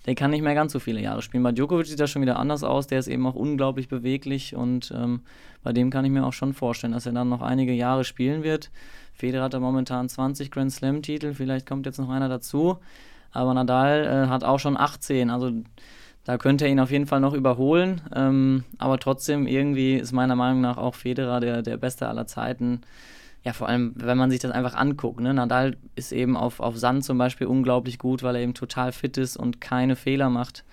der 0.09 0.15
kann 0.15 0.31
nicht 0.31 0.41
mehr 0.41 0.55
ganz 0.55 0.73
so 0.73 0.79
viele 0.79 1.03
Jahre 1.03 1.21
spielen. 1.21 1.43
Bei 1.43 1.53
Djokovic 1.53 1.87
sieht 1.87 2.01
das 2.01 2.11
schon 2.11 2.23
wieder 2.23 2.39
anders 2.39 2.65
aus. 2.65 2.87
Der 2.87 2.99
ist 2.99 3.09
eben 3.09 3.27
auch 3.27 3.35
unglaublich 3.35 3.89
beweglich 3.89 4.57
und 4.57 4.91
ähm, 4.97 5.21
bei 5.63 5.75
dem 5.75 5.91
kann 5.91 6.03
ich 6.07 6.11
mir 6.11 6.25
auch 6.25 6.33
schon 6.33 6.55
vorstellen, 6.55 6.95
dass 6.95 7.05
er 7.05 7.13
dann 7.13 7.29
noch 7.29 7.43
einige 7.43 7.75
Jahre 7.75 8.05
spielen 8.05 8.43
wird. 8.43 8.71
Federer 9.13 9.45
hat 9.45 9.53
da 9.53 9.61
momentan 9.61 10.09
20 10.09 10.51
Grand 10.51 10.73
Slam-Titel, 10.73 11.35
vielleicht 11.35 11.69
kommt 11.69 11.85
jetzt 11.85 11.99
noch 11.99 12.09
einer 12.09 12.31
dazu. 12.31 12.79
Aber 13.33 13.53
Nadal 13.53 14.07
äh, 14.07 14.29
hat 14.29 14.45
auch 14.45 14.59
schon 14.59 14.79
18, 14.79 15.29
also 15.29 15.53
da 16.29 16.37
könnte 16.37 16.67
er 16.67 16.71
ihn 16.71 16.79
auf 16.79 16.91
jeden 16.91 17.07
Fall 17.07 17.21
noch 17.21 17.33
überholen. 17.33 18.03
Ähm, 18.15 18.65
aber 18.77 18.99
trotzdem, 18.99 19.47
irgendwie 19.47 19.95
ist 19.95 20.13
meiner 20.13 20.37
Meinung 20.37 20.61
nach 20.61 20.77
auch 20.77 20.95
Federer 20.95 21.41
der, 21.41 21.63
der 21.63 21.79
Beste 21.79 22.07
aller 22.07 22.27
Zeiten 22.27 22.83
ja, 23.45 23.55
vor 23.55 23.67
allem, 23.67 23.95
wenn 23.97 24.19
man 24.19 24.31
sich 24.31 24.41
das 24.41 24.51
einfach 24.51 24.75
anguckt. 24.75 25.21
Ne? 25.21 25.33
Nadal 25.33 25.79
ist 25.95 26.13
eben 26.13 26.37
auf, 26.37 26.61
auf 26.61 26.77
Sand 26.77 27.03
zum 27.05 27.17
Beispiel 27.17 27.47
unglaublich 27.47 27.99
gut, 27.99 28.23
weil 28.23 28.37
er 28.37 28.43
eben 28.43 28.53
total 28.53 28.93
fit 28.93 29.17
ist 29.17 29.39
und 29.39 29.59
keine 29.59 29.97
Fehler 29.97 30.29
macht. 30.29 30.65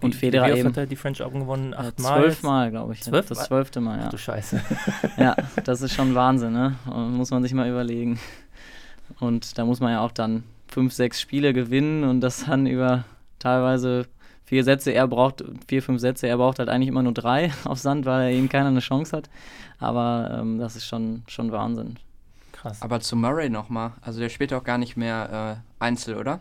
Und 0.00 0.14
wie, 0.14 0.18
Federer 0.18 0.52
wie 0.52 0.58
eben. 0.58 0.68
hat 0.70 0.76
er 0.76 0.86
die 0.86 0.96
French 0.96 1.22
Open 1.22 1.42
gewonnen? 1.42 1.74
Achtmal? 1.74 2.22
Zwölfmal, 2.22 2.70
glaube 2.72 2.94
ich. 2.94 3.02
Zwölf? 3.02 3.26
Das 3.26 3.44
zwölfte 3.44 3.80
Mal, 3.80 3.98
ja. 3.98 4.04
Ach 4.06 4.10
du 4.10 4.18
Scheiße. 4.18 4.60
ja, 5.16 5.36
das 5.62 5.80
ist 5.80 5.94
schon 5.94 6.16
Wahnsinn, 6.16 6.54
ne? 6.54 6.74
muss 6.86 7.30
man 7.30 7.44
sich 7.44 7.54
mal 7.54 7.70
überlegen. 7.70 8.18
Und 9.20 9.56
da 9.56 9.64
muss 9.64 9.78
man 9.78 9.92
ja 9.92 10.00
auch 10.00 10.10
dann 10.10 10.42
fünf, 10.66 10.92
sechs 10.92 11.20
Spiele 11.20 11.52
gewinnen 11.52 12.02
und 12.02 12.20
das 12.20 12.46
dann 12.46 12.66
über 12.66 13.04
teilweise 13.38 14.06
vier 14.54 14.62
Sätze. 14.62 14.92
Er 14.92 15.08
braucht 15.08 15.42
vier, 15.66 15.82
fünf 15.82 16.00
Sätze. 16.00 16.28
Er 16.28 16.36
braucht 16.36 16.60
halt 16.60 16.68
eigentlich 16.68 16.86
immer 16.86 17.02
nur 17.02 17.12
drei 17.12 17.50
auf 17.64 17.80
Sand, 17.80 18.06
weil 18.06 18.22
er 18.22 18.30
eben 18.30 18.48
keiner 18.48 18.68
eine 18.68 18.78
Chance 18.78 19.16
hat. 19.16 19.28
Aber 19.80 20.38
ähm, 20.38 20.60
das 20.60 20.76
ist 20.76 20.86
schon, 20.86 21.24
schon 21.26 21.50
Wahnsinn. 21.50 21.96
Krass. 22.52 22.80
Aber 22.80 23.00
zu 23.00 23.16
Murray 23.16 23.50
nochmal. 23.50 23.94
Also 24.00 24.20
der 24.20 24.28
spielt 24.28 24.52
auch 24.52 24.62
gar 24.62 24.78
nicht 24.78 24.96
mehr 24.96 25.58
äh, 25.80 25.84
Einzel, 25.84 26.16
oder? 26.16 26.38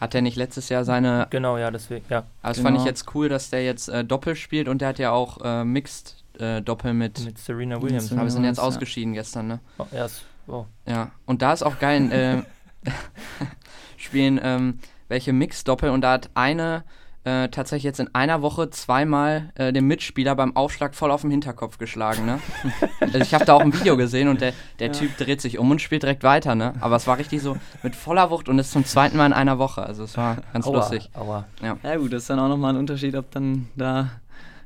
Hat 0.00 0.12
er 0.12 0.22
nicht 0.22 0.36
letztes 0.36 0.70
Jahr 0.70 0.84
seine. 0.84 1.28
Genau, 1.30 1.56
ja, 1.56 1.70
deswegen, 1.70 2.04
ja. 2.08 2.24
Also 2.42 2.62
genau. 2.62 2.70
fand 2.70 2.80
ich 2.80 2.84
jetzt 2.84 3.14
cool, 3.14 3.28
dass 3.28 3.50
der 3.50 3.64
jetzt 3.64 3.88
äh, 3.88 4.04
Doppel 4.04 4.34
spielt 4.34 4.66
und 4.66 4.80
der 4.80 4.88
hat 4.88 4.98
ja 4.98 5.12
auch 5.12 5.38
äh, 5.44 5.62
Mixed 5.62 6.16
äh, 6.40 6.62
Doppel 6.62 6.94
mit. 6.94 7.24
Mit 7.24 7.38
Serena 7.38 7.80
Williams. 7.80 8.10
Aber 8.10 8.22
wir 8.22 8.30
sind 8.30 8.42
jetzt 8.42 8.56
ja. 8.56 8.64
ausgeschieden 8.64 9.12
gestern, 9.12 9.46
ne? 9.46 9.60
Oh, 9.78 9.86
ja, 9.92 10.06
oh. 10.48 10.66
ja, 10.84 11.12
und 11.26 11.42
da 11.42 11.52
ist 11.52 11.62
auch 11.62 11.78
geil, 11.78 12.10
äh, 12.10 12.90
spielen 13.96 14.40
ähm, 14.42 14.80
welche 15.06 15.32
Mixed 15.32 15.68
Doppel 15.68 15.90
und 15.90 16.00
da 16.00 16.14
hat 16.14 16.30
eine 16.34 16.82
äh, 17.24 17.48
tatsächlich 17.48 17.84
jetzt 17.84 18.00
in 18.00 18.12
einer 18.14 18.42
Woche 18.42 18.70
zweimal 18.70 19.50
äh, 19.54 19.72
den 19.72 19.86
Mitspieler 19.86 20.34
beim 20.34 20.56
Aufschlag 20.56 20.94
voll 20.94 21.10
auf 21.10 21.20
den 21.20 21.30
Hinterkopf 21.30 21.78
geschlagen. 21.78 22.26
Ne? 22.26 22.40
also 23.00 23.18
ich 23.18 23.32
habe 23.32 23.44
da 23.44 23.54
auch 23.54 23.60
ein 23.60 23.72
Video 23.72 23.96
gesehen 23.96 24.28
und 24.28 24.40
der, 24.40 24.52
der 24.80 24.88
ja. 24.88 24.92
Typ 24.92 25.16
dreht 25.16 25.40
sich 25.40 25.58
um 25.58 25.70
und 25.70 25.80
spielt 25.80 26.02
direkt 26.02 26.24
weiter. 26.24 26.54
Ne? 26.54 26.74
Aber 26.80 26.96
es 26.96 27.06
war 27.06 27.18
richtig 27.18 27.40
so 27.40 27.56
mit 27.82 27.94
voller 27.94 28.30
Wucht 28.30 28.48
und 28.48 28.58
ist 28.58 28.72
zum 28.72 28.84
zweiten 28.84 29.16
Mal 29.16 29.26
in 29.26 29.32
einer 29.32 29.58
Woche. 29.58 29.84
Also 29.84 30.04
es 30.04 30.16
war 30.16 30.38
ganz 30.52 30.66
aua, 30.66 30.76
lustig. 30.76 31.10
Aua. 31.14 31.46
Ja. 31.62 31.76
ja 31.82 31.96
gut, 31.96 32.12
das 32.12 32.22
ist 32.22 32.30
dann 32.30 32.40
auch 32.40 32.48
nochmal 32.48 32.74
ein 32.74 32.78
Unterschied, 32.78 33.14
ob 33.14 33.30
dann 33.30 33.68
da 33.76 34.10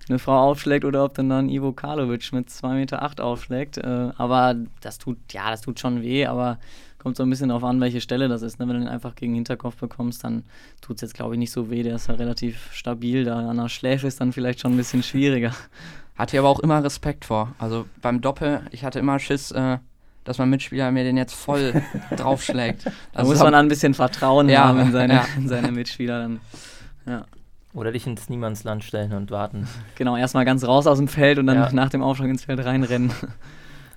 eine 0.08 0.18
Frau 0.18 0.38
aufschlägt 0.38 0.84
oder 0.84 1.04
ob 1.04 1.14
dann 1.14 1.28
dann 1.28 1.48
Ivo 1.48 1.72
Karlovic 1.72 2.32
mit 2.32 2.48
2,8 2.48 2.74
Meter 2.74 3.02
acht 3.02 3.20
aufschlägt. 3.20 3.78
Äh, 3.78 4.10
aber 4.16 4.54
das 4.80 4.98
tut, 4.98 5.18
ja, 5.30 5.50
das 5.50 5.60
tut 5.60 5.80
schon 5.80 6.02
weh, 6.02 6.26
aber 6.26 6.58
kommt 7.06 7.16
so 7.16 7.22
ein 7.22 7.30
bisschen 7.30 7.50
darauf 7.50 7.62
an, 7.62 7.80
welche 7.80 8.00
Stelle 8.00 8.26
das 8.26 8.42
ist. 8.42 8.58
Ne? 8.58 8.66
Wenn 8.66 8.74
du 8.74 8.80
den 8.80 8.88
einfach 8.88 9.14
gegen 9.14 9.30
den 9.30 9.36
Hinterkopf 9.36 9.76
bekommst, 9.76 10.24
dann 10.24 10.42
tut 10.80 10.96
es 10.96 11.02
jetzt, 11.02 11.14
glaube 11.14 11.34
ich, 11.34 11.38
nicht 11.38 11.52
so 11.52 11.70
weh. 11.70 11.84
Der 11.84 11.94
ist 11.94 12.08
ja 12.08 12.14
relativ 12.14 12.72
stabil. 12.72 13.22
Da 13.22 13.48
an 13.48 13.58
der 13.58 13.68
Schläfe 13.68 14.08
ist 14.08 14.20
dann 14.20 14.32
vielleicht 14.32 14.58
schon 14.58 14.72
ein 14.72 14.76
bisschen 14.76 15.04
schwieriger. 15.04 15.52
Hatte 16.16 16.34
ich 16.34 16.40
aber 16.40 16.48
auch 16.48 16.58
immer 16.58 16.82
Respekt 16.82 17.24
vor. 17.24 17.54
Also 17.60 17.86
beim 18.02 18.20
Doppel, 18.20 18.62
ich 18.72 18.82
hatte 18.84 18.98
immer 18.98 19.20
Schiss, 19.20 19.52
äh, 19.52 19.78
dass 20.24 20.38
mein 20.38 20.50
Mitspieler 20.50 20.90
mir 20.90 21.04
den 21.04 21.16
jetzt 21.16 21.34
voll 21.34 21.80
draufschlägt. 22.16 22.90
Da 23.12 23.22
muss 23.22 23.38
man 23.38 23.52
dann 23.52 23.66
ein 23.66 23.68
bisschen 23.68 23.94
Vertrauen 23.94 24.48
ja, 24.48 24.64
haben 24.64 24.80
in 24.80 24.90
seine, 24.90 25.14
ja. 25.14 25.26
in 25.36 25.46
seine 25.46 25.70
Mitspieler. 25.70 26.22
Dann. 26.22 26.40
Ja. 27.06 27.24
Oder 27.72 27.92
dich 27.92 28.04
ins 28.08 28.28
Niemandsland 28.28 28.82
stellen 28.82 29.12
und 29.12 29.30
warten. 29.30 29.68
Genau, 29.94 30.16
erstmal 30.16 30.44
ganz 30.44 30.64
raus 30.64 30.88
aus 30.88 30.98
dem 30.98 31.06
Feld 31.06 31.38
und 31.38 31.46
dann 31.46 31.56
ja. 31.56 31.70
nach 31.70 31.88
dem 31.88 32.02
Aufschlag 32.02 32.30
ins 32.30 32.46
Feld 32.46 32.64
reinrennen. 32.64 33.12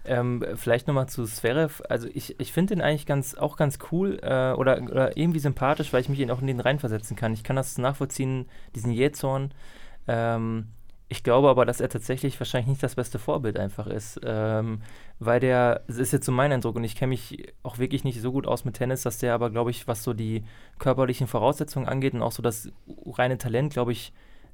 Ähm, 0.06 0.44
vielleicht 0.56 0.88
nochmal 0.88 1.10
zu 1.10 1.26
Zverev. 1.26 1.84
Also 1.90 2.08
ich, 2.14 2.40
ich 2.40 2.54
finde 2.54 2.76
den 2.76 2.82
eigentlich 2.82 3.06
ganz, 3.06 3.36
auch 3.36 3.58
ganz 3.58 3.80
cool 3.92 4.20
äh, 4.22 4.54
oder, 4.54 4.82
oder 4.82 5.18
irgendwie 5.18 5.40
sympathisch, 5.40 5.92
weil 5.94 6.02
ich 6.02 6.10
mich 6.10 6.20
ihn 6.20 6.32
auch 6.32 6.42
in 6.42 6.48
den 6.48 6.60
reinversetzen 6.60 7.16
kann. 7.16 7.34
Ich 7.34 7.44
kann 7.44 7.56
das 7.56 7.78
nachvollziehen, 7.78 8.48
diesen 8.76 8.92
Jähzorn. 8.92 9.54
Ähm, 10.08 10.68
ich 11.12 11.24
glaube 11.24 11.50
aber, 11.50 11.66
dass 11.66 11.82
er 11.82 11.90
tatsächlich 11.90 12.40
wahrscheinlich 12.40 12.70
nicht 12.70 12.84
das 12.84 12.94
beste 12.94 13.18
Vorbild 13.18 13.58
einfach 13.58 13.88
ist, 13.88 14.22
ähm, 14.24 14.84
weil 15.18 15.40
der, 15.40 15.82
das 15.88 15.98
ist 15.98 16.14
jetzt 16.14 16.26
so 16.26 16.32
mein 16.32 16.52
Eindruck 16.52 16.76
und 16.76 16.84
ich 16.84 16.96
kenne 16.96 17.10
mich 17.10 17.52
auch 17.64 17.80
wirklich 17.80 18.04
nicht 18.04 18.22
so 18.22 18.32
gut 18.32 18.46
aus 18.46 18.64
mit 18.64 18.76
Tennis, 18.76 19.02
dass 19.02 19.18
der 19.18 19.34
aber, 19.34 19.50
glaube 19.50 19.72
ich, 19.72 19.88
was 19.88 20.04
so 20.04 20.14
die 20.14 20.44
körperlichen 20.78 21.26
Voraussetzungen 21.26 21.88
angeht 21.88 22.14
und 22.14 22.22
auch 22.22 22.32
so 22.32 22.44
das 22.44 22.72
reine 23.08 23.40
Talent, 23.40 23.74
glaube 23.74 23.92
ich, 23.92 24.14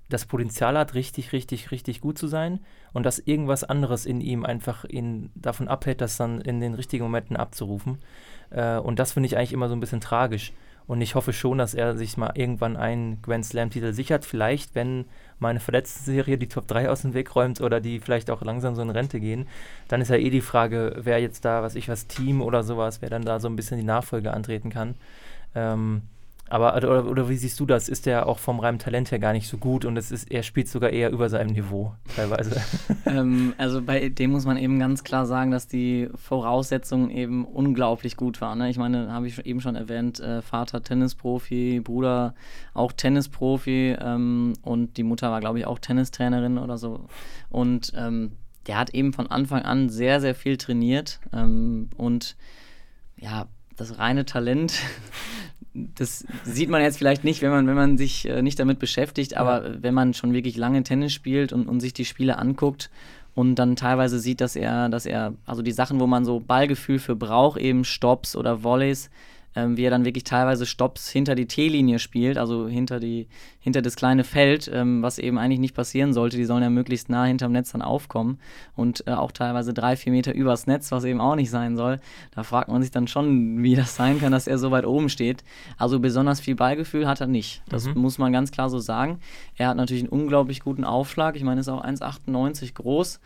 das 0.09 0.25
Potenzial 0.25 0.77
hat, 0.77 0.93
richtig, 0.93 1.31
richtig, 1.31 1.71
richtig 1.71 2.01
gut 2.01 2.17
zu 2.17 2.27
sein 2.27 2.59
und 2.93 3.05
dass 3.05 3.19
irgendwas 3.19 3.63
anderes 3.63 4.05
in 4.05 4.21
ihm 4.21 4.45
einfach 4.45 4.85
ihn 4.85 5.31
davon 5.35 5.67
abhält, 5.67 6.01
das 6.01 6.17
dann 6.17 6.41
in 6.41 6.59
den 6.59 6.75
richtigen 6.75 7.03
Momenten 7.03 7.35
abzurufen. 7.35 7.99
Äh, 8.51 8.77
und 8.77 8.99
das 8.99 9.13
finde 9.13 9.27
ich 9.27 9.37
eigentlich 9.37 9.53
immer 9.53 9.69
so 9.69 9.75
ein 9.75 9.79
bisschen 9.79 10.01
tragisch. 10.01 10.53
Und 10.87 11.01
ich 11.01 11.15
hoffe 11.15 11.33
schon, 11.33 11.57
dass 11.57 11.73
er 11.73 11.97
sich 11.97 12.15
mal 12.15 12.33
irgendwann 12.35 12.77
einen 12.77 13.19
Grand 13.23 13.43
Slam-Titel 13.43 13.91
sichert. 13.93 14.23
Vielleicht, 14.23 14.75
wenn 14.75 15.05
meine 15.39 15.59
Verletzten-Serie 15.59 16.37
die 16.37 16.47
Top 16.47 16.67
3 16.67 16.89
aus 16.91 17.01
dem 17.01 17.15
Weg 17.15 17.35
räumt 17.35 17.59
oder 17.59 17.81
die 17.81 17.99
vielleicht 17.99 18.29
auch 18.29 18.43
langsam 18.43 18.75
so 18.75 18.83
in 18.83 18.91
Rente 18.91 19.19
gehen, 19.19 19.47
dann 19.87 20.01
ist 20.01 20.09
ja 20.09 20.17
eh 20.17 20.29
die 20.29 20.41
Frage, 20.41 20.95
wer 20.97 21.19
jetzt 21.19 21.43
da, 21.43 21.63
was 21.63 21.73
ich 21.73 21.89
was, 21.89 22.05
Team 22.05 22.41
oder 22.41 22.61
sowas, 22.61 23.01
wer 23.01 23.09
dann 23.09 23.25
da 23.25 23.39
so 23.39 23.47
ein 23.47 23.55
bisschen 23.55 23.79
die 23.79 23.83
Nachfolge 23.83 24.31
antreten 24.31 24.69
kann. 24.69 24.93
Ähm, 25.55 26.03
aber 26.47 26.75
oder, 26.75 27.05
oder, 27.07 27.29
wie 27.29 27.37
siehst 27.37 27.59
du 27.59 27.65
das? 27.65 27.89
Ist 27.89 28.05
der 28.05 28.27
auch 28.27 28.37
vom 28.37 28.59
reinen 28.59 28.77
Talent 28.77 29.09
her 29.09 29.17
gar 29.17 29.33
nicht 29.33 29.47
so 29.47 29.57
gut 29.57 29.83
und 29.83 29.97
es 29.97 30.11
ist, 30.11 30.31
er 30.31 30.43
spielt 30.43 30.67
sogar 30.67 30.91
eher 30.91 31.09
über 31.09 31.27
seinem 31.27 31.51
Niveau 31.51 31.95
teilweise? 32.15 32.61
ähm, 33.07 33.55
also 33.57 33.81
bei 33.81 34.09
dem 34.09 34.31
muss 34.31 34.45
man 34.45 34.57
eben 34.57 34.77
ganz 34.77 35.03
klar 35.03 35.25
sagen, 35.25 35.49
dass 35.49 35.67
die 35.67 36.07
Voraussetzungen 36.13 37.09
eben 37.09 37.45
unglaublich 37.45 38.15
gut 38.15 38.41
waren. 38.41 38.59
Ne? 38.59 38.69
Ich 38.69 38.77
meine, 38.77 39.11
habe 39.11 39.27
ich 39.27 39.43
eben 39.43 39.59
schon 39.59 39.75
erwähnt, 39.75 40.19
äh, 40.19 40.43
Vater 40.43 40.83
Tennisprofi, 40.83 41.81
Bruder 41.83 42.35
auch 42.75 42.91
Tennisprofi 42.91 43.95
ähm, 43.99 44.53
und 44.61 44.97
die 44.97 45.03
Mutter 45.03 45.31
war, 45.31 45.39
glaube 45.39 45.57
ich, 45.57 45.65
auch 45.65 45.79
Tennistrainerin 45.79 46.59
oder 46.59 46.77
so. 46.77 47.07
Und 47.49 47.91
ähm, 47.95 48.33
der 48.67 48.77
hat 48.77 48.91
eben 48.91 49.13
von 49.13 49.27
Anfang 49.27 49.63
an 49.63 49.89
sehr, 49.89 50.21
sehr 50.21 50.35
viel 50.35 50.57
trainiert 50.57 51.19
ähm, 51.33 51.89
und 51.97 52.35
ja, 53.17 53.47
das 53.75 53.97
reine 53.99 54.25
Talent 54.25 54.73
das 55.75 56.25
sieht 56.45 56.69
man 56.69 56.81
jetzt 56.81 56.97
vielleicht 56.97 57.23
nicht, 57.23 57.41
wenn 57.41 57.49
man, 57.49 57.67
wenn 57.67 57.75
man 57.75 57.97
sich 57.97 58.27
äh, 58.27 58.41
nicht 58.41 58.59
damit 58.59 58.79
beschäftigt, 58.79 59.35
aber 59.35 59.67
ja. 59.67 59.73
wenn 59.81 59.93
man 59.93 60.13
schon 60.13 60.33
wirklich 60.33 60.55
lange 60.55 60.83
Tennis 60.83 61.13
spielt 61.13 61.51
und, 61.51 61.67
und 61.67 61.81
sich 61.81 61.93
die 61.93 62.05
Spiele 62.05 62.37
anguckt 62.37 62.89
und 63.33 63.55
dann 63.55 63.75
teilweise 63.75 64.19
sieht, 64.19 64.39
dass 64.39 64.55
er, 64.55 64.87
dass 64.87 65.05
er, 65.05 65.33
also 65.45 65.61
die 65.61 65.73
Sachen, 65.73 65.99
wo 65.99 66.07
man 66.07 66.23
so 66.23 66.39
Ballgefühl 66.39 66.99
für 66.99 67.15
braucht, 67.15 67.59
eben 67.59 67.83
Stops 67.83 68.35
oder 68.37 68.63
Volleys, 68.63 69.09
ähm, 69.55 69.77
wie 69.77 69.83
er 69.83 69.89
dann 69.89 70.05
wirklich 70.05 70.23
teilweise 70.25 70.65
Stops 70.65 71.09
hinter 71.09 71.35
die 71.35 71.47
T-Linie 71.47 71.99
spielt, 71.99 72.37
also 72.37 72.67
hinter, 72.67 72.99
die, 72.99 73.27
hinter 73.59 73.81
das 73.81 73.95
kleine 73.95 74.23
Feld, 74.23 74.69
ähm, 74.73 75.01
was 75.01 75.17
eben 75.17 75.37
eigentlich 75.37 75.59
nicht 75.59 75.75
passieren 75.75 76.13
sollte. 76.13 76.37
Die 76.37 76.45
sollen 76.45 76.63
ja 76.63 76.69
möglichst 76.69 77.09
nah 77.09 77.25
hinterm 77.25 77.53
Netz 77.53 77.71
dann 77.71 77.81
aufkommen 77.81 78.39
und 78.75 79.07
äh, 79.07 79.11
auch 79.11 79.31
teilweise 79.31 79.73
drei, 79.73 79.95
vier 79.95 80.11
Meter 80.11 80.33
übers 80.33 80.67
Netz, 80.67 80.91
was 80.91 81.05
eben 81.05 81.21
auch 81.21 81.35
nicht 81.35 81.49
sein 81.49 81.77
soll. 81.77 81.99
Da 82.31 82.43
fragt 82.43 82.69
man 82.69 82.81
sich 82.81 82.91
dann 82.91 83.07
schon, 83.07 83.63
wie 83.63 83.75
das 83.75 83.95
sein 83.95 84.19
kann, 84.19 84.31
dass 84.31 84.47
er 84.47 84.57
so 84.57 84.71
weit 84.71 84.85
oben 84.85 85.09
steht. 85.09 85.43
Also 85.77 85.99
besonders 85.99 86.41
viel 86.41 86.55
Ballgefühl 86.55 87.07
hat 87.07 87.21
er 87.21 87.27
nicht. 87.27 87.63
Das 87.69 87.85
mhm. 87.87 88.01
muss 88.01 88.17
man 88.17 88.33
ganz 88.33 88.51
klar 88.51 88.69
so 88.69 88.79
sagen. 88.79 89.19
Er 89.55 89.69
hat 89.69 89.77
natürlich 89.77 90.03
einen 90.03 90.09
unglaublich 90.09 90.61
guten 90.61 90.83
Aufschlag. 90.83 91.35
Ich 91.35 91.43
meine, 91.43 91.59
er 91.59 91.61
ist 91.61 91.69
auch 91.69 91.83
1,98 91.83 92.73
groß. 92.73 93.19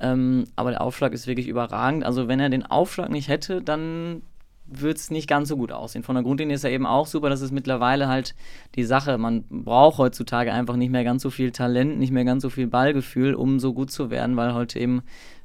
Ähm, 0.00 0.44
aber 0.56 0.70
der 0.70 0.80
Aufschlag 0.80 1.12
ist 1.12 1.26
wirklich 1.26 1.48
überragend. 1.48 2.04
Also 2.04 2.28
wenn 2.28 2.40
er 2.40 2.50
den 2.50 2.64
Aufschlag 2.66 3.10
nicht 3.10 3.28
hätte, 3.28 3.62
dann 3.62 4.22
wird 4.70 4.98
es 4.98 5.10
nicht 5.10 5.28
ganz 5.28 5.48
so 5.48 5.56
gut 5.56 5.72
aussehen. 5.72 6.02
Von 6.02 6.14
der 6.14 6.24
Grundlinie 6.24 6.54
ist 6.54 6.64
er 6.64 6.70
eben 6.70 6.86
auch 6.86 7.06
super, 7.06 7.30
das 7.30 7.40
ist 7.40 7.52
mittlerweile 7.52 8.08
halt 8.08 8.34
die 8.74 8.84
Sache. 8.84 9.18
Man 9.18 9.44
braucht 9.48 9.98
heutzutage 9.98 10.52
einfach 10.52 10.76
nicht 10.76 10.90
mehr 10.90 11.04
ganz 11.04 11.22
so 11.22 11.30
viel 11.30 11.50
Talent, 11.52 11.98
nicht 11.98 12.12
mehr 12.12 12.24
ganz 12.24 12.42
so 12.42 12.50
viel 12.50 12.66
Ballgefühl, 12.66 13.34
um 13.34 13.60
so 13.60 13.72
gut 13.72 13.90
zu 13.90 14.10
werden, 14.10 14.36
weil 14.36 14.54
heute 14.54 14.78
eben 14.78 15.02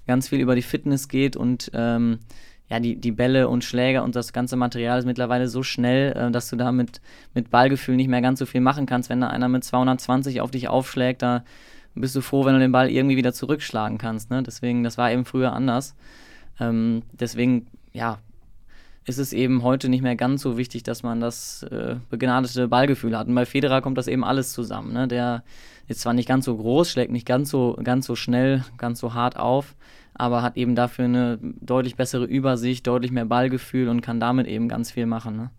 ganz 0.07 0.29
viel 0.29 0.39
über 0.39 0.55
die 0.55 0.61
Fitness 0.61 1.07
geht 1.07 1.35
und 1.35 1.71
ähm, 1.73 2.19
ja, 2.69 2.79
die, 2.79 2.95
die 2.95 3.11
Bälle 3.11 3.49
und 3.49 3.63
Schläger 3.63 4.03
und 4.03 4.15
das 4.15 4.33
ganze 4.33 4.55
Material 4.55 4.99
ist 4.99 5.05
mittlerweile 5.05 5.47
so 5.47 5.63
schnell, 5.63 6.13
äh, 6.13 6.31
dass 6.31 6.49
du 6.49 6.55
da 6.55 6.71
mit, 6.71 7.01
mit 7.33 7.49
Ballgefühl 7.49 7.95
nicht 7.95 8.07
mehr 8.07 8.21
ganz 8.21 8.39
so 8.39 8.45
viel 8.45 8.61
machen 8.61 8.85
kannst. 8.85 9.09
Wenn 9.09 9.21
da 9.21 9.27
einer 9.27 9.47
mit 9.47 9.63
220 9.63 10.41
auf 10.41 10.51
dich 10.51 10.69
aufschlägt, 10.69 11.21
da 11.21 11.43
bist 11.95 12.15
du 12.15 12.21
froh, 12.21 12.45
wenn 12.45 12.53
du 12.53 12.59
den 12.59 12.71
Ball 12.71 12.89
irgendwie 12.89 13.17
wieder 13.17 13.33
zurückschlagen 13.33 13.97
kannst. 13.97 14.31
Ne? 14.31 14.43
Deswegen, 14.43 14.83
das 14.83 14.97
war 14.97 15.11
eben 15.11 15.25
früher 15.25 15.53
anders. 15.53 15.95
Ähm, 16.59 17.03
deswegen, 17.11 17.67
ja, 17.91 18.19
ist 19.05 19.17
es 19.17 19.33
eben 19.33 19.63
heute 19.63 19.89
nicht 19.89 20.01
mehr 20.01 20.15
ganz 20.15 20.41
so 20.41 20.57
wichtig, 20.57 20.83
dass 20.83 21.03
man 21.03 21.19
das 21.19 21.63
äh, 21.63 21.95
begnadete 22.09 22.67
Ballgefühl 22.67 23.17
hat. 23.17 23.27
Und 23.27 23.35
bei 23.35 23.45
Federer 23.45 23.81
kommt 23.81 23.97
das 23.97 24.07
eben 24.07 24.23
alles 24.23 24.53
zusammen. 24.53 24.93
Ne? 24.93 25.07
Der 25.07 25.43
ist 25.87 26.01
zwar 26.01 26.13
nicht 26.13 26.27
ganz 26.27 26.45
so 26.45 26.55
groß, 26.55 26.89
schlägt 26.89 27.11
nicht 27.11 27.27
ganz 27.27 27.49
so, 27.49 27.77
ganz 27.83 28.05
so 28.05 28.15
schnell, 28.15 28.63
ganz 28.77 28.99
so 28.99 29.13
hart 29.13 29.37
auf, 29.37 29.75
aber 30.13 30.41
hat 30.41 30.55
eben 30.55 30.75
dafür 30.75 31.05
eine 31.05 31.39
deutlich 31.41 31.95
bessere 31.95 32.25
Übersicht, 32.25 32.87
deutlich 32.87 33.11
mehr 33.11 33.25
Ballgefühl 33.25 33.89
und 33.89 34.01
kann 34.01 34.19
damit 34.19 34.47
eben 34.47 34.69
ganz 34.69 34.91
viel 34.91 35.05
machen. 35.05 35.35
Ne? 35.35 35.49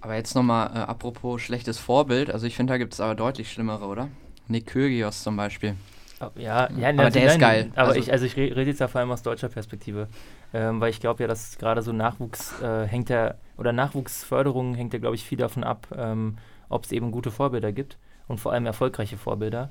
Aber 0.00 0.14
jetzt 0.14 0.34
nochmal 0.34 0.68
äh, 0.68 0.78
apropos 0.78 1.42
schlechtes 1.42 1.78
Vorbild, 1.78 2.30
also 2.30 2.46
ich 2.46 2.54
finde, 2.54 2.72
da 2.72 2.78
gibt 2.78 2.94
es 2.94 3.00
aber 3.00 3.14
deutlich 3.14 3.50
schlimmere, 3.52 3.86
oder? 3.86 4.08
Nick 4.46 4.66
Kyrgios 4.66 5.22
zum 5.22 5.36
Beispiel. 5.36 5.74
Ja, 6.36 6.68
ja 6.76 6.88
aber 6.90 7.10
der 7.10 7.26
ist 7.26 7.38
geil. 7.38 7.70
Aber 7.74 7.88
also 7.88 8.00
ich, 8.00 8.12
also 8.12 8.26
ich 8.26 8.36
rede 8.36 8.62
jetzt 8.62 8.80
da 8.80 8.88
vor 8.88 9.00
allem 9.00 9.10
aus 9.10 9.22
deutscher 9.22 9.48
Perspektive. 9.48 10.08
Ähm, 10.52 10.80
weil 10.80 10.90
ich 10.90 11.00
glaube 11.00 11.22
ja, 11.22 11.28
dass 11.28 11.58
gerade 11.58 11.82
so 11.82 11.92
Nachwuchs 11.92 12.60
äh, 12.60 12.86
hängt 12.86 13.08
ja, 13.08 13.34
oder 13.56 13.72
Nachwuchsförderung 13.72 14.74
hängt 14.74 14.92
ja, 14.92 14.98
glaube 14.98 15.14
ich, 15.14 15.24
viel 15.24 15.38
davon 15.38 15.64
ab, 15.64 15.86
ähm, 15.96 16.36
ob 16.68 16.84
es 16.84 16.92
eben 16.92 17.10
gute 17.12 17.30
Vorbilder 17.30 17.72
gibt 17.72 17.98
und 18.28 18.38
vor 18.38 18.52
allem 18.52 18.66
erfolgreiche 18.66 19.16
Vorbilder. 19.16 19.70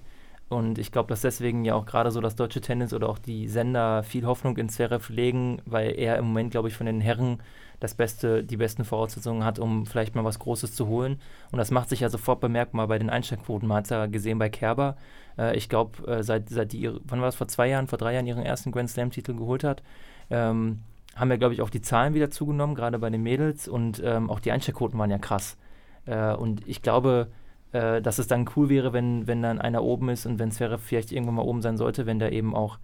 Und 0.49 0.79
ich 0.79 0.91
glaube, 0.91 1.09
dass 1.09 1.21
deswegen 1.21 1.63
ja 1.63 1.75
auch 1.75 1.85
gerade 1.85 2.09
so 2.09 2.21
das 2.21 2.35
deutsche 2.35 2.59
Tennis 2.59 2.93
oder 2.93 3.07
auch 3.07 3.19
die 3.19 3.47
Sender 3.47 4.01
viel 4.01 4.25
Hoffnung 4.25 4.57
in 4.57 4.67
Zverev 4.67 5.13
legen, 5.13 5.61
weil 5.65 5.91
er 5.91 6.17
im 6.17 6.25
Moment, 6.25 6.51
glaube 6.51 6.69
ich, 6.69 6.73
von 6.73 6.87
den 6.87 7.01
Herren 7.01 7.39
das 7.79 7.93
beste, 7.93 8.43
die 8.43 8.57
besten 8.57 8.83
Voraussetzungen 8.83 9.45
hat, 9.45 9.59
um 9.59 9.85
vielleicht 9.85 10.15
mal 10.15 10.25
was 10.25 10.39
Großes 10.39 10.73
zu 10.73 10.87
holen. 10.87 11.21
Und 11.51 11.59
das 11.59 11.71
macht 11.71 11.89
sich 11.89 11.99
ja 12.01 12.09
sofort 12.09 12.39
bemerkbar 12.41 12.87
bei 12.87 12.97
den 12.97 13.11
Einsteckquoten. 13.11 13.67
Man 13.67 13.77
hat 13.77 13.83
es 13.85 13.91
ja 13.91 14.07
gesehen 14.07 14.39
bei 14.39 14.49
Kerber. 14.49 14.97
Äh, 15.39 15.55
ich 15.55 15.69
glaube, 15.69 16.05
äh, 16.07 16.23
seit, 16.23 16.49
seit 16.49 16.73
die, 16.73 16.91
wann 17.03 17.21
war 17.21 17.29
es, 17.29 17.35
vor 17.35 17.47
zwei 17.47 17.69
Jahren, 17.69 17.87
vor 17.87 17.97
drei 17.97 18.13
Jahren 18.13 18.27
ihren 18.27 18.43
ersten 18.43 18.71
Grand 18.71 18.89
Slam-Titel 18.89 19.35
geholt 19.35 19.63
hat, 19.63 19.81
ähm, 20.29 20.81
haben 21.15 21.31
ja, 21.31 21.37
glaube 21.37 21.53
ich, 21.53 21.61
auch 21.61 21.69
die 21.69 21.81
Zahlen 21.81 22.13
wieder 22.13 22.29
zugenommen, 22.29 22.75
gerade 22.75 22.99
bei 22.99 23.09
den 23.09 23.23
Mädels. 23.23 23.67
Und 23.67 24.01
ähm, 24.03 24.29
auch 24.29 24.39
die 24.39 24.51
Einsteckquoten 24.51 24.99
waren 24.99 25.11
ja 25.11 25.17
krass. 25.17 25.57
Äh, 26.05 26.33
und 26.33 26.67
ich 26.67 26.81
glaube, 26.81 27.29
äh, 27.71 28.01
dass 28.01 28.19
es 28.19 28.27
dann 28.27 28.49
cool 28.55 28.69
wäre, 28.69 28.93
wenn, 28.93 29.27
wenn 29.27 29.41
dann 29.41 29.59
einer 29.59 29.83
oben 29.83 30.09
ist 30.09 30.25
und 30.25 30.39
wenn 30.39 30.51
Zverev 30.51 30.83
vielleicht 30.83 31.11
irgendwann 31.11 31.35
mal 31.35 31.43
oben 31.43 31.61
sein 31.61 31.77
sollte, 31.77 32.05
wenn 32.05 32.19
der 32.19 32.31
eben 32.31 32.55
auch 32.55 32.79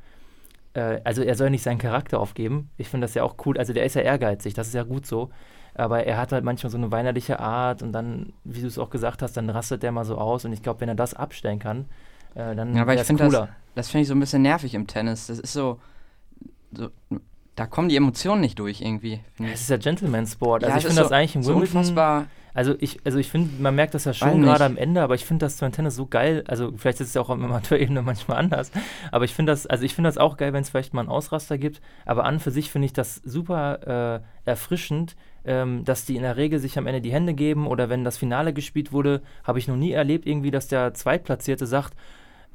äh, 0.76 1.02
also 1.04 1.24
er 1.24 1.36
soll 1.36 1.50
nicht 1.50 1.64
seinen 1.64 1.80
Charakter 1.80 2.20
aufgeben. 2.20 2.70
Ich 2.78 2.90
finde 2.90 3.06
das 3.06 3.16
ja 3.16 3.24
auch 3.24 3.36
cool. 3.46 3.58
Also 3.58 3.74
der 3.74 3.86
ist 3.86 3.96
ja 3.96 4.02
ehrgeizig, 4.02 4.54
das 4.54 4.68
ist 4.68 4.74
ja 4.76 4.84
gut 4.84 5.06
so. 5.06 5.30
Aber 5.74 6.06
er 6.06 6.18
hat 6.18 6.32
halt 6.32 6.46
manchmal 6.46 6.70
so 6.70 6.78
eine 6.78 6.92
weinerliche 6.92 7.40
Art 7.40 7.82
und 7.82 7.92
dann, 7.92 8.34
wie 8.44 8.62
du 8.62 8.68
es 8.68 8.78
auch 8.78 8.90
gesagt 8.90 9.22
hast, 9.22 9.36
dann 9.36 9.50
rastet 9.50 9.84
der 9.84 9.92
mal 9.92 10.06
so 10.06 10.18
aus. 10.18 10.46
Und 10.46 10.54
ich 10.54 10.62
glaube, 10.62 10.82
wenn 10.82 10.90
er 10.90 10.96
das 10.96 11.14
abstellen 11.14 11.60
kann, 11.60 11.86
äh, 12.36 12.56
dann 12.56 12.76
ja, 12.76 12.82
aber 12.82 12.96
ich 12.96 13.02
finde 13.02 13.30
das, 13.30 13.50
das 13.76 13.90
finde 13.90 14.04
ich 14.04 14.08
so 14.08 14.14
ein 14.14 14.20
bisschen 14.20 14.42
nervig 14.42 14.74
im 14.74 14.88
Tennis. 14.88 15.28
Das 15.28 15.40
ist 15.40 15.54
so, 15.54 15.80
so 16.72 16.90
da 17.56 17.66
kommen 17.66 17.90
die 17.90 17.96
Emotionen 17.96 18.42
nicht 18.42 18.60
durch 18.60 18.82
irgendwie. 18.82 19.22
Ja, 19.40 19.48
es 19.54 19.62
ist 19.62 19.70
ja 19.70 19.78
Gentleman-Sport. 19.78 20.64
Also 20.64 20.74
ja, 20.74 20.78
ich 20.78 20.84
finde 20.84 20.96
so, 20.96 21.04
das 21.04 21.12
eigentlich 21.12 21.36
im 21.36 21.44
so 21.44 21.54
Wimbledon 21.54 21.78
unfassbar 21.78 22.28
also 22.56 22.74
ich, 22.80 23.02
also 23.04 23.20
ich 23.20 23.30
finde, 23.30 23.62
man 23.62 23.76
merkt 23.76 23.96
das 23.96 24.06
ja 24.06 24.14
schon 24.14 24.42
gerade 24.42 24.64
am 24.64 24.78
Ende, 24.78 25.02
aber 25.02 25.14
ich 25.14 25.26
finde 25.26 25.46
das 25.46 25.58
beim 25.58 25.74
Tennis 25.74 25.98
so 25.98 26.06
geil. 26.06 26.46
Also 26.48 26.72
vielleicht 26.78 27.02
ist 27.02 27.10
es 27.10 27.14
ja 27.14 27.20
auch 27.20 27.30
auf 27.30 27.38
Amateurebene 27.38 28.02
manchmal 28.02 28.38
anders. 28.38 28.72
Aber 29.12 29.26
ich 29.26 29.34
finde 29.34 29.52
das, 29.52 29.68
also 29.68 29.84
ich 29.84 29.94
finde 29.94 30.08
das 30.08 30.18
auch 30.18 30.38
geil, 30.38 30.54
wenn 30.54 30.62
es 30.62 30.70
vielleicht 30.70 30.94
mal 30.94 31.02
einen 31.02 31.10
Ausraster 31.10 31.58
gibt. 31.58 31.82
Aber 32.06 32.24
an 32.24 32.40
für 32.40 32.52
sich 32.52 32.72
finde 32.72 32.86
ich 32.86 32.94
das 32.94 33.16
super 33.26 34.22
äh, 34.46 34.50
erfrischend, 34.50 35.18
ähm, 35.44 35.84
dass 35.84 36.06
die 36.06 36.16
in 36.16 36.22
der 36.22 36.38
Regel 36.38 36.60
sich 36.60 36.78
am 36.78 36.88
Ende 36.88 37.02
die 37.02 37.12
Hände 37.12 37.34
geben 37.34 37.68
oder 37.68 37.90
wenn 37.90 38.06
das 38.06 38.18
Finale 38.18 38.54
gespielt 38.54 38.94
wurde, 38.94 39.22
habe 39.44 39.60
ich 39.60 39.68
noch 39.68 39.76
nie 39.76 39.92
erlebt, 39.92 40.26
irgendwie, 40.26 40.52
dass 40.52 40.70
der 40.70 40.94
Zweitplatzierte 40.94 41.68
sagt, 41.68 41.94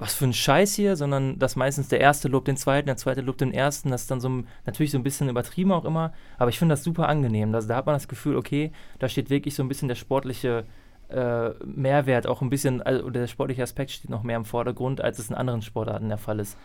was 0.01 0.15
für 0.15 0.25
ein 0.25 0.33
Scheiß 0.33 0.75
hier, 0.75 0.97
sondern 0.97 1.39
dass 1.39 1.57
meistens 1.57 1.89
der 1.89 2.01
erste 2.01 2.29
lobt 2.29 2.49
den 2.49 2.57
zweiten, 2.57 2.87
der 2.87 2.97
zweite 2.97 3.21
lobt 3.21 3.43
den 3.43 3.53
ersten. 3.53 3.91
Das 3.91 4.03
ist 4.03 4.11
dann 4.11 4.21
so 4.21 4.43
natürlich 4.65 4.91
so 4.91 4.99
ein 4.99 5.03
bisschen 5.03 5.29
übertrieben 5.29 5.73
auch 5.73 5.85
immer, 5.85 6.13
aber 6.39 6.49
ich 6.49 6.59
finde 6.59 6.73
das 6.73 6.83
super 6.83 7.09
angenehm. 7.09 7.55
Also 7.55 7.69
da 7.69 7.77
hat 7.77 7.87
man 7.87 7.95
das 7.95 8.09
Gefühl, 8.09 8.37
okay, 8.37 8.73
da 8.99 9.09
steht 9.09 9.29
wirklich 9.29 9.55
so 9.55 9.63
ein 9.63 9.69
bisschen 9.69 9.89
der 9.89 9.95
sportliche 9.95 10.65
äh, 11.11 11.51
Mehrwert, 11.65 12.27
auch 12.27 12.41
ein 12.41 12.49
bisschen, 12.49 12.81
also 12.81 13.11
der 13.11 13.27
sportliche 13.27 13.63
Aspekt 13.63 13.91
steht 13.91 14.11
noch 14.11 14.23
mehr 14.23 14.37
im 14.37 14.47
Vordergrund, 14.47 15.03
als 15.03 15.19
es 15.19 15.29
in 15.29 15.37
anderen 15.37 15.61
Sportarten 15.61 16.09
der 16.09 16.19
Fall 16.19 16.41
ist. 16.41 16.57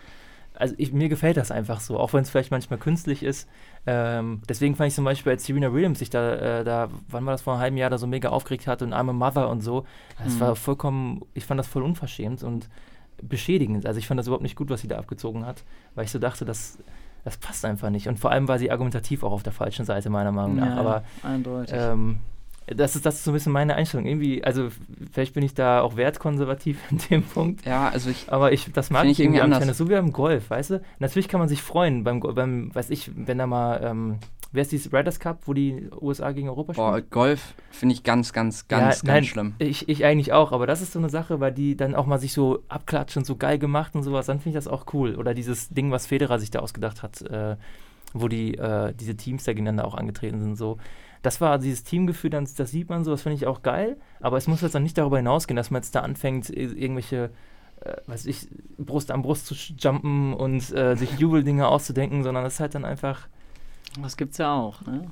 Also 0.58 0.74
ich, 0.78 0.94
mir 0.94 1.10
gefällt 1.10 1.36
das 1.36 1.52
einfach 1.52 1.82
so, 1.82 2.00
auch 2.00 2.14
wenn 2.14 2.22
es 2.22 2.30
vielleicht 2.30 2.52
manchmal 2.52 2.80
künstlich 2.80 3.24
ist. 3.24 3.50
Ähm, 3.86 4.42
deswegen 4.48 4.76
fand 4.76 4.88
ich 4.88 4.96
zum 4.96 5.04
Beispiel, 5.04 5.34
als 5.34 5.46
Serena 5.46 5.74
Williams 5.74 6.00
sich 6.00 6.10
da, 6.10 6.36
äh, 6.36 6.64
da, 6.64 6.90
wann 7.10 7.26
war 7.26 7.34
das 7.34 7.42
vor 7.42 7.54
einem 7.54 7.62
halben 7.62 7.78
Jahr, 7.78 7.90
da 7.90 7.98
so 7.98 8.08
mega 8.08 8.30
aufgeregt 8.30 8.66
hat 8.66 8.82
und 8.82 8.94
I'm 8.94 9.10
a 9.10 9.14
Mother 9.14 9.50
und 9.50 9.60
so, 9.60 9.86
das 10.24 10.36
mhm. 10.36 10.40
war 10.40 10.56
vollkommen, 10.56 11.24
ich 11.34 11.46
fand 11.46 11.60
das 11.60 11.68
voll 11.68 11.84
unverschämt 11.84 12.42
und 12.42 12.70
beschädigend. 13.22 13.86
Also 13.86 14.00
ich 14.00 14.08
fand 14.08 14.20
das 14.20 14.28
überhaupt 14.28 14.44
nicht 14.44 14.56
gut, 14.56 14.70
was 14.70 14.82
sie 14.82 14.88
da 14.88 14.98
abgezogen 14.98 15.46
hat, 15.46 15.64
weil 15.96 16.06
ich 16.06 16.12
so 16.12 16.20
dachte, 16.20 16.46
das, 16.46 16.78
das 17.24 17.38
passt 17.38 17.66
einfach 17.66 17.90
nicht. 17.90 18.08
Und 18.08 18.20
vor 18.20 18.32
allem 18.32 18.48
war 18.48 18.60
sie 18.60 18.72
argumentativ 18.72 19.24
auch 19.24 19.32
auf 19.32 19.44
der 19.44 19.54
falschen 19.54 19.86
Seite, 19.86 20.10
meiner 20.10 20.32
Meinung 20.32 20.56
nach. 20.58 20.76
Ja, 20.76 20.76
Aber 20.76 21.04
eindeutig. 21.24 21.76
Ähm, 21.78 22.18
das 22.68 22.96
ist, 22.96 23.06
das 23.06 23.16
ist 23.16 23.24
so 23.26 23.32
ein 23.32 23.36
bisschen 23.36 23.52
meine 23.52 23.76
Einstellung. 23.76 24.08
Irgendwie, 24.08 24.44
also 24.44 24.70
vielleicht 25.12 25.34
bin 25.36 25.44
ich 25.44 25.54
da 25.54 25.82
auch 25.82 25.98
wertkonservativ 25.98 26.80
in 26.92 26.98
dem 27.10 27.24
Punkt. 27.24 27.66
Ja, 27.66 27.90
also 27.90 28.10
ich. 28.10 28.32
Aber 28.32 28.54
ich, 28.54 28.72
das 28.74 28.90
mag 28.90 29.06
ich 29.06 29.20
irgendwie 29.20 29.42
am 29.42 29.52
Tennis, 29.52 29.78
so 29.78 29.88
wie 29.88 29.94
beim 29.94 30.12
Golf, 30.12 30.50
weißt 30.50 30.72
du? 30.72 30.82
Natürlich 31.00 31.28
kann 31.28 31.40
man 31.40 31.50
sich 31.50 31.62
freuen 31.62 32.04
beim, 32.04 32.20
beim 32.20 32.74
weiß 32.74 32.90
ich, 32.90 33.12
wenn 33.16 33.38
da 33.38 33.46
mal 33.46 33.82
ähm, 33.84 34.18
Wer 34.56 34.62
ist 34.62 34.72
dieses 34.72 34.92
Riders 34.92 35.20
Cup, 35.20 35.40
wo 35.46 35.54
die 35.54 35.90
USA 36.02 36.32
gegen 36.32 36.50
Europa 36.50 36.74
spielen? 36.74 36.88
Boah, 36.88 37.02
Golf 37.02 37.54
finde 37.72 37.94
ich 37.94 38.04
ganz, 38.04 38.34
ganz, 38.34 38.68
ganz, 38.68 38.82
ja, 38.82 38.88
ganz 38.88 39.04
nein, 39.04 39.24
schlimm. 39.24 39.56
Ich, 39.60 39.90
ich 39.90 40.06
eigentlich 40.06 40.34
auch, 40.34 40.52
aber 40.52 40.66
das 40.66 40.82
ist 40.82 40.94
so 40.94 41.00
eine 41.00 41.10
Sache, 41.10 41.40
weil 41.40 41.52
die 41.52 41.76
dann 41.76 41.96
auch 41.96 42.06
mal 42.06 42.20
sich 42.20 42.34
so 42.34 42.64
abklatschen 42.70 43.22
und 43.22 43.26
so 43.26 43.36
geil 43.36 43.60
gemacht 43.60 43.96
und 43.96 44.04
sowas, 44.04 44.26
dann 44.26 44.40
finde 44.40 44.58
ich 44.58 44.64
das 44.64 44.72
auch 44.72 44.94
cool. 44.94 45.16
Oder 45.16 45.34
dieses 45.34 45.70
Ding, 45.70 45.92
was 45.92 46.08
Federer 46.08 46.40
sich 46.40 46.52
da 46.52 46.60
ausgedacht 46.60 47.04
hat, 47.04 47.22
äh, 47.22 47.58
wo 48.14 48.28
die, 48.28 48.58
äh, 48.58 48.94
diese 48.94 49.16
Teams 49.16 49.44
da 49.44 49.54
gegeneinander 49.54 49.86
auch 49.86 49.96
angetreten 49.96 50.42
sind, 50.42 50.56
so. 50.56 50.78
Das 51.22 51.42
war 51.42 51.58
dieses 51.58 51.84
Teamgefühl, 51.84 52.30
das, 52.30 52.54
das 52.54 52.70
sieht 52.70 52.88
man 52.90 53.04
so, 53.04 53.10
das 53.10 53.24
finde 53.24 53.36
ich 53.36 53.48
auch 53.48 53.64
geil, 53.64 53.98
aber 54.20 54.38
es 54.38 54.48
muss 54.48 54.62
jetzt 54.62 54.76
dann 54.76 54.84
nicht 54.84 54.98
darüber 54.98 55.18
hinausgehen, 55.18 55.56
dass 55.56 55.72
man 55.72 55.82
jetzt 55.82 55.96
da 55.96 56.02
anfängt, 56.02 56.52
irgendwelche 56.52 57.32
äh, 57.82 57.96
weiß 58.08 58.26
ich, 58.26 58.48
Brust 58.78 59.12
an 59.12 59.22
Brust 59.22 59.48
zu 59.48 59.56
jumpen 59.56 60.34
und 60.34 60.72
äh, 60.74 60.96
sich 60.96 61.12
Jubeldinge 61.20 61.68
auszudenken, 61.68 62.24
sondern 62.24 62.44
das 62.44 62.56
ist 62.56 62.60
halt 62.60 62.76
dann 62.76 62.86
einfach 62.86 63.28
das 64.02 64.18
gibt's 64.18 64.38
ja 64.38 64.54
auch, 64.54 64.82
ne? 64.86 65.08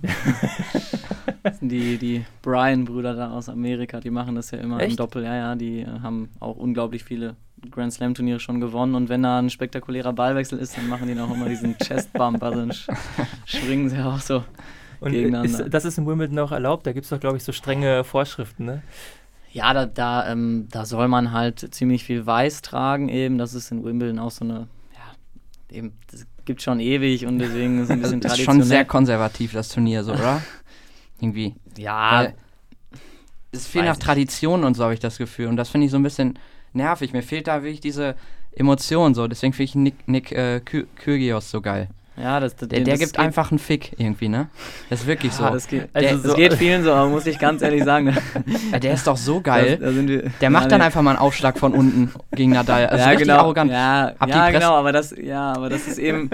die 1.61 1.97
die 1.97 2.25
Brian-Brüder 2.41 3.15
da 3.15 3.31
aus 3.31 3.49
Amerika, 3.49 3.99
die 3.99 4.09
machen 4.09 4.35
das 4.35 4.51
ja 4.51 4.59
immer 4.59 4.79
Echt? 4.79 4.91
im 4.91 4.97
Doppel. 4.97 5.23
Ja, 5.23 5.35
ja, 5.35 5.55
die 5.55 5.81
äh, 5.81 5.99
haben 6.01 6.29
auch 6.39 6.55
unglaublich 6.55 7.03
viele 7.03 7.35
Grand 7.71 7.93
Slam-Turniere 7.93 8.39
schon 8.39 8.59
gewonnen. 8.59 8.95
Und 8.95 9.09
wenn 9.09 9.23
da 9.23 9.39
ein 9.39 9.49
spektakulärer 9.49 10.13
Ballwechsel 10.13 10.59
ist, 10.59 10.77
dann 10.77 10.87
machen 10.87 11.07
die 11.07 11.19
auch 11.19 11.33
immer 11.33 11.47
diesen 11.47 11.77
Chest-Bump. 11.77 12.43
Also 12.43 12.59
dann 12.59 12.73
schwingen 13.45 13.89
sie 13.89 13.99
auch 13.99 14.19
so 14.19 14.43
und 14.99 15.11
gegeneinander. 15.11 15.65
Ist, 15.65 15.73
das 15.73 15.85
ist 15.85 15.97
in 15.97 16.05
Wimbledon 16.05 16.39
auch 16.39 16.51
erlaubt? 16.51 16.87
Da 16.87 16.93
gibt 16.93 17.05
es 17.05 17.09
doch, 17.09 17.19
glaube 17.19 17.37
ich, 17.37 17.43
so 17.43 17.51
strenge 17.51 18.03
Vorschriften, 18.03 18.65
ne? 18.65 18.81
Ja, 19.51 19.73
da, 19.73 19.85
da, 19.85 20.31
ähm, 20.31 20.67
da 20.71 20.85
soll 20.85 21.07
man 21.07 21.31
halt 21.31 21.73
ziemlich 21.75 22.03
viel 22.03 22.25
Weiß 22.25 22.63
tragen 22.63 23.07
eben. 23.09 23.37
Das 23.37 23.53
ist 23.53 23.71
in 23.71 23.83
Wimbledon 23.83 24.17
auch 24.17 24.31
so 24.31 24.43
eine, 24.43 24.67
ja, 24.93 25.77
eben, 25.77 25.93
das 26.09 26.25
gibt 26.45 26.61
schon 26.61 26.79
ewig 26.79 27.25
und 27.25 27.39
deswegen 27.39 27.79
ist 27.79 27.85
es 27.85 27.91
ein 27.91 28.01
bisschen 28.01 28.21
traditionell. 28.21 28.39
Ist 28.39 28.61
schon 28.61 28.63
sehr 28.63 28.85
konservativ, 28.85 29.53
das 29.53 29.69
Turnier, 29.69 30.03
so, 30.03 30.13
oder? 30.13 30.41
Irgendwie. 31.19 31.55
Ja. 31.77 32.19
Weil 32.19 32.35
es 33.51 33.67
fehlt 33.67 33.85
nach 33.85 33.97
Tradition 33.97 34.63
und 34.63 34.75
so, 34.75 34.83
habe 34.83 34.93
ich 34.93 34.99
das 34.99 35.17
Gefühl. 35.17 35.47
Und 35.47 35.57
das 35.57 35.69
finde 35.69 35.85
ich 35.85 35.91
so 35.91 35.97
ein 35.97 36.03
bisschen 36.03 36.39
nervig. 36.73 37.13
Mir 37.13 37.23
fehlt 37.23 37.47
da 37.47 37.63
wirklich 37.63 37.81
diese 37.81 38.15
Emotion 38.51 39.13
so. 39.13 39.27
Deswegen 39.27 39.53
finde 39.53 39.63
ich 39.63 39.75
Nick, 39.75 40.07
Nick 40.07 40.31
äh, 40.31 40.59
Kyrgios 40.59 41.51
so 41.51 41.61
geil. 41.61 41.89
Ja, 42.15 42.39
das, 42.39 42.55
das, 42.55 42.69
Der, 42.69 42.81
der 42.81 42.93
das 42.93 42.99
gibt 42.99 43.17
einfach 43.17 43.49
einen 43.49 43.57
Fick 43.57 43.93
irgendwie, 43.97 44.29
ne? 44.29 44.47
Das 44.89 45.01
ist 45.01 45.07
wirklich 45.07 45.31
Ja, 45.31 45.47
so. 45.47 45.53
das 45.53 45.67
geht, 45.67 45.89
Also 45.93 46.07
der, 46.07 46.17
so- 46.19 46.27
das 46.27 46.35
geht 46.35 46.53
vielen 46.53 46.83
so, 46.83 46.93
aber 46.93 47.09
muss 47.09 47.25
ich 47.25 47.39
ganz 47.39 47.61
ehrlich 47.63 47.83
sagen. 47.83 48.15
Ja, 48.71 48.77
der 48.79 48.93
ist 48.93 49.07
doch 49.07 49.17
so 49.17 49.41
geil. 49.41 49.77
Da, 49.79 49.87
da 49.87 49.91
sind 49.93 50.07
wir, 50.07 50.29
Der 50.39 50.49
macht 50.51 50.71
dann 50.71 50.81
einfach 50.81 51.01
mal 51.01 51.11
einen 51.11 51.19
Aufschlag 51.19 51.57
von 51.57 51.73
unten 51.73 52.11
gegen 52.31 52.51
Nadal. 52.51 52.85
Also 52.87 53.09
ja, 53.09 53.15
genau. 53.15 53.37
arrogant. 53.39 53.71
Ja, 53.71 54.13
ja 54.27 54.51
genau, 54.51 54.73
aber 54.75 54.91
das, 54.91 55.15
ja, 55.19 55.53
aber 55.53 55.69
das 55.69 55.87
ist 55.87 55.97
eben, 55.97 56.29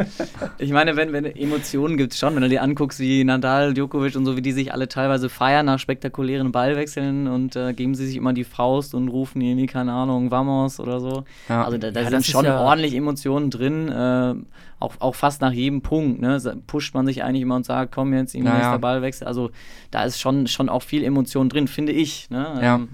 ich 0.58 0.72
meine, 0.72 0.98
wenn, 0.98 1.14
wenn 1.14 1.26
Emotionen 1.26 1.96
gibt 1.96 2.14
schon, 2.14 2.36
wenn 2.36 2.42
du 2.42 2.50
dir 2.50 2.62
anguckst, 2.62 3.00
wie 3.00 3.24
Nadal, 3.24 3.74
Djokovic 3.74 4.16
und 4.18 4.26
so, 4.26 4.36
wie 4.36 4.42
die 4.42 4.52
sich 4.52 4.74
alle 4.74 4.90
teilweise 4.90 5.30
feiern 5.30 5.66
nach 5.66 5.80
spektakulären 5.80 6.52
Ballwechseln 6.52 7.28
und 7.28 7.56
äh, 7.56 7.74
geben 7.74 7.96
sie 7.96 8.06
sich 8.06 8.18
immer 8.18 8.34
die 8.34 8.44
Faust 8.44 8.94
und 8.94 9.08
rufen 9.08 9.40
irgendwie, 9.42 9.68
keine 9.68 9.94
Ahnung, 9.94 10.30
Vamos 10.30 10.80
oder 10.82 11.00
so. 11.00 11.24
Ja. 11.48 11.64
Also 11.64 11.78
da, 11.78 11.92
da 11.92 12.02
sind 12.04 12.14
das 12.14 12.28
schon 12.28 12.46
ordentlich 12.48 12.94
Emotionen 12.96 13.50
drin, 13.50 13.88
äh, 13.88 14.34
auch, 14.80 14.94
auch 15.00 15.16
fast 15.16 15.42
nach 15.42 15.52
jedem 15.52 15.82
Punkt, 15.82 16.22
ne, 16.22 16.40
pusht 16.68 16.94
man 16.94 17.06
sich 17.06 17.24
eigentlich 17.24 17.42
immer 17.42 17.56
und 17.56 17.66
sagt, 17.66 17.94
komm 17.94 18.14
jetzt, 18.14 18.34
irgendwie 18.34 18.50
Ja, 18.52 18.56
nächster 18.58 18.72
ja. 18.74 18.78
Ballwechsel. 18.78 19.28
Also 19.28 19.52
da 19.92 20.04
ist 20.04 20.20
schon, 20.20 20.48
schon 20.48 20.70
auch 20.70 20.84
viel 20.84 21.04
Emotion 21.04 21.50
drin, 21.50 21.68
finde 21.68 21.92
ich. 21.92 22.30
Ne? 22.30 22.60
Ja. 22.62 22.76
Ähm, 22.76 22.90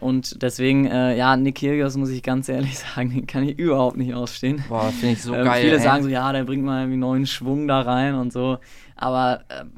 und 0.00 0.42
deswegen, 0.42 0.86
äh, 0.86 1.16
ja, 1.16 1.36
Nick 1.36 1.56
Kyrgios, 1.56 1.96
muss 1.96 2.10
ich 2.10 2.22
ganz 2.22 2.48
ehrlich 2.48 2.78
sagen, 2.94 3.10
den 3.10 3.26
kann 3.26 3.48
ich 3.48 3.58
überhaupt 3.58 3.96
nicht 3.96 4.14
ausstehen. 4.14 4.62
Boah, 4.68 4.90
finde 4.90 5.12
ich 5.14 5.22
so 5.22 5.34
Ähm, 5.34 5.44
geil. 5.44 5.62
viele 5.62 5.76
ey. 5.76 5.82
sagen 5.82 6.02
so, 6.02 6.08
ja, 6.08 6.32
der 6.32 6.44
bringt 6.44 6.64
mal 6.64 6.80
irgendwie 6.82 6.98
neuen 6.98 7.26
Schwung 7.26 7.66
da 7.68 7.80
rein 7.80 8.14
und 8.14 8.32
so. 8.32 8.58
Aber 8.96 9.40
ähm, 9.50 9.70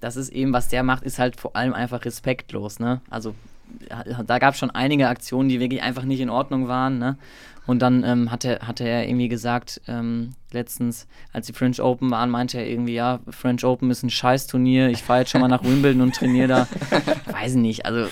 das 0.00 0.16
ist 0.16 0.30
eben, 0.30 0.52
was 0.52 0.68
der 0.68 0.82
macht, 0.82 1.02
ist 1.04 1.18
halt 1.18 1.38
vor 1.40 1.54
allem 1.56 1.72
einfach 1.74 2.04
respektlos, 2.04 2.78
ne? 2.80 3.00
Also 3.10 3.34
da 4.26 4.38
gab 4.38 4.54
es 4.54 4.60
schon 4.60 4.70
einige 4.70 5.08
Aktionen, 5.08 5.48
die 5.48 5.58
wirklich 5.60 5.82
einfach 5.82 6.04
nicht 6.04 6.20
in 6.20 6.30
Ordnung 6.30 6.68
waren, 6.68 6.98
ne? 6.98 7.16
Und 7.66 7.80
dann 7.80 8.04
ähm, 8.04 8.30
hatte, 8.30 8.58
hatte 8.62 8.84
er 8.86 9.08
irgendwie 9.08 9.28
gesagt, 9.28 9.80
ähm, 9.88 10.34
letztens, 10.52 11.06
als 11.32 11.46
die 11.46 11.54
French 11.54 11.80
Open 11.80 12.10
waren, 12.10 12.28
meinte 12.30 12.58
er 12.58 12.68
irgendwie, 12.68 12.92
ja, 12.94 13.20
French 13.30 13.64
Open 13.64 13.90
ist 13.90 14.02
ein 14.02 14.10
Scheißturnier, 14.10 14.90
ich 14.90 15.02
fahre 15.02 15.20
jetzt 15.20 15.30
schon 15.30 15.40
mal 15.40 15.48
nach 15.48 15.64
Wimbledon 15.64 16.02
und 16.02 16.14
trainiere 16.14 16.48
da. 16.48 16.68
Weiß 17.32 17.54
nicht, 17.54 17.86
also 17.86 18.06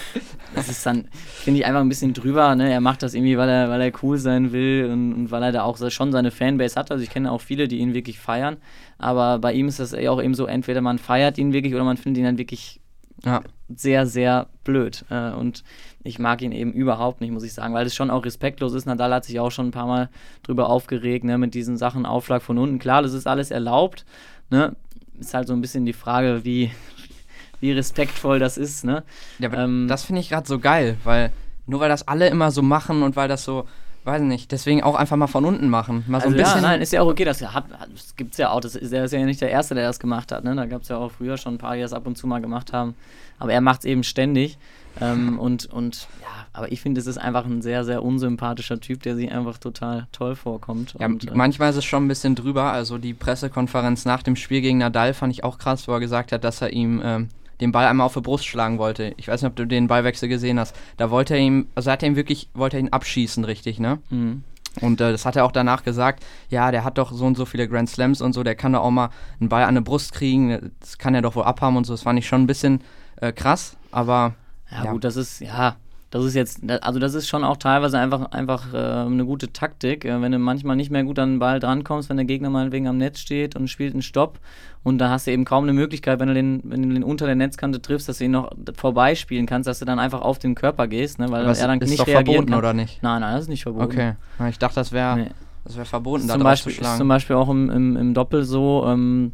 das 0.55 0.69
ist 0.71 0.87
dann, 0.87 1.09
finde 1.13 1.61
ich, 1.61 1.67
einfach 1.67 1.81
ein 1.81 1.89
bisschen 1.91 2.15
drüber, 2.15 2.55
ne? 2.55 2.73
Er 2.73 2.81
macht 2.81 3.03
das 3.03 3.13
irgendwie, 3.15 3.37
weil 3.37 3.49
er, 3.49 3.69
weil 3.69 3.81
er 3.83 3.93
cool 4.03 4.17
sein 4.19 4.53
will 4.53 4.89
und, 4.91 5.13
und 5.13 5.31
weil 5.31 5.43
er 5.43 5.53
da 5.53 5.63
auch 5.65 5.79
schon 5.91 6.13
seine 6.13 6.31
Fanbase 6.31 6.77
hat. 6.77 6.91
Also 6.91 7.05
ich 7.05 7.11
kenne 7.11 7.31
auch 7.31 7.41
viele, 7.43 7.69
die 7.69 7.79
ihn 7.79 7.93
wirklich 7.95 8.19
feiern. 8.19 8.57
Aber 8.99 9.39
bei 9.39 9.53
ihm 9.53 9.69
ist 9.69 9.81
das 9.81 9.93
eh 9.93 10.09
auch 10.09 10.23
eben 10.23 10.35
so, 10.35 10.47
entweder 10.47 10.81
man 10.81 10.99
feiert 10.99 11.37
ihn 11.39 11.53
wirklich 11.53 11.75
oder 11.75 11.85
man 11.85 11.97
findet 11.99 12.21
ihn 12.21 12.25
dann 12.25 12.39
wirklich 12.39 12.81
Ja. 13.25 13.43
sehr, 13.75 14.07
sehr 14.07 14.49
blöd. 14.65 15.05
Äh, 15.11 15.31
und 15.33 15.63
ich 16.05 16.19
mag 16.19 16.43
ihn 16.43 16.53
eben 16.53 16.73
überhaupt 16.73 17.21
nicht, 17.21 17.31
muss 17.33 17.45
ich 17.45 17.53
sagen, 17.55 17.75
weil 17.75 17.87
es 17.87 17.95
schon 17.95 18.11
auch 18.11 18.25
respektlos 18.25 18.75
ist. 18.75 18.87
Nadal 18.87 19.15
hat 19.15 19.25
sich 19.25 19.39
auch 19.41 19.51
schon 19.51 19.69
ein 19.69 19.73
paar 19.73 19.87
Mal 19.87 20.09
drüber 20.43 20.69
aufgeregt, 20.69 21.25
ne, 21.25 21.39
mit 21.39 21.55
diesen 21.55 21.77
Sachen, 21.77 22.07
Aufschlag 22.07 22.43
von 22.43 22.59
unten. 22.59 22.79
Klar, 22.79 23.03
das 23.03 23.13
ist 23.13 23.27
alles 23.27 23.51
erlaubt. 23.51 24.05
Ne? 24.51 24.75
Ist 25.21 25.35
halt 25.35 25.47
so 25.47 25.53
ein 25.55 25.61
bisschen 25.61 25.85
die 25.87 25.93
Frage, 25.93 26.45
wie, 26.45 26.71
wie 27.61 27.73
respektvoll 27.73 28.39
das 28.39 28.59
ist. 28.59 28.85
Ne? 28.85 29.05
Ja, 29.39 29.53
Ähm, 29.53 29.87
das 29.89 30.05
finde 30.05 30.21
ich 30.21 30.29
gerade 30.29 30.47
so 30.49 30.59
geil, 30.59 30.97
weil 31.05 31.31
nur 31.67 31.79
weil 31.81 31.89
das 31.89 32.09
alle 32.09 32.29
immer 32.29 32.51
so 32.51 32.63
machen 32.63 33.05
und 33.05 33.15
weil 33.15 33.29
das 33.29 33.45
so, 33.45 33.69
weiß 34.05 34.23
nicht, 34.23 34.51
deswegen 34.51 34.83
auch 34.83 34.97
einfach 34.97 35.17
mal 35.17 35.29
von 35.29 35.45
unten 35.45 35.69
machen. 35.69 36.03
Mal 36.09 36.21
so 36.21 36.27
Also 36.27 36.37
ein 36.37 36.43
bisschen. 36.43 36.63
ja, 36.63 36.69
nein, 36.69 36.81
ist 36.83 36.93
ja 36.93 37.03
auch 37.03 37.07
okay, 37.07 37.25
das, 37.25 37.41
hat, 37.41 37.67
das 37.95 38.17
gibt 38.17 38.33
es 38.33 38.39
ja 38.39 38.51
auch. 38.51 38.61
Das 38.61 38.75
ist, 38.75 38.93
er 38.93 39.05
ist 39.05 39.13
ja 39.13 39.25
nicht 39.25 39.41
der 39.41 39.51
Erste, 39.51 39.77
der 39.77 39.87
das 39.87 40.01
gemacht 40.01 40.33
hat. 40.33 40.43
Ne? 40.43 40.57
Da 40.57 40.67
gab 40.67 40.83
es 40.83 40.89
ja 40.89 40.97
auch 40.97 41.13
früher 41.13 41.37
schon 41.37 41.55
ein 41.55 41.59
paar, 41.59 41.77
die 41.77 41.83
das 41.83 41.93
ab 41.93 42.05
und 42.09 42.19
zu 42.19 42.27
mal 42.27 42.41
gemacht 42.41 42.73
haben. 42.73 42.97
Aber 43.39 43.53
er 43.53 43.61
macht 43.61 43.81
es 43.81 43.85
eben 43.85 44.03
ständig. 44.03 44.59
Ähm, 45.01 45.39
und, 45.39 45.67
und 45.67 46.09
ja, 46.21 46.47
aber 46.53 46.71
ich 46.71 46.81
finde, 46.81 47.01
es 47.01 47.07
ist 47.07 47.19
einfach 47.19 47.45
ein 47.45 47.63
sehr, 47.63 47.85
sehr 47.85 48.03
unsympathischer 48.03 48.81
Typ, 48.81 49.03
der 49.03 49.17
sich 49.17 49.33
einfach 49.33 49.59
total 49.59 50.07
toll 50.13 50.37
vorkommt. 50.37 50.95
Ja, 50.99 51.07
und, 51.07 51.29
äh, 51.29 51.35
manchmal 51.35 51.71
ist 51.71 51.77
es 51.77 51.85
schon 51.85 52.05
ein 52.05 52.09
bisschen 52.09 52.35
drüber. 52.35 52.73
Also 52.73 52.99
die 52.99 53.15
Pressekonferenz 53.15 54.05
nach 54.05 54.23
dem 54.23 54.37
Spiel 54.37 54.61
gegen 54.61 54.79
Nadal 54.79 55.15
fand 55.15 55.33
ich 55.33 55.45
auch 55.45 55.59
krass, 55.59 55.89
wo 55.89 55.93
er 55.93 56.01
gesagt 56.01 56.33
hat, 56.33 56.45
dass 56.45 56.61
er 56.61 56.73
ihm 56.73 57.01
ähm, 57.03 57.29
den 57.61 57.73
Ball 57.73 57.87
einmal 57.87 58.07
auf 58.07 58.15
die 58.15 58.21
Brust 58.21 58.45
schlagen 58.45 58.79
wollte. 58.79 59.15
Ich 59.17 59.29
weiß 59.29 59.43
nicht, 59.43 59.51
ob 59.51 59.57
du 59.57 59.67
den 59.67 59.87
Ballwechsel 59.87 60.29
gesehen 60.29 60.59
hast. 60.59 60.77
Da 60.97 61.11
wollte 61.11 61.35
er 61.35 61.41
ihm, 61.41 61.69
also 61.75 61.91
hat 61.91 62.03
er 62.03 62.09
ihm 62.09 62.17
wirklich, 62.17 62.49
wollte 62.55 62.77
er 62.77 62.81
ihn 62.81 62.89
abschießen, 62.91 63.45
richtig, 63.45 63.79
ne? 63.79 63.99
mhm. 64.11 64.45
Und 64.81 65.03
äh, 65.03 65.13
das 65.13 65.27
hat 65.27 65.37
er 65.37 65.45
auch 65.45 65.53
danach 65.53 65.85
gesagt, 65.85 66.25
ja, 66.49 66.71
der 66.71 66.83
hat 66.83 66.97
doch 66.97 67.13
so 67.13 67.27
und 67.27 67.37
so 67.37 67.45
viele 67.45 67.69
Grand 67.69 67.91
Slams 67.91 68.23
und 68.23 68.33
so, 68.33 68.43
der 68.43 68.55
kann 68.55 68.73
doch 68.73 68.81
auch 68.81 68.91
mal 68.91 69.11
einen 69.39 69.51
Ball 69.51 69.65
an 69.65 69.75
die 69.75 69.83
Brust 69.83 70.15
kriegen, 70.15 70.73
das 70.81 70.97
kann 70.97 71.15
er 71.15 71.21
doch 71.21 71.37
wohl 71.37 71.45
abhaben 71.45 71.77
und 71.77 71.85
so. 71.85 71.93
Das 71.93 72.03
fand 72.03 72.19
ich 72.19 72.27
schon 72.27 72.43
ein 72.43 72.47
bisschen 72.47 72.81
äh, 73.21 73.33
krass, 73.33 73.77
aber 73.91 74.35
Ja, 74.73 74.85
Ja. 74.85 74.93
gut, 74.93 75.05
das 75.05 75.17
ist, 75.17 75.41
ja, 75.41 75.77
das 76.11 76.25
ist 76.25 76.35
jetzt, 76.35 76.61
also 76.83 76.99
das 76.99 77.15
ist 77.15 77.27
schon 77.29 77.43
auch 77.43 77.57
teilweise 77.57 77.99
einfach, 77.99 78.33
einfach 78.33 78.75
äh, 78.75 78.77
eine 78.77 79.25
gute 79.25 79.53
Taktik. 79.53 80.05
Äh, 80.05 80.21
wenn 80.21 80.33
du 80.33 80.39
manchmal 80.39 80.77
nicht 80.77 80.91
mehr 80.91 81.05
gut 81.05 81.19
an 81.19 81.33
den 81.35 81.39
Ball 81.39 81.59
drankommst, 81.61 82.11
wenn 82.11 82.17
der 82.19 82.27
Gegner 82.27 82.51
meinetwegen 82.51 82.87
am 82.87 82.99
Netz 82.99 83.19
steht 83.19 83.57
und 83.57 83.69
spielt 83.69 83.95
einen 83.95 84.03
Stopp 84.03 84.39
und 84.83 84.99
da 84.99 85.09
hast 85.09 85.27
du 85.27 85.31
eben 85.31 85.45
kaum 85.47 85.65
eine 85.65 85.73
Möglichkeit, 85.73 86.21
wenn 86.21 86.29
du 86.29 86.35
den, 86.35 86.61
wenn 86.65 86.83
du 86.83 86.89
den 86.95 87.03
unter 87.05 87.25
der 87.27 87.35
Netzkante 87.35 87.81
triffst, 87.81 88.09
dass 88.11 88.19
du 88.19 88.25
ihn 88.25 88.33
noch 88.33 88.51
vorbeispielen 88.77 89.47
kannst, 89.47 89.67
dass 89.69 89.79
du 89.79 89.85
dann 89.85 89.99
einfach 89.99 90.21
auf 90.21 90.39
den 90.39 90.55
Körper 90.55 90.87
gehst, 90.87 91.19
ne, 91.19 91.31
weil 91.31 91.47
er 91.47 91.55
dann 91.67 91.81
ist 91.81 91.89
nicht 91.89 92.01
doch 92.01 92.07
reagieren 92.07 92.25
verboten, 92.47 92.51
kann. 92.51 92.59
oder 92.59 92.75
nicht? 92.75 93.03
Nein, 93.03 93.21
nein, 93.23 93.33
das 93.35 93.43
ist 93.45 93.49
nicht 93.49 93.63
verboten. 93.63 93.85
Okay, 93.85 94.13
ich 94.51 94.59
dachte, 94.59 94.75
das 94.77 94.93
wäre 94.93 95.17
Nee. 95.17 95.27
das 95.65 95.77
wär 95.79 95.85
verboten, 95.87 96.23
ist 96.23 96.29
da 96.29 96.35
zum 96.35 96.43
drauf 96.43 96.51
Beispiel, 96.51 96.73
zu 96.75 96.81
ist 96.81 96.87
zum 96.89 96.97
schlagen. 96.97 97.09
Beispiel 97.09 97.37
auch 97.37 97.49
im, 97.49 97.71
im, 97.71 97.97
im 97.97 98.13
Doppel 98.15 98.45
so, 98.45 98.85
ähm, 98.87 99.33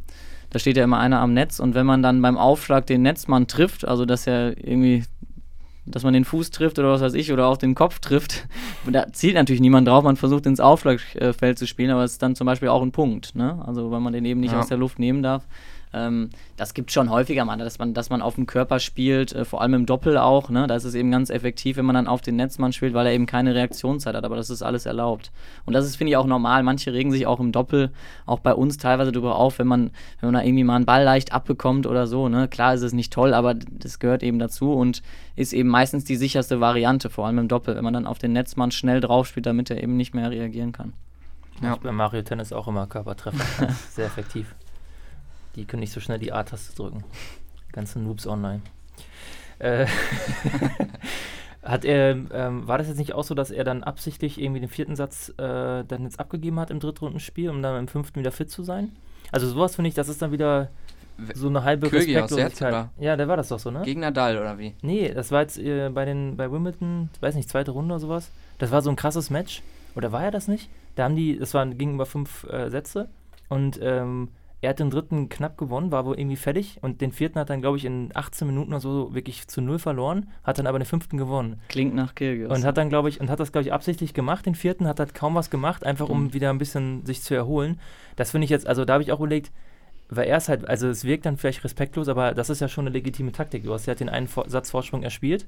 da 0.51 0.59
steht 0.59 0.77
ja 0.77 0.85
immer 0.85 0.99
einer 0.99 1.21
am 1.21 1.35
Netz 1.35 1.59
und 1.61 1.75
wenn 1.75 1.87
man 1.87 2.03
dann 2.03 2.23
beim 2.23 2.39
Aufschlag 2.39 2.87
den 2.87 3.03
Netzmann 3.03 3.49
trifft, 3.49 3.87
also 3.87 4.05
dass 4.07 4.27
er 4.27 4.57
irgendwie, 4.65 5.05
dass 5.91 6.05
man 6.05 6.13
den 6.15 6.25
Fuß 6.25 6.51
trifft 6.51 6.79
oder 6.79 6.91
was 6.91 7.01
weiß 7.01 7.15
ich, 7.15 7.33
oder 7.33 7.47
auch 7.47 7.57
den 7.57 7.75
Kopf 7.75 7.99
trifft, 7.99 8.47
da 8.91 9.07
zielt 9.13 9.35
natürlich 9.35 9.61
niemand 9.61 9.89
drauf, 9.89 10.05
man 10.05 10.17
versucht 10.17 10.47
ins 10.47 10.61
Aufschlagfeld 10.61 11.59
zu 11.59 11.67
spielen, 11.67 11.91
aber 11.91 12.05
es 12.05 12.13
ist 12.13 12.23
dann 12.23 12.35
zum 12.35 12.47
Beispiel 12.47 12.69
auch 12.69 12.83
ein 12.83 12.93
Punkt, 12.93 13.35
ne? 13.35 13.63
also 13.67 13.91
weil 13.91 14.01
man 14.01 14.13
den 14.13 14.25
eben 14.25 14.41
nicht 14.41 14.53
Ja. 14.53 14.61
aus 14.61 14.69
der 14.69 14.79
Luft 14.79 14.99
nehmen 14.99 15.23
darf. 15.23 15.45
Ähm, 15.93 16.31
das 16.57 16.75
gibt 16.75 16.93
schon 16.93 17.11
häufiger 17.11 17.45
mal, 17.45 17.57
dass 17.59 17.79
man, 17.79 17.95
dass 17.95 18.11
man 18.11 18.23
auf 18.23 18.35
dem 18.35 18.47
Körper 18.47 18.79
spielt, 18.79 19.33
äh, 19.33 19.45
vor 19.45 19.63
allem 19.63 19.75
im 19.75 19.87
Doppel 19.87 20.19
auch. 20.19 20.51
Ne? 20.51 20.67
Da 20.67 20.77
ist 20.77 20.85
es 20.85 20.95
eben 20.95 21.11
ganz 21.11 21.31
effektiv, 21.31 21.77
wenn 21.77 21.85
man 21.85 21.95
dann 21.95 22.07
auf 22.07 22.21
den 22.21 22.37
Netzmann 22.37 22.73
spielt, 22.73 22.95
weil 22.95 23.07
er 23.07 23.13
eben 23.13 23.27
keine 23.27 23.55
Reaktionszeit 23.55 24.15
hat. 24.15 24.25
Aber 24.25 24.37
das 24.37 24.51
ist 24.51 24.63
alles 24.63 24.87
erlaubt. 24.87 25.31
Und 25.65 25.73
das 25.73 25.87
ist, 25.87 25.97
finde 25.97 26.11
ich, 26.11 26.17
auch 26.17 26.27
normal. 26.27 26.63
Manche 26.63 26.93
regen 26.93 27.11
sich 27.11 27.27
auch 27.27 27.41
im 27.41 27.53
Doppel, 27.53 27.91
auch 28.27 28.41
bei 28.41 28.55
uns 28.55 28.77
teilweise 28.77 29.13
darüber 29.13 29.37
auf, 29.37 29.59
wenn 29.59 29.67
man, 29.67 29.91
wenn 30.21 30.33
man 30.33 30.35
da 30.35 30.43
irgendwie 30.43 30.65
mal 30.65 30.77
einen 30.77 30.87
Ball 30.87 31.05
leicht 31.05 31.33
abbekommt 31.33 31.87
oder 31.87 32.07
so. 32.07 32.29
Ne? 32.29 32.49
Klar 32.49 32.75
ist 32.75 32.83
es 32.83 32.93
nicht 32.93 33.13
toll, 33.13 33.35
aber 33.35 33.55
das 33.55 33.99
gehört 33.99 34.23
eben 34.23 34.39
dazu 34.39 34.73
und 34.73 35.03
ist 35.37 35.53
eben 35.53 35.69
meistens 35.69 36.05
die 36.05 36.17
sicherste 36.17 36.61
Variante, 36.61 37.11
vor 37.11 37.27
allem 37.27 37.39
im 37.39 37.49
Doppel, 37.49 37.77
wenn 37.77 37.85
man 37.85 37.95
dann 37.95 38.07
auf 38.07 38.19
den 38.19 38.33
Netzmann 38.33 38.71
schnell 38.71 39.01
drauf 39.01 39.29
spielt, 39.29 39.47
damit 39.47 39.71
er 39.71 39.83
eben 39.83 39.97
nicht 39.97 40.15
mehr 40.15 40.31
reagieren 40.31 40.73
kann. 40.73 40.93
Ja. 41.63 41.75
Ich 41.75 41.81
bei 41.81 41.93
Mario 41.93 42.23
Tennis 42.23 42.53
auch 42.53 42.69
immer 42.69 42.87
Körpertreffer. 42.87 43.69
Sehr 43.91 44.07
effektiv. 44.07 44.55
Die 45.59 45.65
können 45.65 45.81
nicht 45.81 45.93
so 45.93 45.99
schnell 45.99 46.21
die 46.21 46.33
A-Taste 46.33 46.77
drücken. 46.77 47.03
Die 47.69 47.73
ganzen 47.73 48.05
Noobs 48.05 48.29
online. 48.29 48.63
Äh, 49.59 49.87
hat 51.65 51.85
er, 51.85 52.17
ähm, 52.33 52.69
war 52.69 52.79
das 52.79 52.87
jetzt 52.87 52.99
nicht 52.99 53.13
auch 53.13 53.25
so, 53.25 53.35
dass 53.35 53.51
er 53.51 53.65
dann 53.65 53.83
absichtlich 53.83 54.41
irgendwie 54.41 54.61
den 54.61 54.69
vierten 54.69 54.95
Satz 54.95 55.31
äh, 55.31 55.83
dann 55.83 56.05
jetzt 56.05 56.21
abgegeben 56.21 56.61
hat 56.61 56.71
im 56.71 56.79
Drittrundenspiel, 56.79 57.51
um 57.51 57.61
dann 57.61 57.77
im 57.77 57.89
fünften 57.89 58.21
wieder 58.21 58.31
fit 58.31 58.53
zu 58.53 58.63
sein? 58.63 58.93
Also 59.33 59.49
sowas 59.49 59.75
finde 59.75 59.89
ich, 59.89 59.95
das 59.95 60.09
ist 60.09 60.23
dann 60.23 60.31
wieder 60.31 60.71
so 61.35 61.49
eine 61.49 61.65
halbe 61.65 61.91
Kyrgios 61.91 62.31
Respektlosigkeit. 62.31 62.91
Ja, 63.01 63.17
der 63.17 63.27
war 63.27 63.37
das 63.37 63.49
doch 63.49 63.59
so, 63.59 63.73
ne? 63.73 63.83
Gegen 63.83 64.01
Nadal 64.01 64.39
oder 64.39 64.59
wie? 64.59 64.75
Nee, 64.83 65.13
das 65.13 65.33
war 65.33 65.41
jetzt 65.41 65.59
äh, 65.59 65.91
bei 65.91 66.05
den 66.05 66.37
bei 66.37 66.53
Wimbledon, 66.53 67.11
weiß 67.19 67.35
nicht, 67.35 67.51
zweite 67.51 67.73
Runde 67.73 67.95
oder 67.95 68.01
sowas. 68.01 68.31
Das 68.59 68.71
war 68.71 68.81
so 68.81 68.91
ein 68.91 68.97
krasses 68.97 69.29
Match. 69.29 69.63
Oder 69.97 70.13
war 70.13 70.23
er 70.23 70.31
das 70.31 70.47
nicht? 70.47 70.71
Da 70.95 71.05
haben 71.05 71.17
die, 71.17 71.37
das 71.37 71.53
waren 71.55 71.77
ging 71.77 71.95
über 71.95 72.07
fünf 72.07 72.45
äh, 72.45 72.71
Sätze 72.71 73.09
und 73.49 73.81
ähm, 73.83 74.29
er 74.61 74.71
hat 74.71 74.81
den 74.81 74.91
dritten 74.91 75.29
knapp 75.29 75.57
gewonnen, 75.57 75.93
war 75.93 76.05
wohl 76.05 76.19
irgendwie 76.19 76.37
fertig 76.37 76.79
und 76.83 77.01
den 77.01 77.13
vierten 77.13 77.39
hat 77.39 77.49
dann, 77.51 77.61
glaube 77.61 77.77
ich, 77.77 77.85
in 77.85 78.11
18 78.15 78.47
Minuten 78.47 78.73
oder 78.73 78.81
so 78.81 79.15
wirklich 79.15 79.47
zu 79.47 79.61
null 79.61 79.79
verloren, 79.79 80.29
hat 80.43 80.59
dann 80.59 80.67
aber 80.67 80.79
den 80.81 80.85
fünften 80.85 81.17
gewonnen. 81.17 81.61
Klingt 81.69 81.95
nach 81.95 82.15
Kyrgios. 82.15 82.51
Und 82.53 82.65
hat 82.65 82.77
dann, 82.77 82.89
glaube 82.89 83.09
ich, 83.09 83.21
und 83.21 83.31
hat 83.31 83.39
das, 83.39 83.53
glaube 83.53 83.63
ich, 83.67 83.73
absichtlich 83.73 84.15
gemacht, 84.15 84.47
den 84.47 84.55
vierten, 84.57 84.87
hat 84.89 84.99
halt 84.99 85.15
kaum 85.15 85.35
was 85.37 85.51
gemacht, 85.51 85.85
einfach 85.87 86.09
um 86.09 86.25
Mhm. 86.25 86.33
wieder 86.35 86.51
ein 86.51 86.59
bisschen 86.59 87.07
sich 87.07 87.23
zu 87.23 87.35
erholen. 87.35 87.79
Das 88.17 88.33
finde 88.33 88.47
ich 88.47 88.51
jetzt, 88.51 88.67
also 88.67 88.85
da 88.85 88.95
habe 88.95 89.03
ich 89.05 89.13
auch 89.13 89.21
überlegt, 89.21 89.53
weil 90.11 90.27
er 90.27 90.39
ist 90.39 90.49
halt, 90.49 90.69
also 90.69 90.89
es 90.89 91.05
wirkt 91.05 91.27
dann 91.27 91.37
vielleicht 91.37 91.65
respektlos, 91.65 92.09
aber 92.09 92.33
das 92.33 92.51
ist 92.51 92.61
ja 92.61 92.69
schon 92.69 92.87
eine 92.87 92.93
legitime 92.95 93.33
Taktik. 93.33 93.65
Du 93.65 93.73
hast 93.73 93.87
ja 93.87 93.95
den 93.95 94.09
einen 94.09 94.29
Vor 94.29 94.49
Satz 94.49 94.71
Vorsprung 94.71 95.03
erspielt, 95.03 95.47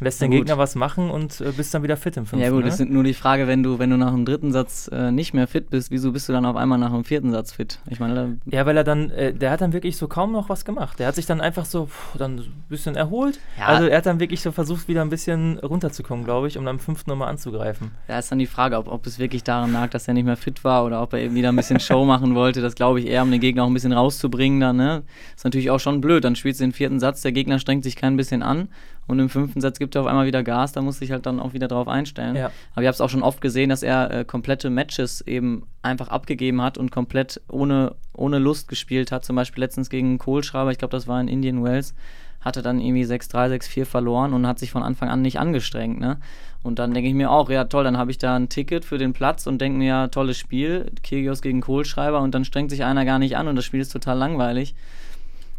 lässt 0.00 0.20
den 0.20 0.30
gut. 0.30 0.40
Gegner 0.40 0.58
was 0.58 0.74
machen 0.74 1.10
und 1.10 1.40
äh, 1.40 1.52
bist 1.56 1.72
dann 1.72 1.82
wieder 1.82 1.96
fit 1.96 2.16
im 2.16 2.26
fünften. 2.26 2.44
Ja 2.44 2.50
gut, 2.50 2.64
ne? 2.64 2.68
es 2.68 2.80
ist 2.80 2.90
nur 2.90 3.04
die 3.04 3.14
Frage, 3.14 3.46
wenn 3.46 3.62
du, 3.62 3.78
wenn 3.78 3.90
du 3.90 3.96
nach 3.96 4.10
dem 4.10 4.24
dritten 4.24 4.52
Satz 4.52 4.88
äh, 4.92 5.10
nicht 5.10 5.34
mehr 5.34 5.46
fit 5.46 5.70
bist, 5.70 5.90
wieso 5.90 6.12
bist 6.12 6.28
du 6.28 6.32
dann 6.32 6.44
auf 6.44 6.56
einmal 6.56 6.78
nach 6.78 6.90
dem 6.92 7.04
vierten 7.04 7.30
Satz 7.30 7.52
fit? 7.52 7.78
Ich 7.88 8.00
meine, 8.00 8.38
Ja, 8.46 8.66
weil 8.66 8.76
er 8.76 8.84
dann, 8.84 9.10
äh, 9.10 9.32
der 9.32 9.50
hat 9.50 9.60
dann 9.60 9.72
wirklich 9.72 9.96
so 9.96 10.08
kaum 10.08 10.32
noch 10.32 10.48
was 10.48 10.64
gemacht. 10.64 10.98
Der 10.98 11.06
hat 11.06 11.14
sich 11.14 11.26
dann 11.26 11.40
einfach 11.40 11.64
so 11.64 11.86
pff, 11.86 12.16
dann 12.18 12.38
ein 12.38 12.64
bisschen 12.68 12.96
erholt. 12.96 13.38
Ja. 13.58 13.66
Also 13.66 13.86
er 13.86 13.98
hat 13.98 14.06
dann 14.06 14.20
wirklich 14.20 14.42
so 14.42 14.52
versucht, 14.52 14.88
wieder 14.88 15.02
ein 15.02 15.10
bisschen 15.10 15.58
runterzukommen, 15.58 16.24
glaube 16.24 16.48
ich, 16.48 16.58
um 16.58 16.64
dann 16.64 16.76
im 16.76 16.80
fünften 16.80 17.10
nochmal 17.10 17.28
anzugreifen. 17.28 17.92
da 18.08 18.18
ist 18.18 18.30
dann 18.30 18.38
die 18.38 18.46
Frage, 18.46 18.76
ob, 18.76 18.88
ob 18.88 19.06
es 19.06 19.18
wirklich 19.18 19.44
daran 19.44 19.72
lag, 19.72 19.90
dass 19.90 20.08
er 20.08 20.14
nicht 20.14 20.24
mehr 20.24 20.36
fit 20.36 20.64
war 20.64 20.84
oder 20.84 21.02
ob 21.02 21.12
er 21.12 21.20
eben 21.20 21.34
wieder 21.34 21.50
ein 21.50 21.56
bisschen 21.56 21.80
Show 21.80 22.04
machen 22.04 22.34
wollte. 22.34 22.60
Das 22.60 22.74
glaube 22.74 23.00
ich 23.00 23.06
eher, 23.06 23.22
um 23.22 23.30
den 23.30 23.40
Gegner 23.40 23.62
auch 23.62 23.68
ein 23.68 23.74
bisschen 23.74 23.93
rauszubringen 23.94 24.60
dann, 24.60 24.76
ne? 24.76 25.02
Ist 25.34 25.44
natürlich 25.44 25.70
auch 25.70 25.80
schon 25.80 26.00
blöd. 26.00 26.24
Dann 26.24 26.36
spielst 26.36 26.60
du 26.60 26.64
den 26.64 26.72
vierten 26.72 27.00
Satz, 27.00 27.22
der 27.22 27.32
Gegner 27.32 27.58
strengt 27.58 27.84
sich 27.84 27.96
kein 27.96 28.16
bisschen 28.16 28.42
an 28.42 28.68
und 29.06 29.18
im 29.18 29.28
fünften 29.28 29.60
Satz 29.60 29.78
gibt 29.78 29.94
er 29.94 30.02
auf 30.02 30.06
einmal 30.06 30.26
wieder 30.26 30.42
Gas, 30.42 30.72
da 30.72 30.80
muss 30.80 31.00
ich 31.02 31.10
halt 31.10 31.26
dann 31.26 31.40
auch 31.40 31.52
wieder 31.52 31.68
drauf 31.68 31.88
einstellen. 31.88 32.36
Ja. 32.36 32.50
Aber 32.72 32.82
ich 32.82 32.86
habe 32.86 32.94
es 32.94 33.00
auch 33.00 33.10
schon 33.10 33.22
oft 33.22 33.40
gesehen, 33.40 33.68
dass 33.68 33.82
er 33.82 34.10
äh, 34.10 34.24
komplette 34.24 34.70
Matches 34.70 35.20
eben 35.20 35.66
einfach 35.82 36.08
abgegeben 36.08 36.62
hat 36.62 36.78
und 36.78 36.90
komplett 36.90 37.40
ohne, 37.48 37.94
ohne 38.14 38.38
Lust 38.38 38.68
gespielt 38.68 39.12
hat. 39.12 39.24
Zum 39.24 39.36
Beispiel 39.36 39.62
letztens 39.62 39.90
gegen 39.90 40.18
Kohlschreiber, 40.18 40.70
ich 40.70 40.78
glaube, 40.78 40.92
das 40.92 41.06
war 41.06 41.20
in 41.20 41.28
Indian 41.28 41.62
Wells, 41.62 41.94
hatte 42.40 42.62
dann 42.62 42.80
irgendwie 42.80 43.04
6-3, 43.04 43.54
6-4 43.56 43.84
verloren 43.84 44.32
und 44.32 44.46
hat 44.46 44.58
sich 44.58 44.70
von 44.70 44.82
Anfang 44.82 45.08
an 45.08 45.22
nicht 45.22 45.38
angestrengt. 45.38 46.00
Ne? 46.00 46.18
Und 46.64 46.78
dann 46.80 46.92
denke 46.94 47.08
ich 47.08 47.14
mir 47.14 47.30
auch, 47.30 47.48
ja 47.50 47.64
toll, 47.64 47.84
dann 47.84 47.96
habe 47.98 48.10
ich 48.10 48.18
da 48.18 48.34
ein 48.34 48.48
Ticket 48.48 48.84
für 48.84 48.98
den 48.98 49.12
Platz 49.12 49.46
und 49.46 49.60
denke 49.60 49.78
mir, 49.78 49.86
ja, 49.86 50.08
tolles 50.08 50.38
Spiel, 50.38 50.90
Kyrgios 51.04 51.40
gegen 51.42 51.60
Kohlschreiber 51.60 52.20
und 52.20 52.34
dann 52.34 52.44
strengt 52.44 52.70
sich 52.70 52.82
einer 52.84 53.04
gar 53.04 53.18
nicht 53.20 53.36
an 53.36 53.46
und 53.48 53.54
das 53.56 53.64
Spiel 53.64 53.80
ist 53.80 53.92
total 53.92 54.18
langweilig. 54.18 54.74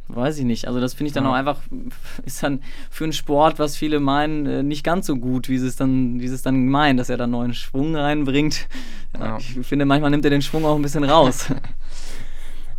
Weiß 0.07 0.37
ich 0.37 0.45
nicht. 0.45 0.67
Also 0.67 0.79
das 0.79 0.93
finde 0.93 1.07
ich 1.07 1.13
dann 1.13 1.23
Ja. 1.23 1.29
auch 1.31 1.33
einfach, 1.35 1.61
ist 2.25 2.43
dann 2.43 2.61
für 2.91 3.05
einen 3.05 3.13
Sport, 3.13 3.57
was 3.59 3.75
viele 3.77 3.99
meinen, 3.99 4.45
äh, 4.45 4.61
nicht 4.63 4.83
ganz 4.83 5.05
so 5.07 5.15
gut, 5.15 5.47
wie 5.47 5.57
sie 5.57 5.67
es 5.67 5.75
dann, 5.77 6.19
wie 6.19 6.27
sie 6.27 6.35
es 6.35 6.41
dann 6.43 6.67
meinen, 6.67 6.97
dass 6.97 7.09
er 7.09 7.17
da 7.17 7.25
neuen 7.27 7.53
Schwung 7.53 7.95
reinbringt. 7.95 8.67
Ja, 9.13 9.25
Ja. 9.25 9.37
Ich 9.37 9.65
finde, 9.65 9.85
manchmal 9.85 10.11
nimmt 10.11 10.25
er 10.25 10.31
den 10.31 10.41
Schwung 10.41 10.65
auch 10.65 10.75
ein 10.75 10.81
bisschen 10.81 11.03
raus. 11.05 11.47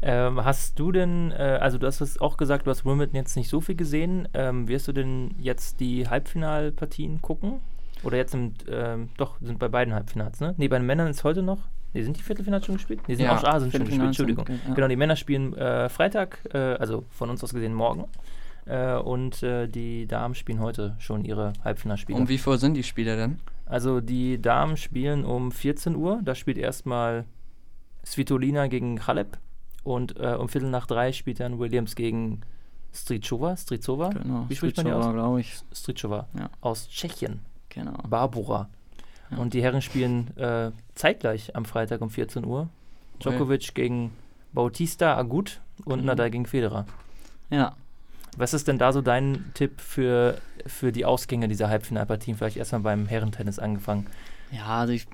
Ähm, 0.02 0.44
hast 0.44 0.78
du 0.78 0.92
denn, 0.92 1.32
äh, 1.32 1.58
also 1.60 1.78
du 1.78 1.86
hast 1.86 2.00
es 2.00 2.20
auch 2.20 2.36
gesagt, 2.36 2.66
du 2.66 2.70
hast 2.70 2.84
Wimbledon 2.84 3.16
jetzt 3.16 3.34
nicht 3.36 3.48
so 3.48 3.60
viel 3.60 3.74
gesehen. 3.74 4.28
Ähm, 4.34 4.68
wirst 4.68 4.86
du 4.86 4.92
denn 4.92 5.34
jetzt 5.40 5.80
die 5.80 6.06
Halbfinalpartien 6.08 7.22
gucken? 7.22 7.54
Oder 8.02 8.16
jetzt 8.16 8.34
im, 8.34 8.52
ähm, 8.68 9.08
doch, 9.16 9.40
sind 9.40 9.58
bei 9.58 9.68
beiden 9.68 9.94
Halbfinals, 9.94 10.40
ne? 10.40 10.54
Ne, 10.58 10.68
bei 10.68 10.78
den 10.78 10.86
Männern 10.86 11.08
ist 11.08 11.24
heute 11.24 11.42
noch. 11.42 11.58
Ne, 11.94 12.02
sind 12.02 12.16
die 12.16 12.22
Viertelfinals 12.22 12.66
schon 12.66 12.76
gespielt? 12.76 13.06
Ne, 13.08 13.16
sind 13.16 13.24
Ja, 13.24 13.36
auch 13.36 13.44
ah, 13.44 13.58
sind 13.58 13.72
schon 13.72 13.80
gespielt, 13.80 14.00
sind, 14.00 14.06
Entschuldigung. 14.06 14.46
ja. 14.48 14.74
Genau, 14.74 14.88
die 14.88 14.96
Männer 14.96 15.16
spielen 15.16 15.54
äh, 15.54 15.88
Freitag, 15.88 16.40
äh, 16.52 16.58
also 16.58 17.04
von 17.10 17.30
uns 17.30 17.42
aus 17.42 17.52
gesehen 17.52 17.74
morgen. 17.74 18.04
Äh, 18.66 18.96
und 18.96 19.42
äh, 19.42 19.68
die 19.68 20.06
Damen 20.06 20.34
spielen 20.34 20.60
heute 20.60 20.96
schon 20.98 21.24
ihre 21.24 21.52
Halbfinalspiele. 21.64 22.18
Um 22.18 22.28
wie 22.28 22.38
viel 22.38 22.58
sind 22.58 22.74
die 22.74 22.82
Spiele 22.82 23.16
denn? 23.16 23.38
Also 23.64 24.00
die 24.00 24.40
Damen 24.40 24.76
spielen 24.76 25.24
um 25.24 25.50
14 25.52 25.96
Uhr. 25.96 26.20
Da 26.22 26.34
spielt 26.34 26.58
erstmal 26.58 27.24
Svitolina 28.04 28.66
gegen 28.66 29.06
Halep. 29.06 29.38
Und 29.82 30.18
äh, 30.18 30.34
um 30.34 30.48
Viertel 30.48 30.70
nach 30.70 30.86
drei 30.86 31.12
spielt 31.12 31.40
dann 31.40 31.58
Williams 31.58 31.94
gegen 31.94 32.40
Strichova. 32.92 33.56
Strichova? 33.56 34.10
genau, 34.10 34.46
Wie 34.48 34.56
spricht 34.56 34.76
man 34.78 34.86
die 34.86 34.92
aus? 34.92 35.12
glaube 35.12 35.40
ich. 35.40 35.58
Strichova. 35.72 36.26
Ja. 36.36 36.50
Aus 36.60 36.88
Tschechien. 36.88 37.40
Genau. 37.76 37.92
Barbara. 38.08 38.68
Ja. 39.30 39.38
Und 39.38 39.54
die 39.54 39.62
Herren 39.62 39.82
spielen 39.82 40.36
äh, 40.36 40.72
zeitgleich 40.94 41.54
am 41.54 41.64
Freitag 41.64 42.00
um 42.00 42.10
14 42.10 42.44
Uhr. 42.44 42.68
Djokovic 43.20 43.74
gegen 43.74 44.10
Bautista 44.52 45.16
Agut 45.16 45.60
und 45.84 46.00
Mhm. 46.00 46.06
Nadal 46.06 46.30
gegen 46.30 46.46
Federer. 46.46 46.86
Ja. 47.50 47.74
Was 48.36 48.52
ist 48.54 48.68
denn 48.68 48.78
da 48.78 48.92
so 48.92 49.00
dein 49.02 49.44
Tipp 49.54 49.80
für, 49.80 50.38
für 50.66 50.92
die 50.92 51.04
Ausgänge 51.04 51.48
dieser 51.48 51.68
Halbfinalpartien? 51.68 52.36
Vielleicht 52.36 52.56
erstmal 52.56 52.80
beim 52.82 53.06
Herrentennis 53.06 53.58
angefangen. 53.58 54.06
Ja, 54.50 54.66
also 54.80 54.92
ich, 54.92 55.06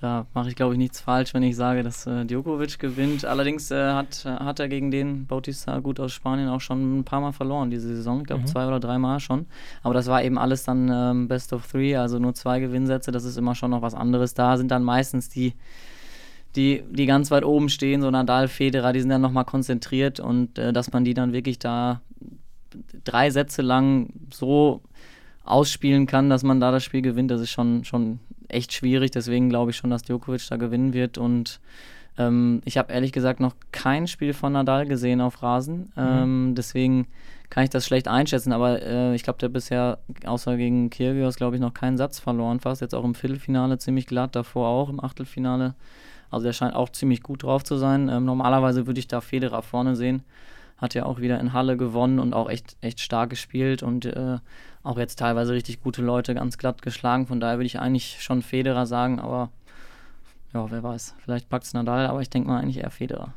da 0.00 0.26
mache 0.34 0.48
ich 0.50 0.56
glaube 0.56 0.74
ich 0.74 0.78
nichts 0.78 1.00
falsch, 1.00 1.32
wenn 1.34 1.42
ich 1.42 1.56
sage, 1.56 1.82
dass 1.82 2.06
äh, 2.06 2.24
Djokovic 2.24 2.78
gewinnt. 2.78 3.24
Allerdings 3.24 3.70
äh, 3.70 3.92
hat, 3.92 4.24
äh, 4.24 4.30
hat 4.30 4.60
er 4.60 4.68
gegen 4.68 4.90
den 4.90 5.26
Bautista 5.26 5.78
gut 5.80 5.98
aus 6.00 6.12
Spanien 6.12 6.48
auch 6.48 6.60
schon 6.60 6.98
ein 6.98 7.04
paar 7.04 7.20
Mal 7.20 7.32
verloren 7.32 7.70
diese 7.70 7.88
Saison. 7.96 8.20
Ich 8.20 8.26
glaube 8.26 8.42
Mhm. 8.42 8.46
zwei 8.46 8.66
oder 8.66 8.78
drei 8.80 8.98
Mal 8.98 9.20
schon. 9.20 9.46
Aber 9.82 9.94
das 9.94 10.06
war 10.06 10.22
eben 10.22 10.38
alles 10.38 10.64
dann 10.64 10.90
ähm, 10.92 11.28
Best 11.28 11.52
of 11.52 11.66
Three, 11.66 11.96
also 11.96 12.18
nur 12.18 12.34
zwei 12.34 12.60
Gewinnsätze. 12.60 13.10
Das 13.10 13.24
ist 13.24 13.36
immer 13.38 13.54
schon 13.54 13.70
noch 13.70 13.82
was 13.82 13.94
anderes. 13.94 14.34
Da 14.34 14.56
sind 14.56 14.70
dann 14.70 14.84
meistens 14.84 15.28
die 15.28 15.54
die, 16.54 16.82
die 16.90 17.04
ganz 17.04 17.30
weit 17.30 17.44
oben 17.44 17.68
stehen, 17.68 18.00
so 18.00 18.10
Nadal, 18.10 18.48
Federer, 18.48 18.94
die 18.94 19.00
sind 19.00 19.10
dann 19.10 19.20
nochmal 19.20 19.44
konzentriert 19.44 20.20
und 20.20 20.58
äh, 20.58 20.72
dass 20.72 20.90
man 20.90 21.04
die 21.04 21.12
dann 21.12 21.34
wirklich 21.34 21.58
da 21.58 22.00
drei 23.04 23.30
Sätze 23.30 23.60
lang 23.62 24.08
so 24.32 24.80
ausspielen 25.46 26.06
kann, 26.06 26.30
dass 26.30 26.42
man 26.42 26.60
da 26.60 26.70
das 26.70 26.84
Spiel 26.84 27.02
gewinnt, 27.02 27.30
das 27.30 27.40
ist 27.40 27.50
schon, 27.50 27.84
schon 27.84 28.20
echt 28.48 28.72
schwierig. 28.72 29.10
Deswegen 29.10 29.48
glaube 29.48 29.70
ich 29.70 29.76
schon, 29.76 29.90
dass 29.90 30.02
Djokovic 30.02 30.46
da 30.48 30.56
gewinnen 30.56 30.92
wird. 30.92 31.18
Und 31.18 31.60
ähm, 32.18 32.62
ich 32.64 32.78
habe 32.78 32.92
ehrlich 32.92 33.12
gesagt 33.12 33.40
noch 33.40 33.54
kein 33.72 34.06
Spiel 34.06 34.32
von 34.32 34.52
Nadal 34.52 34.86
gesehen 34.86 35.20
auf 35.20 35.42
Rasen. 35.42 35.92
Ähm, 35.96 36.54
deswegen 36.56 37.06
kann 37.50 37.64
ich 37.64 37.70
das 37.70 37.86
schlecht 37.86 38.08
einschätzen. 38.08 38.52
Aber 38.52 38.82
äh, 38.82 39.14
ich 39.14 39.22
glaube, 39.22 39.38
der 39.38 39.48
bisher, 39.48 39.98
außer 40.24 40.56
gegen 40.56 40.90
Kyrgios, 40.90 41.36
glaube 41.36 41.56
ich, 41.56 41.62
noch 41.62 41.74
keinen 41.74 41.96
Satz 41.96 42.18
verloren. 42.18 42.60
Fast 42.60 42.80
jetzt 42.80 42.94
auch 42.94 43.04
im 43.04 43.14
Viertelfinale 43.14 43.78
ziemlich 43.78 44.06
glatt, 44.06 44.36
davor 44.36 44.68
auch 44.68 44.88
im 44.88 45.02
Achtelfinale. 45.02 45.74
Also 46.30 46.44
der 46.44 46.52
scheint 46.52 46.74
auch 46.74 46.90
ziemlich 46.90 47.22
gut 47.22 47.42
drauf 47.42 47.64
zu 47.64 47.76
sein. 47.76 48.08
Ähm, 48.08 48.24
normalerweise 48.24 48.86
würde 48.86 48.98
ich 48.98 49.08
da 49.08 49.20
Federer 49.20 49.62
vorne 49.62 49.96
sehen. 49.96 50.22
Hat 50.76 50.94
ja 50.94 51.06
auch 51.06 51.20
wieder 51.20 51.40
in 51.40 51.52
Halle 51.52 51.76
gewonnen 51.76 52.18
und 52.18 52.34
auch 52.34 52.50
echt, 52.50 52.76
echt 52.82 53.00
stark 53.00 53.30
gespielt 53.30 53.82
und 53.82 54.04
äh, 54.04 54.38
auch 54.86 54.98
jetzt 54.98 55.18
teilweise 55.18 55.52
richtig 55.52 55.82
gute 55.82 56.02
Leute 56.02 56.34
ganz 56.34 56.58
glatt 56.58 56.82
geschlagen. 56.82 57.26
Von 57.26 57.40
daher 57.40 57.56
würde 57.58 57.66
ich 57.66 57.78
eigentlich 57.80 58.22
schon 58.22 58.42
Federer 58.42 58.86
sagen, 58.86 59.18
aber 59.20 59.50
ja, 60.54 60.70
wer 60.70 60.82
weiß. 60.82 61.14
Vielleicht 61.24 61.48
packt 61.48 61.64
es 61.64 61.74
Nadal, 61.74 62.06
aber 62.06 62.22
ich 62.22 62.30
denke 62.30 62.48
mal 62.48 62.60
eigentlich 62.60 62.78
eher 62.78 62.90
Federer. 62.90 63.34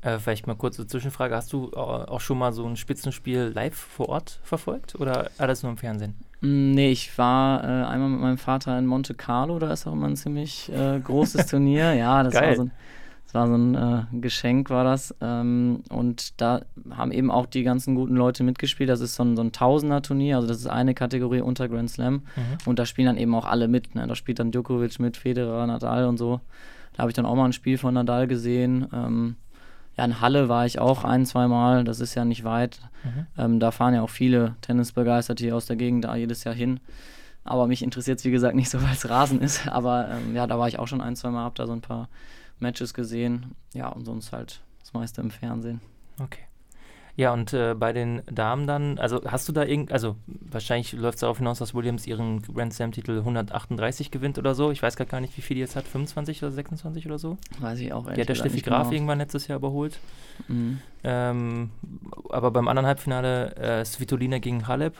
Äh, 0.00 0.18
vielleicht 0.18 0.46
mal 0.46 0.54
kurze 0.54 0.86
Zwischenfrage. 0.86 1.34
Hast 1.34 1.52
du 1.52 1.70
äh, 1.72 1.76
auch 1.76 2.20
schon 2.20 2.38
mal 2.38 2.52
so 2.52 2.64
ein 2.66 2.76
Spitzenspiel 2.76 3.52
live 3.54 3.74
vor 3.76 4.08
Ort 4.08 4.40
verfolgt 4.44 4.94
oder 4.94 5.30
alles 5.38 5.62
nur 5.62 5.72
im 5.72 5.78
Fernsehen? 5.78 6.14
Mm, 6.40 6.70
Nee, 6.72 6.90
ich 6.92 7.16
war 7.18 7.64
äh, 7.64 7.66
einmal 7.84 8.08
mit 8.08 8.20
meinem 8.20 8.38
Vater 8.38 8.78
in 8.78 8.86
Monte 8.86 9.14
Carlo, 9.14 9.58
da 9.58 9.72
ist 9.72 9.86
auch 9.86 9.92
immer 9.92 10.06
ein 10.06 10.16
ziemlich 10.16 10.70
äh, 10.72 11.00
großes 11.00 11.46
Turnier. 11.50 11.94
Ja, 11.94 12.22
das 12.22 12.32
Geil. 12.34 12.48
war 12.50 12.54
so 12.56 12.62
ein, 12.62 12.70
das 13.28 13.34
war 13.34 13.46
so 13.46 13.56
ein 13.56 13.74
äh, 13.74 14.04
Geschenk, 14.22 14.70
war 14.70 14.84
das. 14.84 15.14
Ähm, 15.20 15.82
und 15.90 16.40
da 16.40 16.62
haben 16.90 17.12
eben 17.12 17.30
auch 17.30 17.44
die 17.44 17.62
ganzen 17.62 17.94
guten 17.94 18.16
Leute 18.16 18.42
mitgespielt. 18.42 18.88
Das 18.88 19.02
ist 19.02 19.16
so 19.16 19.22
ein, 19.22 19.36
so 19.36 19.42
ein 19.42 19.52
Tausender-Turnier, 19.52 20.36
also 20.36 20.48
das 20.48 20.56
ist 20.56 20.66
eine 20.66 20.94
Kategorie 20.94 21.42
unter 21.42 21.68
Grand 21.68 21.90
Slam. 21.90 22.22
Und 22.64 22.78
da 22.78 22.86
spielen 22.86 23.04
dann 23.04 23.18
eben 23.18 23.34
auch 23.34 23.44
alle 23.44 23.68
mit. 23.68 23.94
Ne? 23.94 24.06
Da 24.06 24.14
spielt 24.14 24.38
dann 24.38 24.50
Djokovic 24.50 24.98
mit, 24.98 25.18
Federer, 25.18 25.66
Nadal 25.66 26.06
und 26.06 26.16
so. 26.16 26.40
Da 26.94 27.02
habe 27.02 27.10
ich 27.10 27.14
dann 27.14 27.26
auch 27.26 27.34
mal 27.34 27.44
ein 27.44 27.52
Spiel 27.52 27.76
von 27.76 27.92
Nadal 27.92 28.28
gesehen. 28.28 28.88
Ähm, 28.94 29.36
ja, 29.98 30.06
in 30.06 30.22
Halle 30.22 30.48
war 30.48 30.64
ich 30.64 30.78
auch 30.78 31.04
ein, 31.04 31.26
zwei 31.26 31.48
Mal. 31.48 31.84
Das 31.84 32.00
ist 32.00 32.14
ja 32.14 32.24
nicht 32.24 32.44
weit. 32.44 32.80
Mhm. 33.04 33.26
Ähm, 33.36 33.60
da 33.60 33.72
fahren 33.72 33.92
ja 33.92 34.00
auch 34.00 34.10
viele 34.10 34.54
Tennisbegeisterte 34.62 35.44
hier 35.44 35.54
aus 35.54 35.66
der 35.66 35.76
Gegend 35.76 36.06
da 36.06 36.16
jedes 36.16 36.44
Jahr 36.44 36.54
hin. 36.54 36.80
Aber 37.44 37.66
mich 37.66 37.82
interessiert 37.82 38.20
es, 38.20 38.24
wie 38.24 38.30
gesagt, 38.30 38.56
nicht 38.56 38.70
so, 38.70 38.82
weil 38.82 38.94
es 38.94 39.06
Rasen 39.06 39.42
ist. 39.42 39.68
Aber 39.70 40.08
ähm, 40.08 40.34
ja, 40.34 40.46
da 40.46 40.58
war 40.58 40.66
ich 40.66 40.78
auch 40.78 40.88
schon 40.88 41.02
ein, 41.02 41.14
zwei 41.14 41.28
Mal, 41.28 41.44
habe 41.44 41.56
da 41.56 41.66
so 41.66 41.74
ein 41.74 41.82
paar 41.82 42.08
Matches 42.60 42.94
gesehen. 42.94 43.54
Ja, 43.74 43.88
und 43.88 44.04
sonst 44.04 44.32
halt 44.32 44.60
das 44.80 44.92
meiste 44.92 45.20
im 45.20 45.30
Fernsehen. 45.30 45.80
Okay. 46.20 46.40
Ja, 47.16 47.32
und 47.32 47.52
äh, 47.52 47.74
bei 47.74 47.92
den 47.92 48.22
Damen 48.30 48.68
dann, 48.68 48.96
also 49.00 49.20
hast 49.26 49.48
du 49.48 49.52
da 49.52 49.64
irgend, 49.64 49.90
also 49.92 50.14
wahrscheinlich 50.26 50.92
läuft 50.92 51.16
es 51.16 51.20
darauf 51.22 51.38
hinaus, 51.38 51.58
dass 51.58 51.74
Williams 51.74 52.06
ihren 52.06 52.42
Grand 52.42 52.72
Slam-Titel 52.72 53.18
138 53.18 54.12
gewinnt 54.12 54.38
oder 54.38 54.54
so. 54.54 54.70
Ich 54.70 54.80
weiß 54.84 54.94
grad 54.94 55.08
gar 55.08 55.20
nicht, 55.20 55.36
wie 55.36 55.40
viel 55.40 55.56
die 55.56 55.60
jetzt 55.60 55.74
hat, 55.74 55.84
25 55.84 56.44
oder 56.44 56.52
26 56.52 57.06
oder 57.06 57.18
so. 57.18 57.36
Weiß 57.58 57.80
ich 57.80 57.92
auch 57.92 58.04
ehrlich 58.04 58.14
Die 58.14 58.20
hat 58.20 58.28
der 58.28 58.34
Steffi 58.36 58.60
Graf 58.60 58.84
genau. 58.84 58.92
irgendwann 58.92 59.18
letztes 59.18 59.48
Jahr 59.48 59.58
überholt. 59.58 59.98
Mhm. 60.46 60.78
Ähm, 61.02 61.70
aber 62.30 62.52
beim 62.52 62.68
anderen 62.68 62.86
Halbfinale 62.86 63.56
äh, 63.56 63.84
Svitolina 63.84 64.38
gegen 64.38 64.68
Halep. 64.68 64.94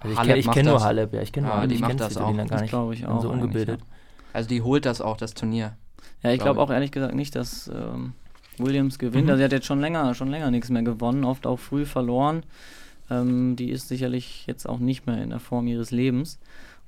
Also 0.00 0.14
ich 0.14 0.18
Halep 0.18 0.26
kenne 0.28 0.40
ich 0.40 0.46
macht 0.46 0.56
kenn 0.56 0.64
nur 0.66 0.74
das. 0.74 0.84
Halep, 0.84 1.12
ja, 1.14 1.22
ich 1.22 1.32
kenne 1.32 1.46
Ja, 1.46 1.52
nur 1.52 1.60
Halep, 1.60 1.68
die 1.68 1.74
ich 1.76 1.82
kenne 1.82 1.94
das 1.96 2.14
Svitolina 2.14 2.42
auch. 2.42 2.48
gar 2.48 2.54
Das 2.56 2.60
nicht. 2.62 2.70
glaube 2.70 2.94
ich 2.94 3.06
auch. 3.06 3.22
so 3.22 3.30
ungebildet. 3.30 3.80
Also 4.32 4.48
die 4.48 4.60
holt 4.62 4.86
das 4.86 5.00
auch, 5.00 5.16
das 5.18 5.34
Turnier. 5.34 5.76
Ja, 6.22 6.30
ich 6.30 6.38
Glaub 6.38 6.54
glaube 6.56 6.60
auch 6.60 6.70
ehrlich 6.70 6.90
gesagt 6.92 7.14
nicht, 7.14 7.34
dass 7.34 7.68
ähm, 7.68 8.12
Williams 8.58 8.98
gewinnt. 8.98 9.24
Mhm. 9.24 9.30
Also 9.30 9.38
sie 9.38 9.44
hat 9.44 9.52
jetzt 9.52 9.66
schon 9.66 9.80
länger, 9.80 10.14
schon 10.14 10.28
länger 10.30 10.50
nichts 10.50 10.70
mehr 10.70 10.82
gewonnen, 10.82 11.24
oft 11.24 11.46
auch 11.46 11.58
früh 11.58 11.84
verloren. 11.84 12.42
Ähm, 13.10 13.56
die 13.56 13.70
ist 13.70 13.88
sicherlich 13.88 14.46
jetzt 14.46 14.68
auch 14.68 14.78
nicht 14.78 15.06
mehr 15.06 15.22
in 15.22 15.30
der 15.30 15.40
Form 15.40 15.66
ihres 15.66 15.90
Lebens. 15.90 16.38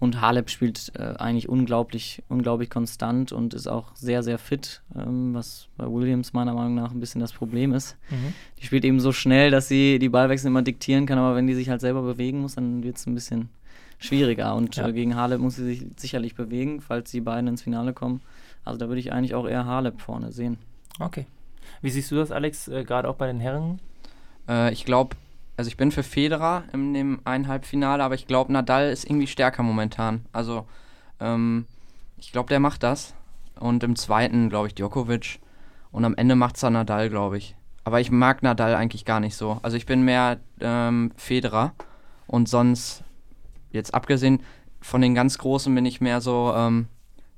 Und 0.01 0.21
Halep 0.21 0.51
spielt 0.51 0.93
äh, 0.99 1.15
eigentlich 1.19 1.49
unglaublich, 1.49 2.23
unglaublich 2.29 2.69
konstant 2.69 3.33
und 3.33 3.55
ist 3.55 3.69
auch 3.69 3.95
sehr, 3.95 4.23
sehr 4.23 4.39
fit, 4.39 4.83
ähm, 4.95 5.35
was 5.35 5.69
bei 5.77 5.87
Williams 5.91 6.33
meiner 6.33 6.53
Meinung 6.53 6.75
nach 6.75 6.91
ein 6.91 7.01
bisschen 7.01 7.21
das 7.21 7.33
Problem 7.33 7.73
ist. 7.73 7.97
Mhm. 8.11 8.35
Die 8.61 8.67
spielt 8.67 8.85
eben 8.85 8.99
so 9.01 9.13
schnell, 9.13 9.51
dass 9.51 9.69
sie 9.69 9.99
die 9.99 10.09
Ballwechsel 10.09 10.49
immer 10.49 10.63
diktieren 10.63 11.07
kann, 11.07 11.19
aber 11.19 11.37
wenn 11.37 11.47
die 11.47 11.55
sich 11.55 11.71
halt 11.71 11.81
selber 11.81 12.03
bewegen 12.03 12.41
muss, 12.41 12.57
dann 12.57 12.83
wird 12.83 12.97
es 12.97 13.07
ein 13.07 13.15
bisschen 13.15 13.49
schwieriger. 13.99 14.55
Und 14.57 14.77
Ja. 14.77 14.89
äh, 14.89 14.93
gegen 14.93 15.15
Halep 15.15 15.41
muss 15.41 15.57
sie 15.57 15.65
sich 15.65 15.87
sicherlich 15.97 16.35
bewegen, 16.35 16.81
falls 16.81 17.11
die 17.13 17.21
beiden 17.21 17.49
ins 17.49 17.63
Finale 17.63 17.93
kommen. 17.93 18.21
Also 18.65 18.79
da 18.79 18.89
würde 18.89 19.01
ich 19.01 19.13
eigentlich 19.13 19.35
auch 19.35 19.47
eher 19.47 19.67
Halep 19.67 20.01
vorne 20.01 20.33
sehen. 20.33 20.59
Okay. 21.01 21.27
Wie 21.83 21.91
siehst 21.91 22.11
du 22.11 22.17
das, 22.17 22.31
Alex, 22.31 22.69
äh, 22.69 22.85
gerade 22.85 23.09
auch 23.09 23.17
bei 23.17 23.27
den 23.27 23.41
Herren? 23.41 23.81
Äh, 24.49 24.73
ich 24.73 24.85
glaube, 24.85 25.17
also 25.57 25.69
ich 25.69 25.77
bin 25.77 25.91
für 25.91 26.03
Federer 26.03 26.65
in 26.73 26.95
dem 26.95 27.21
einen 27.25 27.49
Halbfinale, 27.49 28.03
aber 28.03 28.15
ich 28.15 28.27
glaube, 28.27 28.53
Nadal 28.53 28.91
ist 28.91 29.05
irgendwie 29.05 29.27
stärker 29.27 29.63
momentan. 29.63 30.25
Also, 30.33 30.67
ähm, 31.21 31.67
ich 32.19 32.33
glaube, 32.33 32.49
der 32.49 32.61
macht 32.61 32.83
das. 32.83 33.15
Und 33.61 33.85
im 33.85 33.97
zweiten, 33.97 34.49
glaube 34.49 34.69
ich, 34.69 34.75
Djokovic. 34.75 35.41
Und 35.93 36.05
am 36.05 36.17
Ende 36.17 36.35
macht 36.35 36.57
es 36.57 36.63
dann 36.63 36.73
Nadal, 36.73 37.09
glaube 37.09 37.39
ich. 37.39 37.55
Aber 37.85 38.01
ich 38.01 38.11
mag 38.11 38.43
Nadal 38.43 38.75
eigentlich 38.75 39.05
gar 39.05 39.21
nicht 39.21 39.37
so. 39.37 39.59
Also 39.63 39.77
ich 39.77 39.87
bin 39.87 40.03
mehr 40.03 40.39
ähm, 40.61 41.13
Federer. 41.17 41.75
Und 42.27 42.49
sonst, 42.49 43.05
jetzt 43.71 43.95
abgesehen 43.95 44.43
von 44.81 45.03
den 45.03 45.15
ganz 45.15 45.39
Großen, 45.39 45.73
bin 45.75 45.87
ich 45.87 46.01
mehr 46.01 46.21
so 46.21 46.53
ähm, 46.57 46.89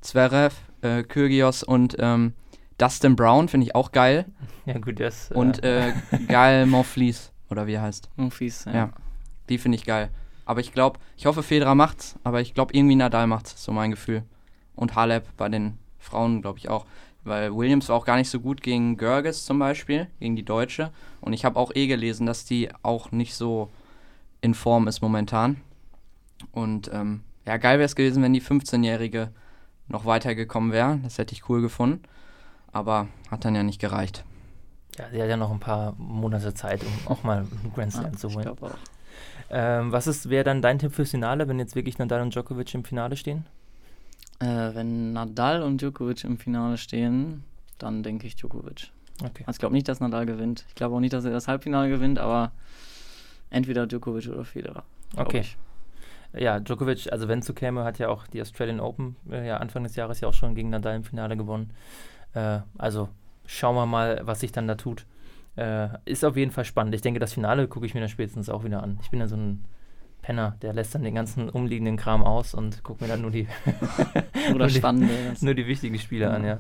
Zverev, 0.01 0.55
äh, 0.87 1.03
Kyrgios 1.03 1.62
und 1.62 1.97
ähm, 1.99 2.34
Dustin 2.78 3.16
Brown, 3.16 3.49
finde 3.49 3.66
ich 3.66 3.74
auch 3.74 3.93
geil. 3.93 4.26
Ja, 4.66 4.78
gut, 4.78 5.01
das. 5.01 5.30
Und 5.32 5.62
äh, 5.64 5.93
Gael 6.28 6.66
Monfils, 6.66 7.32
oder 7.51 7.66
wie 7.66 7.74
er 7.74 7.82
heißt. 7.82 8.11
Fies, 8.30 8.64
ja. 8.66 8.74
Ja. 8.74 8.91
Die 9.49 9.59
finde 9.59 9.76
ich 9.76 9.84
geil. 9.84 10.11
Aber 10.45 10.61
ich 10.61 10.72
glaube, 10.72 10.99
ich 11.16 11.26
hoffe, 11.26 11.43
Federer 11.43 11.74
macht's, 11.74 12.16
aber 12.22 12.41
ich 12.41 12.55
glaube, 12.55 12.74
irgendwie 12.74 12.95
Nadal 12.95 13.26
macht's, 13.26 13.62
so 13.62 13.72
mein 13.72 13.91
Gefühl. 13.91 14.22
Und 14.74 14.95
Halep 14.95 15.24
bei 15.37 15.49
den 15.49 15.78
Frauen, 15.99 16.43
glaube 16.43 16.59
ich 16.59 16.68
auch. 16.68 16.87
Weil 17.24 17.55
Williams 17.57 17.89
war 17.89 17.97
auch 17.97 18.05
gar 18.05 18.16
nicht 18.16 18.30
so 18.30 18.39
gut 18.39 18.62
gegen 18.62 18.97
Görges 18.97 19.45
zum 19.45 19.59
Beispiel, 19.59 20.07
gegen 20.20 20.37
die 20.37 20.45
Deutsche. 20.45 20.93
Und 21.20 21.32
ich 21.32 21.45
habe 21.45 21.59
auch 21.59 21.72
eh 21.74 21.89
gelesen, 21.89 22.26
dass 22.26 22.45
die 22.45 22.68
auch 22.82 23.11
nicht 23.11 23.34
so 23.34 23.70
in 24.41 24.55
Form 24.55 24.87
ist 24.87 25.01
momentan. 25.01 25.57
Und 26.53 26.91
ähm, 26.93 27.22
ja, 27.45 27.57
geil 27.57 27.78
wäre 27.78 27.87
es 27.87 27.97
gewesen, 27.97 28.22
wenn 28.22 28.32
die 28.32 28.43
15-Jährige 28.43 29.30
noch 29.89 30.05
weitergekommen 30.05 30.72
wäre. 30.72 30.99
Das 31.03 31.18
hätte 31.18 31.34
ich 31.34 31.49
cool 31.49 31.62
gefunden. 31.62 32.03
Aber 32.72 33.09
hat 33.30 33.45
dann 33.45 33.55
ja 33.55 33.62
nicht 33.62 33.80
gereicht. 33.80 34.24
Ja, 34.99 35.05
sie 35.11 35.22
hat 35.22 35.28
ja 35.28 35.37
noch 35.37 35.51
ein 35.51 35.61
paar 35.61 35.95
Monate 35.99 36.55
Zeit, 36.55 36.82
um 36.82 37.12
auch 37.12 37.22
mal 37.22 37.39
einen 37.39 37.72
Grand 37.74 37.93
Slam 37.93 38.12
ja, 38.12 38.12
zu 38.12 38.28
holen. 38.28 38.39
Ich 38.39 38.45
glaube 38.45 38.66
auch. 38.66 38.78
Ähm, 39.51 39.93
was 39.93 40.28
wäre 40.28 40.45
dann 40.45 40.62
dein 40.62 40.78
Tipp 40.78 40.93
fürs 40.93 41.11
Finale, 41.11 41.49
wenn 41.49 41.59
jetzt 41.59 41.74
wirklich 41.74 41.99
Nadal 41.99 42.22
und 42.22 42.34
Djokovic 42.34 42.74
im 42.74 42.84
Finale 42.84 43.16
stehen? 43.16 43.47
Äh, 44.41 44.74
wenn 44.74 45.12
Nadal 45.12 45.62
und 45.62 45.80
Djokovic 45.80 46.24
im 46.24 46.39
Finale 46.39 46.76
stehen, 46.78 47.45
dann 47.78 48.03
denke 48.03 48.26
ich 48.26 48.37
Djokovic. 48.37 48.91
Okay. 49.22 49.45
Also 49.47 49.57
ich 49.57 49.61
glaube 49.61 49.74
nicht, 49.74 49.89
dass 49.89 50.01
Nadal 50.01 50.26
gewinnt. 50.26 50.64
Ich 50.68 50.74
glaube 50.74 50.97
auch 50.97 51.01
nicht, 51.01 51.12
dass 51.12 51.24
er 51.24 51.30
das 51.30 51.49
Halbfinale 51.49 51.89
gewinnt, 51.89 52.18
aber 52.18 52.53
entweder 53.51 53.87
Djokovic 53.87 54.28
oder 54.28 54.45
Federer. 54.45 54.84
Okay. 55.16 55.41
Ich. 55.41 55.57
Ja, 56.39 56.61
Djokovic, 56.61 57.12
also 57.12 57.28
wenn 57.28 57.41
es 57.41 57.47
so 57.47 57.55
käme, 57.55 57.84
hat 57.84 57.99
ja 57.99 58.09
auch 58.09 58.26
die 58.26 58.41
Australian 58.41 58.80
Open 58.80 59.16
äh, 59.30 59.47
ja 59.47 59.59
Anfang 59.59 59.82
des 59.82 59.97
Jahres 59.97 60.20
ja 60.20 60.28
auch 60.28 60.34
schon 60.34 60.55
gegen 60.55 60.70
Nadal 60.70 60.97
im 60.97 61.05
Finale 61.05 61.37
gewonnen. 61.37 61.72
Äh, 62.34 62.61
also 62.78 63.09
schauen 63.47 63.76
wir 63.76 63.87
mal, 63.87 64.20
was 64.24 64.41
sich 64.41 64.53
dann 64.53 64.68
da 64.68 64.74
tut. 64.74 65.07
Äh, 65.57 65.89
ist 66.05 66.24
auf 66.24 66.37
jeden 66.37 66.51
Fall 66.51 66.64
spannend. 66.64 66.95
Ich 66.95 67.01
denke, 67.03 67.20
das 67.20 67.32
Finale 67.32 67.66
gucke 67.68 67.87
ich 67.87 67.95
mir 67.95 68.01
dann 68.01 68.09
spätestens 68.09 68.51
auch 68.51 68.64
wieder 68.64 68.82
an. 68.82 68.99
Ich 69.03 69.11
bin 69.11 69.20
ja 69.20 69.26
so 69.26 69.37
ein 69.37 69.64
Penner, 70.20 70.57
der 70.61 70.72
lässt 70.72 70.95
dann 70.95 71.05
den 71.05 71.14
ganzen 71.14 71.49
umliegenden 71.49 71.97
Kram 71.97 72.22
aus 72.22 72.53
und 72.53 72.82
guckt 72.82 73.01
mir 73.01 73.07
dann 73.09 73.22
nur 73.22 73.30
die, 73.30 73.47
nur, 74.53 74.68
Spannende, 74.68 75.14
nur 75.41 75.55
die 75.55 75.66
wichtigen 75.66 75.99
Spiele 75.99 76.26
ja. 76.26 76.30
an, 76.32 76.45
ja. 76.45 76.59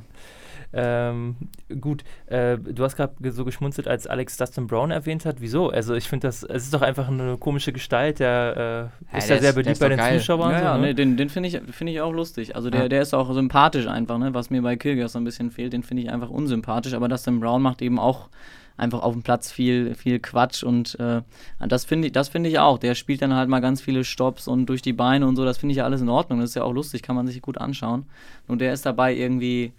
Ähm, 0.72 1.36
gut, 1.80 2.04
äh, 2.26 2.58
du 2.58 2.84
hast 2.84 2.96
gerade 2.96 3.14
so 3.32 3.44
geschmunzelt, 3.44 3.88
als 3.88 4.06
Alex 4.06 4.36
Dustin 4.36 4.66
Brown 4.66 4.90
erwähnt 4.90 5.24
hat. 5.24 5.36
Wieso? 5.40 5.70
Also 5.70 5.94
ich 5.94 6.08
finde 6.08 6.28
das, 6.28 6.42
es 6.42 6.64
ist 6.64 6.74
doch 6.74 6.82
einfach 6.82 7.08
eine 7.08 7.36
komische 7.38 7.72
Gestalt, 7.72 8.18
der 8.18 8.90
äh, 9.12 9.18
ist 9.18 9.28
ja, 9.28 9.38
sehr 9.38 9.52
beliebt 9.52 9.78
bei 9.78 9.88
den 9.88 9.98
geil. 9.98 10.18
Zuschauern. 10.18 10.52
Ja, 10.52 10.58
so, 10.58 10.64
ja 10.64 10.78
ne? 10.78 10.86
nee, 10.88 10.94
den, 10.94 11.16
den 11.16 11.28
finde 11.28 11.48
ich, 11.48 11.60
find 11.72 11.90
ich 11.90 12.00
auch 12.00 12.12
lustig. 12.12 12.56
Also 12.56 12.70
der, 12.70 12.82
ja. 12.82 12.88
der 12.88 13.02
ist 13.02 13.14
auch 13.14 13.32
sympathisch 13.32 13.86
einfach, 13.86 14.18
ne? 14.18 14.34
was 14.34 14.50
mir 14.50 14.62
bei 14.62 14.76
Kyrgios 14.76 15.12
so 15.12 15.18
ein 15.18 15.24
bisschen 15.24 15.50
fehlt, 15.50 15.72
den 15.72 15.82
finde 15.82 16.02
ich 16.02 16.10
einfach 16.10 16.30
unsympathisch, 16.30 16.94
aber 16.94 17.08
Dustin 17.08 17.40
Brown 17.40 17.62
macht 17.62 17.82
eben 17.82 17.98
auch 17.98 18.28
einfach 18.76 19.02
auf 19.02 19.12
dem 19.12 19.22
Platz 19.22 19.50
viel, 19.50 19.94
viel 19.94 20.18
Quatsch 20.18 20.62
und 20.62 20.98
äh, 21.00 21.22
das 21.66 21.84
finde 21.84 22.08
ich, 22.08 22.12
das 22.12 22.28
finde 22.28 22.50
ich 22.50 22.58
auch. 22.58 22.78
Der 22.78 22.94
spielt 22.94 23.22
dann 23.22 23.34
halt 23.34 23.48
mal 23.48 23.60
ganz 23.60 23.80
viele 23.80 24.04
Stops 24.04 24.48
und 24.48 24.66
durch 24.66 24.82
die 24.82 24.92
Beine 24.92 25.26
und 25.26 25.36
so, 25.36 25.44
das 25.44 25.58
finde 25.58 25.72
ich 25.72 25.78
ja 25.78 25.84
alles 25.84 26.00
in 26.00 26.08
Ordnung. 26.08 26.40
Das 26.40 26.50
ist 26.50 26.56
ja 26.56 26.62
auch 26.62 26.72
lustig, 26.72 27.02
kann 27.02 27.16
man 27.16 27.26
sich 27.26 27.40
gut 27.40 27.58
anschauen. 27.58 28.06
Und 28.46 28.60
der 28.60 28.72
ist 28.72 28.84
dabei 28.86 29.14
irgendwie 29.14 29.72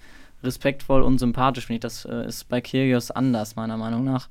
respektvoll 0.47 1.03
und 1.03 1.19
sympathisch, 1.19 1.67
finde 1.67 1.75
ich. 1.75 1.81
Das 1.81 2.05
äh, 2.05 2.25
ist 2.25 2.49
bei 2.49 2.61
Kyrgios 2.61 3.11
anders, 3.11 3.55
meiner 3.55 3.77
Meinung 3.77 4.03
nach. 4.03 4.29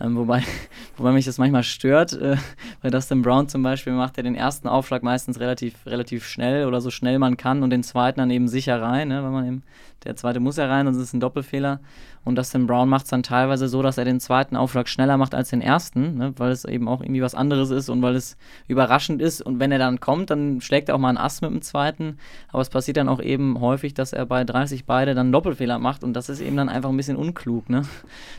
Ähm, 0.00 0.16
wobei, 0.16 0.42
wobei 0.96 1.12
mich 1.12 1.24
das 1.24 1.38
manchmal 1.38 1.62
stört, 1.62 2.12
äh, 2.12 2.36
weil 2.80 2.90
Dustin 2.90 3.22
Brown 3.22 3.48
zum 3.48 3.62
Beispiel 3.62 3.92
macht 3.92 4.16
ja 4.16 4.22
den 4.22 4.34
ersten 4.34 4.68
Aufschlag 4.68 5.02
meistens 5.02 5.38
relativ, 5.40 5.86
relativ 5.86 6.26
schnell 6.26 6.66
oder 6.66 6.80
so 6.80 6.90
schnell 6.90 7.18
man 7.18 7.36
kann 7.36 7.62
und 7.62 7.70
den 7.70 7.82
zweiten 7.82 8.18
dann 8.18 8.30
eben 8.30 8.48
sicher 8.48 8.82
rein, 8.82 9.08
ne, 9.08 9.22
weil 9.22 9.30
man 9.30 9.46
eben, 9.46 9.62
der 10.04 10.16
zweite 10.16 10.40
muss 10.40 10.56
ja 10.56 10.66
rein, 10.66 10.86
sonst 10.86 10.98
ist 10.98 11.04
es 11.04 11.12
ein 11.12 11.20
Doppelfehler. 11.20 11.80
Und 12.24 12.36
Dustin 12.36 12.68
Brown 12.68 12.88
macht 12.88 13.04
es 13.04 13.10
dann 13.10 13.24
teilweise 13.24 13.66
so, 13.66 13.82
dass 13.82 13.98
er 13.98 14.04
den 14.04 14.20
zweiten 14.20 14.54
Aufschlag 14.54 14.88
schneller 14.88 15.16
macht 15.16 15.34
als 15.34 15.50
den 15.50 15.60
ersten, 15.60 16.18
ne, 16.18 16.32
weil 16.36 16.52
es 16.52 16.64
eben 16.64 16.86
auch 16.86 17.00
irgendwie 17.00 17.22
was 17.22 17.34
anderes 17.34 17.70
ist 17.70 17.88
und 17.88 18.00
weil 18.00 18.14
es 18.14 18.36
überraschend 18.68 19.20
ist. 19.20 19.42
Und 19.42 19.58
wenn 19.58 19.72
er 19.72 19.78
dann 19.78 19.98
kommt, 19.98 20.30
dann 20.30 20.60
schlägt 20.60 20.88
er 20.88 20.94
auch 20.94 21.00
mal 21.00 21.08
einen 21.08 21.18
Ass 21.18 21.40
mit 21.40 21.50
dem 21.50 21.62
zweiten. 21.62 22.18
Aber 22.48 22.62
es 22.62 22.70
passiert 22.70 22.96
dann 22.96 23.08
auch 23.08 23.20
eben 23.20 23.60
häufig, 23.60 23.94
dass 23.94 24.12
er 24.12 24.24
bei 24.26 24.44
30 24.44 24.84
beide 24.84 25.14
dann 25.14 25.32
Doppelfehler 25.32 25.80
macht 25.80 26.04
und 26.04 26.14
das 26.14 26.28
ist 26.28 26.40
eben 26.40 26.56
dann 26.56 26.68
einfach 26.68 26.90
ein 26.90 26.96
bisschen 26.96 27.16
unklug. 27.16 27.68
Ne? 27.68 27.82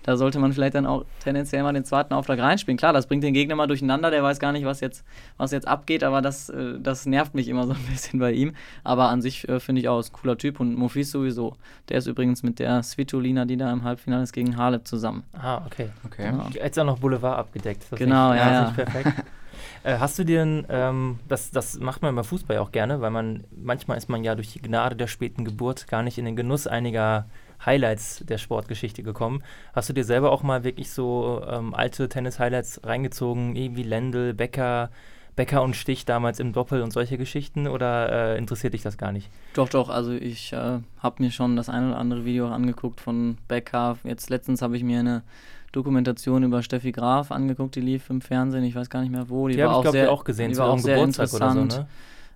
Da 0.03 0.15
sollte 0.15 0.39
man 0.39 0.53
vielleicht 0.53 0.75
dann 0.75 0.85
auch 0.85 1.05
tendenziell 1.21 1.63
mal 1.63 1.73
den 1.73 1.85
zweiten 1.85 2.13
Aufschlag 2.13 2.39
reinspielen. 2.39 2.77
Klar, 2.77 2.93
das 2.93 3.07
bringt 3.07 3.23
den 3.23 3.33
Gegner 3.33 3.55
mal 3.55 3.67
durcheinander, 3.67 4.11
der 4.11 4.23
weiß 4.23 4.39
gar 4.39 4.53
nicht, 4.53 4.65
was 4.65 4.79
jetzt, 4.79 5.03
was 5.37 5.51
jetzt 5.51 5.67
abgeht, 5.67 6.03
aber 6.03 6.21
das, 6.21 6.49
äh, 6.49 6.79
das 6.79 7.05
nervt 7.05 7.35
mich 7.35 7.49
immer 7.49 7.67
so 7.67 7.73
ein 7.73 7.85
bisschen 7.91 8.19
bei 8.19 8.31
ihm. 8.31 8.53
Aber 8.85 9.09
an 9.09 9.21
sich 9.21 9.47
äh, 9.49 9.59
finde 9.59 9.81
ich 9.81 9.89
auch, 9.89 9.99
ist 9.99 10.11
ein 10.11 10.13
cooler 10.13 10.37
Typ 10.37 10.61
und 10.61 10.75
Mofis 10.75 11.11
sowieso. 11.11 11.52
Der 11.89 11.97
ist 11.97 12.07
übrigens 12.07 12.43
mit 12.43 12.59
der 12.59 12.83
Svitolina, 12.83 13.45
die 13.45 13.57
da 13.57 13.71
im 13.71 13.83
Halbfinale 13.83 14.23
ist 14.23 14.33
gegen 14.33 14.57
Halep 14.57 14.87
zusammen. 14.87 15.23
Ah, 15.33 15.61
okay. 15.65 15.89
okay. 16.05 16.31
Genau. 16.31 16.47
Jetzt 16.53 16.79
auch 16.79 16.85
noch 16.85 16.99
Boulevard 16.99 17.39
abgedeckt. 17.39 17.85
Das 17.89 17.99
genau, 17.99 18.33
ja. 18.33 18.51
ja. 18.51 18.71
perfekt. 18.71 19.11
äh, 19.83 19.97
hast 19.97 20.19
du 20.19 20.23
dir, 20.23 20.65
ähm, 20.69 21.19
das, 21.27 21.51
das 21.51 21.79
macht 21.79 22.01
man 22.01 22.15
beim 22.15 22.25
Fußball 22.25 22.57
auch 22.57 22.71
gerne, 22.71 23.01
weil 23.01 23.11
man, 23.11 23.43
manchmal 23.55 23.97
ist 23.97 24.09
man 24.09 24.23
ja 24.23 24.35
durch 24.35 24.53
die 24.53 24.61
Gnade 24.61 24.95
der 24.95 25.07
späten 25.07 25.45
Geburt 25.45 25.87
gar 25.87 26.03
nicht 26.03 26.17
in 26.17 26.25
den 26.25 26.35
Genuss 26.35 26.67
einiger 26.67 27.25
Highlights 27.65 28.23
der 28.27 28.37
Sportgeschichte 28.37 29.03
gekommen. 29.03 29.43
Hast 29.73 29.89
du 29.89 29.93
dir 29.93 30.03
selber 30.03 30.31
auch 30.31 30.43
mal 30.43 30.63
wirklich 30.63 30.91
so 30.91 31.41
ähm, 31.47 31.73
alte 31.73 32.09
Tennis-Highlights 32.09 32.81
reingezogen, 32.83 33.55
irgendwie 33.55 33.83
Lendl, 33.83 34.33
Becker, 34.33 34.89
Becker 35.35 35.63
und 35.63 35.75
Stich 35.75 36.05
damals 36.05 36.39
im 36.39 36.53
Doppel 36.53 36.81
und 36.81 36.91
solche 36.91 37.17
Geschichten 37.17 37.67
oder 37.67 38.33
äh, 38.33 38.37
interessiert 38.37 38.73
dich 38.73 38.83
das 38.83 38.97
gar 38.97 39.11
nicht? 39.11 39.29
Doch, 39.53 39.69
doch, 39.69 39.89
also 39.89 40.11
ich 40.11 40.53
äh, 40.53 40.79
habe 40.99 41.23
mir 41.23 41.31
schon 41.31 41.55
das 41.55 41.69
ein 41.69 41.87
oder 41.87 41.97
andere 41.97 42.25
Video 42.25 42.47
angeguckt 42.47 43.01
von 43.01 43.37
Becker. 43.47 43.97
Jetzt 44.03 44.29
letztens 44.29 44.61
habe 44.61 44.77
ich 44.77 44.83
mir 44.83 44.99
eine 44.99 45.23
Dokumentation 45.71 46.43
über 46.43 46.61
Steffi 46.61 46.91
Graf 46.91 47.31
angeguckt, 47.31 47.75
die 47.75 47.81
lief 47.81 48.09
im 48.09 48.21
Fernsehen, 48.21 48.63
ich 48.63 48.75
weiß 48.75 48.89
gar 48.89 49.01
nicht 49.01 49.11
mehr 49.11 49.29
wo. 49.29 49.47
Die, 49.47 49.55
die 49.55 49.63
habe 49.63 49.75
ich 49.75 49.81
glaube 49.81 49.97
ich 49.97 50.07
auch 50.07 50.23
gesehen, 50.23 50.51
die 50.51 50.57
war 50.57 50.69
auch 50.69 50.77
sehr 50.77 51.03
interessant. 51.03 51.71
So, 51.71 51.79
ne? 51.79 51.87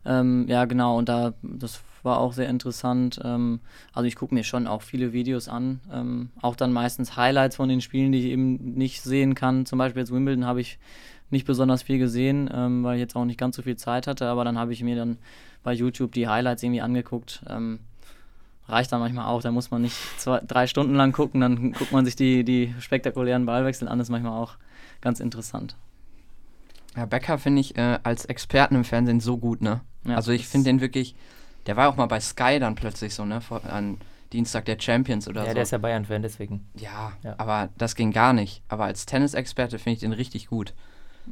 ähm, 0.05 0.45
ja, 0.47 0.65
genau, 0.65 0.97
und 0.97 1.07
da 1.07 1.33
das 1.43 1.81
war 2.03 2.19
auch 2.19 2.33
sehr 2.33 2.49
interessant. 2.49 3.19
Ähm, 3.23 3.59
also 3.93 4.07
ich 4.07 4.15
gucke 4.15 4.33
mir 4.33 4.43
schon 4.43 4.65
auch 4.65 4.81
viele 4.81 5.13
Videos 5.13 5.47
an, 5.47 5.81
ähm, 5.93 6.29
auch 6.41 6.55
dann 6.55 6.73
meistens 6.73 7.15
Highlights 7.15 7.57
von 7.57 7.69
den 7.69 7.81
Spielen, 7.81 8.11
die 8.11 8.19
ich 8.19 8.25
eben 8.25 8.73
nicht 8.73 9.03
sehen 9.03 9.35
kann. 9.35 9.67
Zum 9.67 9.77
Beispiel 9.77 10.01
jetzt 10.01 10.11
Wimbledon 10.11 10.45
habe 10.45 10.61
ich 10.61 10.79
nicht 11.29 11.45
besonders 11.45 11.83
viel 11.83 11.99
gesehen, 11.99 12.49
ähm, 12.53 12.83
weil 12.83 12.95
ich 12.95 13.01
jetzt 13.01 13.15
auch 13.15 13.25
nicht 13.25 13.39
ganz 13.39 13.55
so 13.55 13.61
viel 13.61 13.75
Zeit 13.75 14.07
hatte, 14.07 14.27
aber 14.27 14.45
dann 14.45 14.57
habe 14.57 14.73
ich 14.73 14.81
mir 14.81 14.95
dann 14.95 15.17
bei 15.63 15.73
YouTube 15.73 16.13
die 16.13 16.27
Highlights 16.27 16.63
irgendwie 16.63 16.81
angeguckt. 16.81 17.43
Ähm, 17.49 17.79
reicht 18.67 18.91
dann 18.91 18.99
manchmal 18.99 19.25
auch, 19.25 19.41
da 19.41 19.51
muss 19.51 19.71
man 19.71 19.81
nicht 19.81 19.95
zwei, 20.17 20.41
drei 20.45 20.67
Stunden 20.67 20.95
lang 20.95 21.11
gucken, 21.11 21.41
dann 21.41 21.71
guckt 21.73 21.91
man 21.91 22.05
sich 22.05 22.15
die, 22.15 22.43
die 22.43 22.73
spektakulären 22.79 23.45
Ballwechsel 23.45 23.87
an, 23.87 23.97
das 23.97 24.07
ist 24.07 24.11
manchmal 24.11 24.39
auch 24.39 24.55
ganz 25.01 25.19
interessant. 25.19 25.75
Ja, 26.95 27.05
Becker 27.05 27.37
finde 27.37 27.61
ich 27.61 27.77
äh, 27.77 27.99
als 28.03 28.25
Experten 28.25 28.75
im 28.75 28.83
Fernsehen 28.83 29.19
so 29.19 29.37
gut, 29.37 29.61
ne? 29.61 29.81
Ja, 30.05 30.15
also 30.15 30.31
ich 30.31 30.47
finde 30.47 30.69
den 30.69 30.81
wirklich, 30.81 31.15
der 31.67 31.77
war 31.77 31.89
auch 31.89 31.95
mal 31.95 32.07
bei 32.07 32.19
Sky 32.19 32.59
dann 32.59 32.75
plötzlich 32.75 33.13
so, 33.13 33.23
ne? 33.23 33.39
Vor, 33.39 33.63
an 33.65 33.99
Dienstag 34.33 34.65
der 34.65 34.77
Champions 34.79 35.27
oder 35.27 35.41
ja, 35.41 35.43
so. 35.43 35.47
Ja, 35.49 35.53
der 35.53 35.63
ist 35.63 35.71
ja 35.71 35.77
Bayern-Fan, 35.77 36.21
deswegen. 36.21 36.67
Ja, 36.75 37.13
ja, 37.23 37.35
aber 37.37 37.69
das 37.77 37.95
ging 37.95 38.11
gar 38.11 38.33
nicht. 38.33 38.63
Aber 38.67 38.85
als 38.85 39.05
Tennisexperte 39.05 39.79
finde 39.79 39.93
ich 39.93 39.99
den 39.99 40.13
richtig 40.13 40.47
gut. 40.47 40.73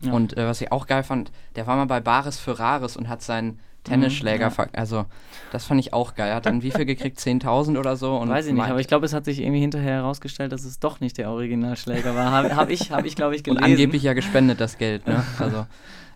Ja. 0.01 0.11
Und 0.11 0.37
äh, 0.37 0.47
was 0.47 0.61
ich 0.61 0.71
auch 0.71 0.87
geil 0.87 1.03
fand, 1.03 1.31
der 1.55 1.67
war 1.67 1.75
mal 1.75 1.85
bei 1.85 1.99
Baris 1.99 2.37
Ferraris 2.37 2.97
und 2.97 3.07
hat 3.07 3.21
seinen 3.21 3.59
Tennisschläger, 3.85 4.49
mhm, 4.49 4.55
ja. 4.57 4.67
also 4.73 5.05
das 5.51 5.65
fand 5.65 5.79
ich 5.79 5.93
auch 5.93 6.15
geil. 6.15 6.29
Er 6.29 6.35
hat 6.35 6.45
dann 6.45 6.63
wie 6.63 6.71
viel 6.71 6.85
gekriegt? 6.85 7.19
10.000 7.19 7.77
oder 7.77 7.95
so? 7.95 8.17
Und 8.17 8.29
Weiß 8.29 8.47
ich 8.47 8.53
nicht, 8.53 8.63
aber 8.63 8.79
ich 8.79 8.87
glaube, 8.87 9.05
es 9.05 9.13
hat 9.13 9.25
sich 9.25 9.39
irgendwie 9.39 9.61
hinterher 9.61 9.97
herausgestellt, 9.97 10.51
dass 10.51 10.65
es 10.65 10.79
doch 10.79 10.99
nicht 10.99 11.17
der 11.17 11.29
Originalschläger 11.29 12.15
war. 12.15 12.31
Habe 12.31 12.55
hab 12.55 12.69
ich, 12.69 12.91
hab 12.91 13.05
ich 13.05 13.15
glaube 13.15 13.35
ich, 13.35 13.43
gelesen. 13.43 13.63
Und 13.63 13.71
angeblich 13.71 14.03
ja 14.03 14.13
gespendet, 14.13 14.59
das 14.59 14.77
Geld, 14.77 15.07
ne? 15.07 15.23
Also, 15.39 15.65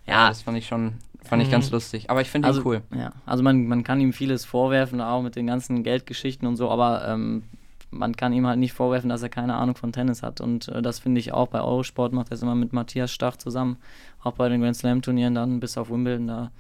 ja, 0.08 0.30
das 0.30 0.42
fand 0.42 0.58
ich 0.58 0.68
schon, 0.68 0.94
fand 1.24 1.44
ich 1.44 1.52
ganz 1.52 1.68
mhm. 1.68 1.74
lustig. 1.74 2.10
Aber 2.10 2.22
ich 2.22 2.30
finde 2.30 2.48
also, 2.48 2.62
ihn 2.62 2.66
cool. 2.66 2.82
Ja, 2.96 3.14
also 3.26 3.44
man, 3.44 3.68
man 3.68 3.84
kann 3.84 4.02
ihm 4.02 4.14
vieles 4.14 4.46
vorwerfen, 4.46 5.00
auch 5.00 5.22
mit 5.22 5.36
den 5.36 5.48
ganzen 5.48 5.84
Geldgeschichten 5.84 6.48
und 6.48 6.56
so, 6.56 6.70
aber 6.72 7.08
ähm, 7.08 7.44
man 7.92 8.16
kann 8.16 8.34
ihm 8.34 8.46
halt 8.46 8.60
nicht 8.60 8.74
vorwerfen, 8.74 9.10
dass 9.10 9.24
er 9.24 9.30
keine 9.30 9.56
Ahnung 9.56 9.76
von 9.76 9.92
Tennis 9.92 10.24
hat. 10.24 10.42
Und 10.42 10.68
äh, 10.70 10.82
das 10.82 11.00
finde 11.00 11.20
ich 11.20 11.34
auch 11.34 11.48
bei 11.48 11.62
Eurosport 11.62 12.14
macht 12.14 12.32
er 12.32 12.36
es 12.36 12.42
immer 12.42 12.56
mit 12.56 12.74
Matthias 12.74 13.12
Stach 13.12 13.38
zusammen. 13.38 13.78
Auch 14.24 14.34
bei 14.34 14.50
den 14.50 14.62
Grand 14.62 14.76
Slam 14.76 15.02
Turnieren 15.02 15.36
dann 15.36 15.60
bis 15.60 15.78
auf 15.78 15.90
Wimbledon, 15.90 16.28
da 16.28 16.52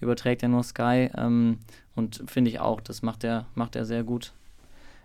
überträgt 0.00 0.42
er 0.42 0.48
nur 0.48 0.62
Sky. 0.62 1.10
Ähm, 1.16 1.58
und 1.94 2.22
finde 2.26 2.50
ich 2.50 2.60
auch, 2.60 2.80
das 2.80 3.02
macht 3.02 3.24
er, 3.24 3.46
macht 3.54 3.76
er 3.76 3.84
sehr 3.84 4.04
gut. 4.04 4.32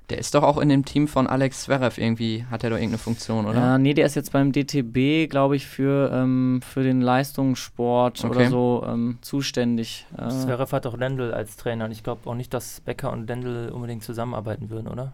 Der 0.09 0.17
ist 0.17 0.36
doch 0.36 0.43
auch 0.43 0.57
in 0.57 0.67
dem 0.67 0.84
Team 0.84 1.07
von 1.07 1.27
Alex 1.27 1.63
Zverev 1.63 1.99
irgendwie, 1.99 2.45
hat 2.51 2.63
er 2.63 2.69
doch 2.69 2.75
irgendeine 2.75 2.97
Funktion, 2.97 3.45
oder? 3.45 3.57
Ja, 3.57 3.77
nee, 3.77 3.93
der 3.93 4.05
ist 4.05 4.15
jetzt 4.15 4.34
beim 4.34 4.51
DTB, 4.51 5.29
glaube 5.29 5.55
ich, 5.55 5.65
für, 5.65 6.11
ähm, 6.13 6.59
für 6.61 6.84
den 6.84 6.99
Leistungssport 6.99 8.23
okay. 8.23 8.36
oder 8.36 8.49
so 8.49 8.86
ähm, 8.86 9.17
zuständig. 9.21 10.05
Äh, 10.17 10.27
Zverev 10.27 10.75
hat 10.75 10.86
doch 10.86 10.97
Lendl 10.97 11.34
als 11.34 11.55
Trainer 11.55 11.86
und 11.86 11.91
ich 11.91 12.03
glaube 12.03 12.29
auch 12.29 12.36
nicht, 12.36 12.53
dass 12.53 12.81
Becker 12.81 13.13
und 13.13 13.27
Lendl 13.27 13.69
unbedingt 13.73 14.03
zusammenarbeiten 14.03 14.69
würden, 14.69 14.89
oder? 14.89 15.13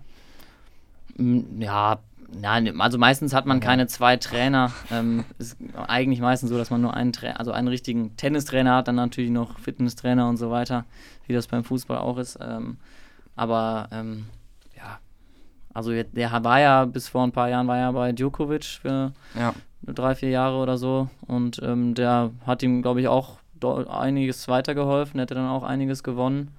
Ja, 1.17 1.99
nein, 2.31 2.79
also 2.79 2.97
meistens 2.97 3.33
hat 3.33 3.45
man 3.45 3.59
keine 3.59 3.87
zwei 3.87 4.17
Trainer. 4.17 4.71
Ähm, 4.91 5.25
ist 5.37 5.57
eigentlich 5.75 6.21
meistens 6.21 6.49
so, 6.49 6.57
dass 6.57 6.69
man 6.69 6.81
nur 6.81 6.93
einen 6.93 7.13
Trainer, 7.13 7.39
also 7.39 7.51
einen 7.51 7.67
richtigen 7.67 8.15
Tennistrainer 8.15 8.75
hat, 8.75 8.87
dann 8.87 8.95
natürlich 8.95 9.31
noch 9.31 9.59
Fitnesstrainer 9.59 10.27
und 10.27 10.37
so 10.37 10.51
weiter, 10.51 10.85
wie 11.27 11.33
das 11.33 11.47
beim 11.47 11.63
Fußball 11.63 11.97
auch 11.97 12.17
ist. 12.17 12.37
Ähm, 12.41 12.77
aber 13.35 13.87
ähm, 13.91 14.25
ja, 14.75 14.99
also 15.73 15.91
der 15.91 16.43
war 16.43 16.59
ja 16.59 16.85
bis 16.85 17.07
vor 17.07 17.23
ein 17.23 17.31
paar 17.31 17.49
Jahren 17.49 17.67
war 17.67 17.77
ja 17.77 17.91
bei 17.91 18.11
Djokovic 18.11 18.65
für 18.65 19.13
ja. 19.35 19.53
drei, 19.85 20.15
vier 20.15 20.29
Jahre 20.29 20.57
oder 20.57 20.77
so 20.77 21.09
und 21.27 21.61
ähm, 21.63 21.93
der 21.93 22.31
hat 22.45 22.63
ihm, 22.63 22.81
glaube 22.81 23.01
ich, 23.01 23.07
auch 23.07 23.37
einiges 23.89 24.47
weitergeholfen, 24.47 25.19
hätte 25.19 25.35
dann 25.35 25.47
auch 25.47 25.63
einiges 25.63 26.03
gewonnen. 26.03 26.51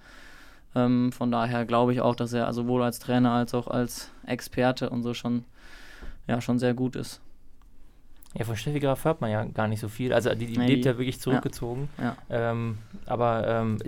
Ähm, 0.74 1.12
von 1.12 1.30
daher 1.30 1.64
glaube 1.64 1.92
ich 1.92 2.00
auch, 2.00 2.14
dass 2.14 2.32
er 2.32 2.52
sowohl 2.52 2.82
als 2.82 2.98
Trainer 2.98 3.32
als 3.32 3.54
auch 3.54 3.66
als 3.66 4.10
Experte 4.26 4.90
und 4.90 5.02
so 5.02 5.14
schon, 5.14 5.44
ja, 6.28 6.40
schon 6.40 6.58
sehr 6.58 6.74
gut 6.74 6.96
ist. 6.96 7.20
Ja, 8.34 8.44
von 8.44 8.56
Steffi 8.56 8.78
Graf 8.78 9.04
hört 9.04 9.20
man 9.20 9.30
ja 9.30 9.44
gar 9.44 9.66
nicht 9.66 9.80
so 9.80 9.88
viel. 9.88 10.12
Also 10.12 10.32
die, 10.34 10.46
die 10.46 10.58
nee, 10.58 10.66
lebt 10.66 10.84
ja 10.84 10.96
wirklich 10.96 11.20
zurückgezogen. 11.20 11.88
Ja. 11.98 12.16
ja. 12.28 12.50
Ähm, 12.52 12.78
aber 13.06 13.48
ähm, 13.48 13.78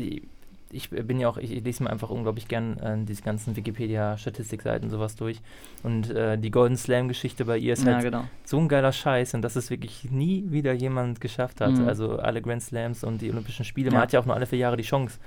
ich 0.73 0.91
bin 0.91 1.21
ja 1.21 1.29
auch, 1.29 1.37
ich, 1.37 1.53
ich 1.53 1.63
lese 1.63 1.85
mir 1.85 1.91
einfach 1.91 2.11
unglaublich 2.11 2.49
gern 2.49 2.77
äh, 2.79 3.05
diese 3.05 3.23
ganzen 3.23 3.55
Wikipedia-Statistikseiten 3.55 4.91
sowas 4.91 5.15
durch. 5.15 5.41
Und 5.85 6.11
äh, 6.11 6.39
die 6.39 6.51
Golden 6.51 6.77
Slam-Geschichte 6.77 7.45
bei 7.45 7.59
ihr 7.59 7.75
ist 7.75 7.85
ja, 7.85 7.95
halt 7.95 8.05
genau. 8.05 8.25
so 8.45 8.59
ein 8.59 8.69
geiler 8.69 8.93
Scheiß 8.93 9.35
und 9.35 9.43
dass 9.43 9.55
es 9.55 9.71
wirklich 9.71 10.11
nie 10.11 10.45
wieder 10.49 10.73
jemand 10.73 11.21
geschafft 11.21 11.61
hat. 11.61 11.73
Mhm. 11.73 11.87
Also 11.87 12.17
alle 12.17 12.43
Grand 12.43 12.63
Slams 12.63 13.05
und 13.05 13.23
die 13.23 13.31
Olympischen 13.31 13.65
Spiele. 13.65 13.93
Man 13.93 14.01
hat 14.01 14.13
ja 14.13 14.19
auch 14.19 14.27
nur 14.27 14.35
alle 14.35 14.47
vier 14.47 14.59
Jahre 14.59 14.77
die 14.77 14.83
Chance 14.83 15.19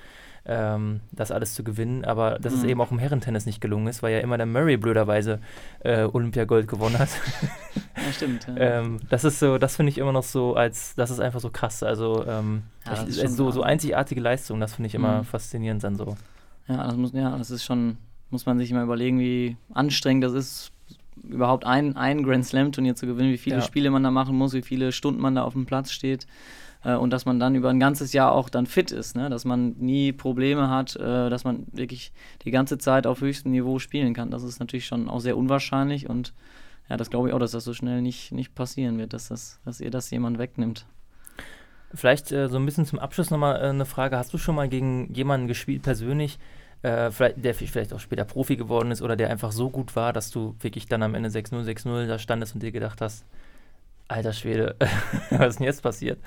ähm, 0.46 1.02
das 1.12 1.32
alles 1.32 1.54
zu 1.54 1.64
gewinnen. 1.64 2.06
Aber 2.06 2.40
dass 2.40 2.54
mhm. 2.54 2.60
es 2.60 2.66
eben 2.66 2.82
auch 2.82 2.92
im 2.92 3.00
Herrentennis 3.00 3.46
nicht 3.46 3.62
gelungen 3.62 3.88
ist, 3.88 4.04
weil 4.04 4.14
ja 4.14 4.20
immer 4.20 4.38
der 4.38 4.46
Murray 4.46 4.78
blöderweise 4.78 5.40
äh, 5.80 6.04
Olympiagold 6.04 6.68
gewonnen 6.68 7.00
hat. 7.00 7.10
ja, 7.96 8.14
stimmt. 8.14 8.48
Ja. 8.48 8.56
ähm, 8.80 9.00
das 9.10 9.24
ist 9.24 9.40
so, 9.40 9.58
das 9.58 9.76
finde 9.76 9.92
ich 9.92 9.98
immer 9.98 10.12
noch 10.12 10.24
so 10.24 10.56
als, 10.56 10.96
das 10.96 11.10
ist 11.10 11.20
einfach 11.20 11.40
so 11.40 11.50
krass. 11.50 11.84
Also, 11.84 12.26
ähm, 12.28 12.64
ja, 12.86 12.92
also 12.92 13.28
so, 13.28 13.52
so 13.52 13.64
einzigartige 13.64 14.22
Leistung, 14.22 14.60
das 14.60 14.76
finde 14.76 14.88
ich 14.88 14.96
immer 14.96 15.20
mhm. 15.20 15.26
faszinierend 15.26 15.84
dann 15.84 15.96
so. 15.96 16.16
Ja, 16.68 16.84
das 16.84 16.96
muss, 16.96 17.14
ja, 17.14 17.38
das 17.38 17.52
ist 17.52 17.64
schon, 17.64 17.98
muss 18.30 18.46
man 18.46 18.58
sich 18.58 18.72
immer 18.72 18.84
überlegen, 18.84 19.20
wie 19.20 19.58
anstrengend 19.74 20.24
das 20.24 20.34
ist, 20.34 20.72
überhaupt 21.24 21.66
ein, 21.66 21.96
ein 21.96 22.24
Grand 22.24 22.46
Slam-Turnier 22.46 22.96
zu 22.96 23.08
gewinnen, 23.08 23.32
wie 23.32 23.38
viele 23.38 23.58
ja. 23.58 23.62
Spiele 23.62 23.90
man 23.90 24.04
da 24.04 24.12
machen 24.12 24.36
muss, 24.36 24.54
wie 24.54 24.62
viele 24.62 24.92
Stunden 24.92 25.22
man 25.22 25.36
da 25.36 25.44
auf 25.44 25.54
dem 25.54 25.66
Platz 25.66 25.92
steht 25.92 26.28
äh, 26.86 26.96
und 26.96 27.10
dass 27.12 27.26
man 27.26 27.40
dann 27.40 27.56
über 27.56 27.70
ein 27.70 27.80
ganzes 27.80 28.14
Jahr 28.14 28.32
auch 28.32 28.48
dann 28.48 28.68
fit 28.68 28.92
ist, 28.92 29.16
ne? 29.16 29.30
dass 29.30 29.44
man 29.44 29.76
nie 29.80 30.14
Probleme 30.14 30.70
hat, 30.70 30.96
äh, 30.96 31.30
dass 31.30 31.44
man 31.44 31.66
wirklich 31.72 32.14
die 32.46 32.52
ganze 32.52 32.78
Zeit 32.78 33.08
auf 33.08 33.22
höchstem 33.22 33.52
Niveau 33.52 33.80
spielen 33.80 34.14
kann. 34.14 34.32
Das 34.32 34.44
ist 34.44 34.60
natürlich 34.60 34.86
schon 34.86 35.10
auch 35.10 35.20
sehr 35.20 35.36
unwahrscheinlich 35.36 36.10
und 36.10 36.34
ja, 36.88 36.98
das 36.98 37.10
glaube 37.10 37.30
ich 37.30 37.34
auch, 37.34 37.40
dass 37.40 37.52
das 37.52 37.64
so 37.64 37.74
schnell 37.74 38.02
nicht, 38.02 38.32
nicht 38.32 38.54
passieren 38.54 39.00
wird, 39.00 39.14
dass, 39.14 39.30
das, 39.30 39.60
dass 39.66 39.82
ihr 39.82 39.90
das 39.90 40.12
jemand 40.12 40.38
wegnimmt. 40.38 40.86
Vielleicht 41.94 42.32
äh, 42.32 42.48
so 42.48 42.58
ein 42.58 42.66
bisschen 42.66 42.86
zum 42.86 43.00
Abschluss 43.00 43.32
nochmal 43.32 43.56
äh, 43.58 43.70
eine 43.70 43.86
Frage. 43.86 44.18
Hast 44.18 44.34
du 44.34 44.38
schon 44.38 44.56
mal 44.56 44.70
gegen 44.70 45.12
jemanden 45.14 45.48
gespielt 45.48 45.82
persönlich, 45.82 46.38
äh, 46.84 47.10
vielleicht, 47.10 47.44
der 47.44 47.56
vielleicht 47.56 47.94
auch 47.94 48.00
später 48.00 48.26
Profi 48.26 48.58
geworden 48.58 48.92
ist 48.92 49.02
oder 49.02 49.16
der 49.16 49.32
einfach 49.32 49.52
so 49.52 49.72
gut 49.72 49.96
war, 49.96 50.14
dass 50.14 50.30
du 50.30 50.56
wirklich 50.60 50.88
dann 50.88 51.02
am 51.02 51.16
Ende 51.16 51.30
6-0, 51.30 51.64
6-0 51.64 52.06
da 52.06 52.20
standest 52.20 52.54
und 52.54 52.62
dir 52.62 52.72
gedacht 52.72 53.02
hast, 53.02 53.26
alter 54.08 54.34
Schwede, 54.34 54.76
was 55.32 55.50
ist 55.50 55.60
denn 55.60 55.66
jetzt 55.66 55.82
passiert? 55.82 56.20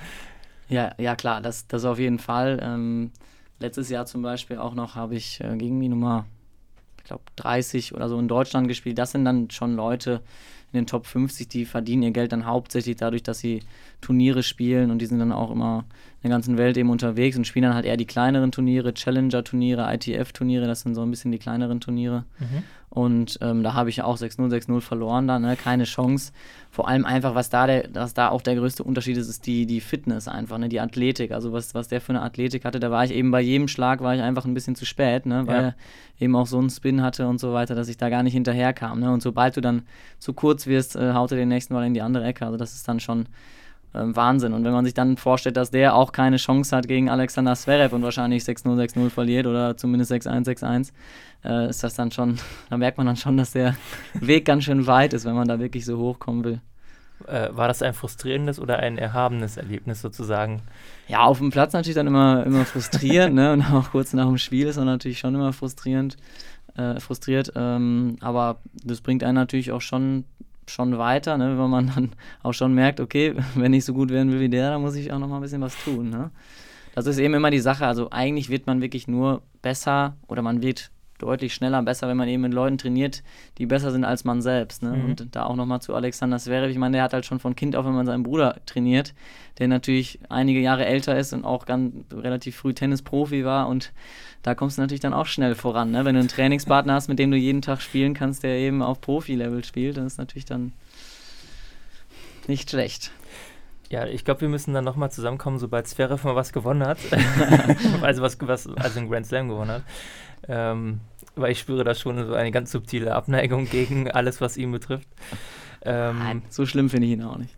Ja, 0.68 0.92
ja 0.98 1.16
klar, 1.16 1.40
das, 1.40 1.66
das 1.66 1.84
auf 1.84 1.98
jeden 1.98 2.18
Fall. 2.18 2.60
Ähm, 2.62 3.10
letztes 3.58 3.88
Jahr 3.88 4.06
zum 4.06 4.22
Beispiel 4.22 4.58
auch 4.58 4.74
noch 4.74 4.94
habe 4.94 5.16
ich 5.16 5.40
äh, 5.40 5.56
gegen 5.56 5.80
die 5.80 5.88
Nummer, 5.88 6.26
ich 6.98 7.04
glaube, 7.04 7.22
30 7.36 7.94
oder 7.94 8.08
so 8.08 8.18
in 8.18 8.28
Deutschland 8.28 8.68
gespielt. 8.68 8.98
Das 8.98 9.12
sind 9.12 9.24
dann 9.24 9.50
schon 9.50 9.74
Leute 9.74 10.20
in 10.72 10.80
den 10.80 10.86
Top 10.86 11.06
50, 11.06 11.48
die 11.48 11.64
verdienen 11.64 12.02
ihr 12.02 12.10
Geld 12.10 12.32
dann 12.32 12.44
hauptsächlich 12.44 12.96
dadurch, 12.96 13.22
dass 13.22 13.38
sie 13.38 13.62
Turniere 14.02 14.42
spielen 14.42 14.90
und 14.90 14.98
die 14.98 15.06
sind 15.06 15.18
dann 15.18 15.32
auch 15.32 15.50
immer 15.50 15.84
in 16.22 16.28
der 16.28 16.30
ganzen 16.30 16.58
Welt 16.58 16.76
eben 16.76 16.90
unterwegs 16.90 17.38
und 17.38 17.46
spielen 17.46 17.62
dann 17.62 17.74
halt 17.74 17.86
eher 17.86 17.96
die 17.96 18.06
kleineren 18.06 18.52
Turniere, 18.52 18.92
Challenger-Turniere, 18.92 19.90
ITF-Turniere, 19.94 20.66
das 20.66 20.82
sind 20.82 20.94
so 20.94 21.00
ein 21.02 21.10
bisschen 21.10 21.32
die 21.32 21.38
kleineren 21.38 21.80
Turniere. 21.80 22.24
Mhm. 22.38 22.64
Und 22.91 23.39
ähm, 23.43 23.62
da 23.62 23.74
habe 23.74 23.91
ich 23.91 24.03
auch 24.03 24.16
6-0, 24.16 24.51
6-0 24.51 24.80
verloren 24.80 25.28
da, 25.28 25.39
ne? 25.39 25.57
keine 25.57 25.84
Chance. 25.84 26.32
Vor 26.70 26.89
allem 26.89 27.05
einfach, 27.05 27.34
was 27.34 27.51
da, 27.51 27.66
der, 27.66 27.89
was 27.93 28.14
da 28.14 28.30
auch 28.30 28.41
der 28.41 28.57
größte 28.57 28.82
Unterschied 28.82 29.16
ist, 29.18 29.28
ist 29.28 29.47
die, 29.47 29.66
die 29.66 29.80
Fitness 29.80 30.26
einfach, 30.26 30.57
ne? 30.57 30.70
die 30.70 30.80
Athletik. 30.80 31.32
Also 31.32 31.53
was, 31.53 31.74
was 31.74 31.89
der 31.89 32.01
für 32.01 32.11
eine 32.11 32.22
Athletik 32.22 32.64
hatte, 32.64 32.80
da 32.80 32.91
war 32.91 33.05
ich 33.05 33.12
eben 33.12 33.30
bei 33.30 33.43
jedem 33.43 33.68
Schlag 33.68 34.01
war 34.01 34.14
ich 34.14 34.22
einfach 34.22 34.47
ein 34.47 34.55
bisschen 34.55 34.74
zu 34.74 34.86
spät, 34.86 35.26
ne? 35.26 35.47
weil 35.47 35.62
ja. 35.62 35.68
er 35.68 35.74
eben 36.18 36.34
auch 36.34 36.47
so 36.47 36.59
einen 36.59 36.70
Spin 36.70 37.03
hatte 37.03 37.28
und 37.28 37.39
so 37.39 37.53
weiter, 37.53 37.74
dass 37.74 37.89
ich 37.89 37.99
da 37.99 38.09
gar 38.09 38.22
nicht 38.22 38.32
hinterherkam. 38.32 39.01
Ne? 39.01 39.12
Und 39.12 39.22
sobald 39.22 39.57
du 39.57 39.61
dann 39.61 39.82
zu 40.18 40.32
kurz 40.32 40.66
wirst, 40.66 40.97
äh, 40.97 41.12
haut 41.12 41.30
er 41.30 41.36
den 41.36 41.49
nächsten 41.49 41.74
Mal 41.74 41.86
in 41.86 41.95
die 41.95 42.03
andere 42.03 42.24
Ecke. 42.24 42.47
Also 42.47 42.57
das 42.57 42.74
ist 42.74 42.89
dann 42.89 43.01
schon 43.01 43.26
Wahnsinn. 43.93 44.53
Und 44.53 44.64
wenn 44.64 44.72
man 44.72 44.84
sich 44.84 44.95
dann 44.95 45.16
vorstellt, 45.16 45.57
dass 45.57 45.70
der 45.70 45.95
auch 45.95 46.12
keine 46.12 46.36
Chance 46.36 46.76
hat 46.76 46.89
gegen 46.89 47.09
Alexander 47.09 47.55
Zverev 47.55 47.95
und 47.95 48.03
wahrscheinlich 48.03 48.43
6-0, 48.45 48.76
6-0 48.76 49.11
verliert 49.11 49.47
oder 49.47 49.76
zumindest 49.76 50.12
6-1, 50.12 50.47
6-1, 50.47 50.93
äh, 51.45 51.70
ist 51.70 51.82
das 51.82 51.95
dann 51.95 52.11
schon, 52.11 52.39
da 52.70 52.76
merkt 52.76 52.99
man 52.99 53.07
dann 53.07 53.16
schon, 53.16 53.36
dass 53.36 53.53
der 53.53 53.76
Weg 54.14 54.45
ganz 54.45 54.64
schön 54.64 54.86
weit 54.86 55.12
ist, 55.12 55.24
wenn 55.24 55.34
man 55.34 55.49
da 55.49 55.59
wirklich 55.59 55.84
so 55.84 55.99
hochkommen 55.99 56.45
will. 56.45 56.61
Äh, 57.26 57.49
war 57.51 57.66
das 57.66 57.82
ein 57.82 57.95
frustrierendes 57.95 58.61
oder 58.61 58.78
ein 58.78 58.97
erhabenes 58.97 59.57
Erlebnis 59.57 60.01
sozusagen? 60.01 60.62
Ja, 61.09 61.24
auf 61.24 61.39
dem 61.39 61.51
Platz 61.51 61.72
natürlich 61.72 61.97
dann 61.97 62.07
immer, 62.07 62.45
immer 62.47 62.64
frustrierend, 62.64 63.34
ne? 63.34 63.53
Und 63.53 63.62
auch 63.72 63.91
kurz 63.91 64.12
nach 64.12 64.26
dem 64.26 64.39
Spiel 64.39 64.68
ist 64.68 64.76
er 64.76 64.84
natürlich 64.84 65.18
schon 65.18 65.34
immer 65.34 65.53
frustrierend, 65.53 66.16
äh, 66.76 67.01
frustriert. 67.01 67.53
Ähm, 67.57 68.18
aber 68.20 68.61
das 68.84 69.01
bringt 69.01 69.24
einen 69.24 69.34
natürlich 69.34 69.72
auch 69.72 69.80
schon 69.80 70.24
schon 70.68 70.98
weiter, 70.98 71.36
ne, 71.38 71.58
wenn 71.58 71.70
man 71.70 71.92
dann 71.94 72.10
auch 72.42 72.52
schon 72.52 72.74
merkt, 72.74 73.00
okay, 73.00 73.34
wenn 73.54 73.72
ich 73.72 73.84
so 73.84 73.94
gut 73.94 74.10
werden 74.10 74.32
will 74.32 74.40
wie 74.40 74.48
der, 74.48 74.70
dann 74.70 74.82
muss 74.82 74.94
ich 74.94 75.12
auch 75.12 75.18
noch 75.18 75.28
mal 75.28 75.36
ein 75.36 75.42
bisschen 75.42 75.62
was 75.62 75.76
tun. 75.84 76.10
Ne? 76.10 76.30
Das 76.94 77.06
ist 77.06 77.18
eben 77.18 77.34
immer 77.34 77.50
die 77.50 77.60
Sache. 77.60 77.86
Also 77.86 78.10
eigentlich 78.10 78.48
wird 78.48 78.66
man 78.66 78.80
wirklich 78.80 79.08
nur 79.08 79.42
besser 79.62 80.16
oder 80.26 80.42
man 80.42 80.62
wird 80.62 80.90
deutlich 81.18 81.54
schneller 81.54 81.82
besser, 81.82 82.08
wenn 82.08 82.16
man 82.16 82.28
eben 82.28 82.42
mit 82.42 82.54
Leuten 82.54 82.78
trainiert, 82.78 83.22
die 83.58 83.66
besser 83.66 83.90
sind 83.90 84.04
als 84.04 84.24
man 84.24 84.40
selbst. 84.40 84.82
Ne? 84.82 84.90
Mhm. 84.90 85.04
Und 85.04 85.36
da 85.36 85.44
auch 85.44 85.56
nochmal 85.56 85.82
zu 85.82 85.94
Alexander 85.94 86.38
Zverev. 86.38 86.70
Ich 86.70 86.78
meine, 86.78 86.96
der 86.96 87.02
hat 87.02 87.12
halt 87.12 87.26
schon 87.26 87.40
von 87.40 87.56
Kind 87.56 87.76
auf, 87.76 87.84
wenn 87.84 87.94
man 87.94 88.06
seinen 88.06 88.22
Bruder 88.22 88.56
trainiert, 88.66 89.14
der 89.58 89.68
natürlich 89.68 90.20
einige 90.28 90.60
Jahre 90.60 90.86
älter 90.86 91.18
ist 91.18 91.32
und 91.32 91.44
auch 91.44 91.66
ganz 91.66 91.92
relativ 92.12 92.56
früh 92.56 92.72
Tennisprofi 92.72 93.44
war 93.44 93.68
und 93.68 93.92
da 94.42 94.54
kommst 94.54 94.78
du 94.78 94.82
natürlich 94.82 95.00
dann 95.00 95.14
auch 95.14 95.26
schnell 95.26 95.54
voran. 95.54 95.90
Ne? 95.90 96.04
Wenn 96.04 96.14
du 96.14 96.20
einen 96.20 96.28
Trainingspartner 96.28 96.94
hast, 96.94 97.08
mit 97.08 97.18
dem 97.18 97.30
du 97.30 97.36
jeden 97.36 97.60
Tag 97.60 97.82
spielen 97.82 98.14
kannst, 98.14 98.44
der 98.44 98.56
eben 98.56 98.82
auf 98.82 99.00
Profi-Level 99.00 99.64
spielt, 99.64 99.96
dann 99.96 100.06
ist 100.06 100.18
natürlich 100.18 100.44
dann 100.44 100.72
nicht 102.46 102.70
schlecht. 102.70 103.10
Ja, 103.91 104.07
ich 104.07 104.24
glaube, 104.24 104.43
wir 104.43 104.49
müssen 104.49 104.74
dann 104.74 104.84
nochmal 104.84 105.11
zusammenkommen, 105.11 105.59
sobald 105.59 105.86
Zverev 105.86 106.22
mal 106.24 106.36
was 106.36 106.53
gewonnen 106.53 106.86
hat. 106.86 106.99
also 108.03 108.22
was, 108.22 108.39
was 108.41 108.66
also 108.76 109.01
ein 109.01 109.09
Grand 109.09 109.26
Slam 109.26 109.49
gewonnen 109.49 109.70
hat. 109.70 109.82
Ähm, 110.47 111.01
weil 111.36 111.53
ich 111.53 111.59
spüre 111.59 111.84
da 111.84 111.95
schon 111.95 112.26
so 112.26 112.34
eine 112.34 112.51
ganz 112.51 112.70
subtile 112.70 113.14
Abneigung 113.14 113.68
gegen 113.70 114.11
alles, 114.11 114.41
was 114.41 114.57
ihn 114.57 114.72
betrifft. 114.72 115.09
Ähm, 115.82 116.18
Nein, 116.18 116.43
so 116.51 116.66
schlimm 116.66 116.91
finde 116.91 117.07
ich 117.07 117.14
ihn 117.14 117.22
auch 117.22 117.39
nicht. 117.39 117.57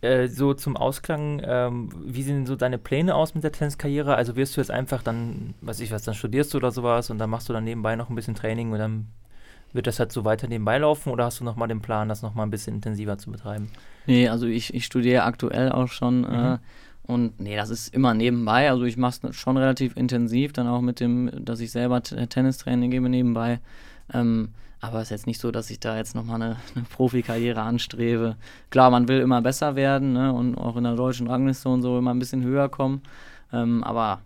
Äh, 0.00 0.26
so 0.26 0.52
zum 0.52 0.76
Ausklang, 0.76 1.40
ähm, 1.44 1.90
wie 2.04 2.24
sehen 2.24 2.44
so 2.44 2.56
deine 2.56 2.78
Pläne 2.78 3.14
aus 3.14 3.34
mit 3.34 3.44
der 3.44 3.52
Tenniskarriere? 3.52 4.16
Also 4.16 4.34
wirst 4.34 4.56
du 4.56 4.60
jetzt 4.60 4.70
einfach 4.70 5.02
dann, 5.02 5.54
weiß 5.60 5.78
ich 5.78 5.92
was, 5.92 6.02
dann 6.02 6.14
studierst 6.14 6.52
du 6.52 6.58
oder 6.58 6.72
sowas 6.72 7.10
und 7.10 7.18
dann 7.18 7.30
machst 7.30 7.48
du 7.48 7.52
dann 7.52 7.62
nebenbei 7.62 7.94
noch 7.94 8.10
ein 8.10 8.16
bisschen 8.16 8.34
Training 8.34 8.72
und 8.72 8.78
dann 8.78 9.06
wird 9.72 9.86
das 9.86 9.98
halt 9.98 10.12
so 10.12 10.24
weiter 10.24 10.48
nebenbei 10.48 10.78
laufen 10.78 11.10
oder 11.10 11.24
hast 11.24 11.40
du 11.40 11.44
nochmal 11.44 11.68
den 11.68 11.80
Plan, 11.80 12.08
das 12.08 12.22
nochmal 12.22 12.46
ein 12.46 12.50
bisschen 12.50 12.74
intensiver 12.74 13.18
zu 13.18 13.30
betreiben? 13.30 13.70
Nee, 14.06 14.28
also 14.28 14.46
ich, 14.46 14.74
ich 14.74 14.84
studiere 14.84 15.24
aktuell 15.24 15.72
auch 15.72 15.88
schon 15.88 16.24
äh, 16.24 16.28
mhm. 16.28 16.54
äh, 16.54 16.58
und 17.04 17.40
nee, 17.40 17.56
das 17.56 17.70
ist 17.70 17.94
immer 17.94 18.14
nebenbei. 18.14 18.70
Also 18.70 18.84
ich 18.84 18.96
mache 18.96 19.28
es 19.28 19.36
schon 19.36 19.56
relativ 19.56 19.96
intensiv, 19.96 20.52
dann 20.52 20.68
auch 20.68 20.80
mit 20.80 21.00
dem, 21.00 21.30
dass 21.44 21.60
ich 21.60 21.72
selber 21.72 22.02
Tennistraining 22.02 22.90
gebe 22.90 23.08
nebenbei. 23.08 23.60
Ähm, 24.12 24.50
aber 24.80 24.98
es 24.98 25.04
ist 25.04 25.10
jetzt 25.10 25.26
nicht 25.26 25.40
so, 25.40 25.50
dass 25.50 25.70
ich 25.70 25.78
da 25.78 25.96
jetzt 25.96 26.14
nochmal 26.14 26.42
eine, 26.42 26.56
eine 26.74 26.84
Profikarriere 26.84 27.60
anstrebe. 27.60 28.36
Klar, 28.70 28.90
man 28.90 29.08
will 29.08 29.20
immer 29.20 29.42
besser 29.42 29.76
werden 29.76 30.12
ne, 30.12 30.32
und 30.32 30.56
auch 30.56 30.76
in 30.76 30.84
der 30.84 30.96
deutschen 30.96 31.28
Rangliste 31.28 31.68
und 31.68 31.82
so 31.82 31.98
immer 31.98 32.12
ein 32.12 32.18
bisschen 32.18 32.42
höher 32.42 32.68
kommen. 32.68 33.02
Ähm, 33.52 33.82
aber 33.84 34.20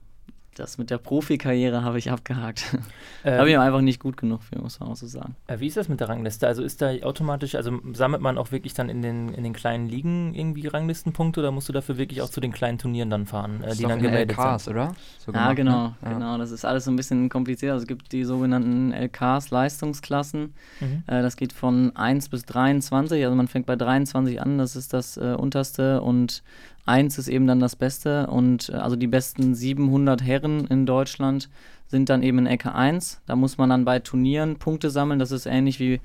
das 0.58 0.78
mit 0.78 0.90
der 0.90 0.98
Profikarriere 0.98 1.82
habe 1.82 1.98
ich 1.98 2.10
abgehakt. 2.10 2.76
Ähm, 3.24 3.38
habe 3.40 3.50
ich 3.50 3.58
einfach 3.58 3.80
nicht 3.80 3.98
gut 3.98 4.16
genug 4.16 4.42
für, 4.44 4.56
muss 4.60 4.78
man 4.78 4.90
auch 4.90 4.94
so 4.94 5.08
sagen. 5.08 5.34
Äh, 5.48 5.58
wie 5.58 5.66
ist 5.66 5.76
das 5.76 5.88
mit 5.88 5.98
der 5.98 6.08
Rangliste? 6.08 6.46
Also 6.46 6.62
ist 6.62 6.80
da 6.80 6.92
automatisch, 7.02 7.56
also 7.56 7.80
sammelt 7.92 8.22
man 8.22 8.38
auch 8.38 8.52
wirklich 8.52 8.72
dann 8.72 8.88
in 8.88 9.02
den, 9.02 9.30
in 9.30 9.42
den 9.42 9.52
kleinen 9.52 9.88
Ligen 9.88 10.32
irgendwie 10.32 10.68
Ranglistenpunkte 10.68 11.40
oder 11.40 11.50
musst 11.50 11.68
du 11.68 11.72
dafür 11.72 11.98
wirklich 11.98 12.22
auch 12.22 12.28
zu 12.28 12.40
den 12.40 12.52
kleinen 12.52 12.78
Turnieren 12.78 13.10
dann 13.10 13.26
fahren, 13.26 13.64
äh, 13.64 13.74
die 13.74 13.82
dann 13.82 14.00
gemeldet 14.00 14.38
LKs, 14.38 14.64
sind? 14.64 14.74
oder? 14.74 14.94
So 15.18 15.32
ja, 15.32 15.54
gemacht, 15.54 15.56
genau, 15.56 15.86
ne? 15.88 15.94
genau. 16.02 16.38
Das 16.38 16.52
ist 16.52 16.64
alles 16.64 16.84
so 16.84 16.92
ein 16.92 16.96
bisschen 16.96 17.28
kompliziert. 17.28 17.72
Also 17.72 17.82
es 17.82 17.88
gibt 17.88 18.12
die 18.12 18.22
sogenannten 18.22 18.92
LKs, 18.92 19.50
Leistungsklassen. 19.50 20.54
Mhm. 20.78 21.02
Äh, 21.08 21.22
das 21.22 21.36
geht 21.36 21.52
von 21.52 21.96
1 21.96 22.28
bis 22.28 22.44
23. 22.44 23.24
Also 23.24 23.34
man 23.34 23.48
fängt 23.48 23.66
bei 23.66 23.74
23 23.74 24.40
an, 24.40 24.58
das 24.58 24.76
ist 24.76 24.92
das 24.92 25.16
äh, 25.16 25.34
unterste 25.36 26.00
und 26.00 26.44
1 26.86 27.18
ist 27.18 27.28
eben 27.28 27.46
dann 27.46 27.60
das 27.60 27.76
Beste 27.76 28.28
und 28.28 28.70
äh, 28.70 28.74
also 28.74 28.96
die 28.96 29.06
besten 29.06 29.54
700 29.54 30.22
Herren 30.22 30.66
in 30.66 30.86
Deutschland 30.86 31.50
sind 31.88 32.08
dann 32.08 32.22
eben 32.22 32.38
in 32.38 32.46
Ecke 32.46 32.74
1. 32.74 33.22
Da 33.26 33.36
muss 33.36 33.58
man 33.58 33.70
dann 33.70 33.84
bei 33.84 33.98
Turnieren 33.98 34.56
Punkte 34.56 34.90
sammeln. 34.90 35.18
Das 35.18 35.30
ist 35.30 35.46
ähnlich 35.46 35.78
wie 35.78 36.00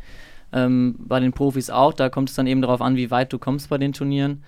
ähm, 0.54 0.96
bei 1.00 1.20
den 1.20 1.34
Profis 1.34 1.70
auch. 1.70 1.94
Da 1.94 2.10
kommt 2.10 2.30
es 2.30 2.36
dann 2.36 2.48
eben 2.48 2.62
darauf 2.62 2.82
an, 2.82 2.96
wie 2.96 3.12
weit 3.12 3.32
du 3.34 3.40
kommst 3.40 3.70
bei 3.70 3.78
den 3.78 3.94
Turnieren. 3.94 4.44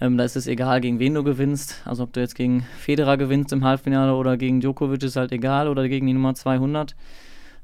Ähm, 0.00 0.18
da 0.18 0.24
ist 0.24 0.36
es 0.36 0.46
egal, 0.46 0.80
gegen 0.80 0.98
wen 0.98 1.14
du 1.14 1.22
gewinnst. 1.22 1.82
Also 1.84 2.02
ob 2.02 2.12
du 2.12 2.20
jetzt 2.20 2.34
gegen 2.34 2.66
Federer 2.78 3.16
gewinnst 3.16 3.52
im 3.52 3.64
Halbfinale 3.64 4.14
oder 4.14 4.36
gegen 4.36 4.60
Djokovic 4.60 5.02
ist 5.02 5.16
halt 5.16 5.32
egal 5.32 5.68
oder 5.68 5.88
gegen 5.88 6.06
die 6.06 6.12
Nummer 6.12 6.34
200. 6.34 6.94